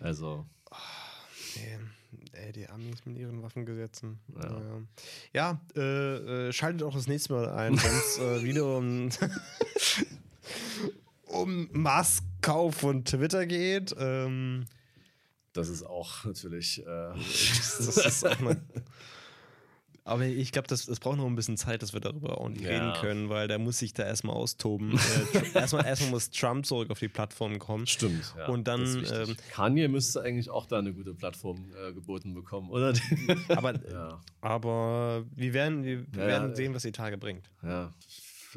[0.01, 0.47] Also,
[1.57, 1.79] Nee,
[2.32, 4.18] ey, die Amis mit ihren Waffengesetzen.
[4.40, 4.60] Ja.
[5.32, 9.09] Ja, äh, äh, schaltet auch das nächste Mal ein, wenn es äh, wieder um,
[11.26, 13.94] um Masskauf von Twitter geht.
[13.98, 14.66] Ähm,
[15.52, 16.80] das ist auch natürlich.
[16.80, 18.60] Äh, das ist auch eine,
[20.09, 22.62] aber ich glaube, das, das braucht noch ein bisschen Zeit, dass wir darüber auch nicht
[22.62, 22.70] Ja.
[22.70, 24.98] reden können, weil da muss sich da erstmal austoben.
[25.55, 27.86] äh, erstmal, erstmal muss Trump zurück auf die Plattform kommen.
[27.86, 28.35] Stimmt.
[28.36, 32.70] Ja, Und dann, ähm, Kanye müsste eigentlich auch da eine gute Plattform äh, geboten bekommen,
[32.70, 32.93] oder?
[33.48, 36.56] Aber, ja, aber wir werden, wir Ja, werden ja.
[36.56, 37.51] sehen, was die Tage bringt.
[37.62, 37.93] ja.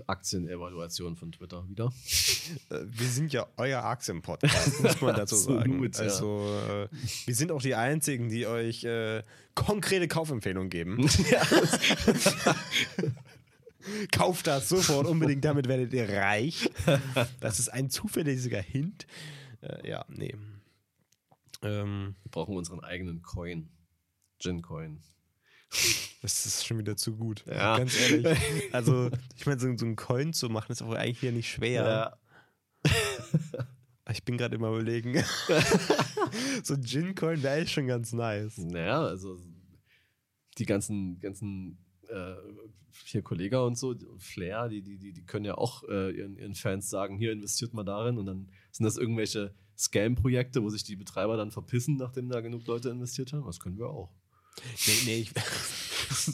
[0.08, 1.92] Aktienevaluation von Twitter wieder.
[2.70, 5.84] Äh, Wir sind ja euer Aktien-Podcast, muss man dazu sagen.
[5.86, 6.02] Absolut, ja.
[6.02, 6.88] Also, äh,
[7.26, 9.24] wir sind auch die Einzigen, die euch äh,
[9.56, 11.08] konkrete Kaufempfehlungen geben.
[11.32, 11.42] ja,
[14.12, 16.70] Kauft das sofort unbedingt, damit werdet ihr reich.
[17.40, 19.08] Das ist ein zuverlässiger Hint.
[19.62, 20.36] Äh, ja, nee.
[21.64, 23.70] Ähm, wir brauchen unseren eigenen Coin.
[24.40, 25.00] Gin-Coin.
[26.22, 27.43] Das ist schon wieder zu gut.
[27.48, 27.77] Ja.
[27.77, 28.38] Ganz ehrlich.
[28.72, 32.18] Also, ich meine, so, so einen Coin zu machen, ist auch eigentlich hier nicht schwer.
[34.10, 35.14] Ich bin gerade immer überlegen.
[36.64, 38.57] so ein Gin-Coin wäre eigentlich schon ganz nice.
[38.57, 39.39] Naja, also
[40.57, 41.77] die ganzen, ganzen
[42.10, 42.34] äh,
[43.06, 46.56] hier Kollega und so, Flair, die, die, die, die können ja auch äh, ihren, ihren
[46.56, 50.95] Fans sagen, hier investiert mal darin und dann sind das irgendwelche Scam-Projekte, wo sich die
[50.95, 53.45] Betreiber dann verpissen, nachdem da genug Leute investiert haben.
[53.45, 54.11] Das können wir auch.
[54.88, 55.32] Nee, nee, ich.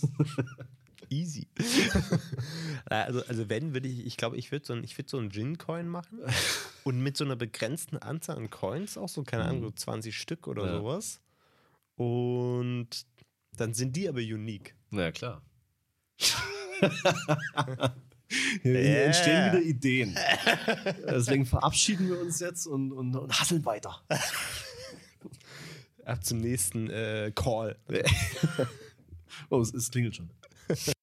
[1.09, 1.47] Easy.
[2.85, 5.87] also, also wenn, würde ich, ich glaube, ich würde so ein, ich so einen Gin-Coin
[5.87, 6.19] machen
[6.83, 10.47] und mit so einer begrenzten Anzahl an Coins, auch so, keine Ahnung, so 20 Stück
[10.47, 10.77] oder Ja.
[10.79, 11.21] sowas.
[11.95, 13.05] Und
[13.55, 14.75] dann sind die aber unique.
[14.89, 15.41] Na ja, klar.
[18.61, 19.05] Hier Yeah.
[19.05, 20.17] entstehen wieder Ideen.
[21.07, 24.03] Deswegen verabschieden wir uns jetzt und, und, und hasseln weiter.
[26.07, 27.77] Ab zum nächsten äh, Call.
[29.49, 30.29] Oh, es, es klingelt schon.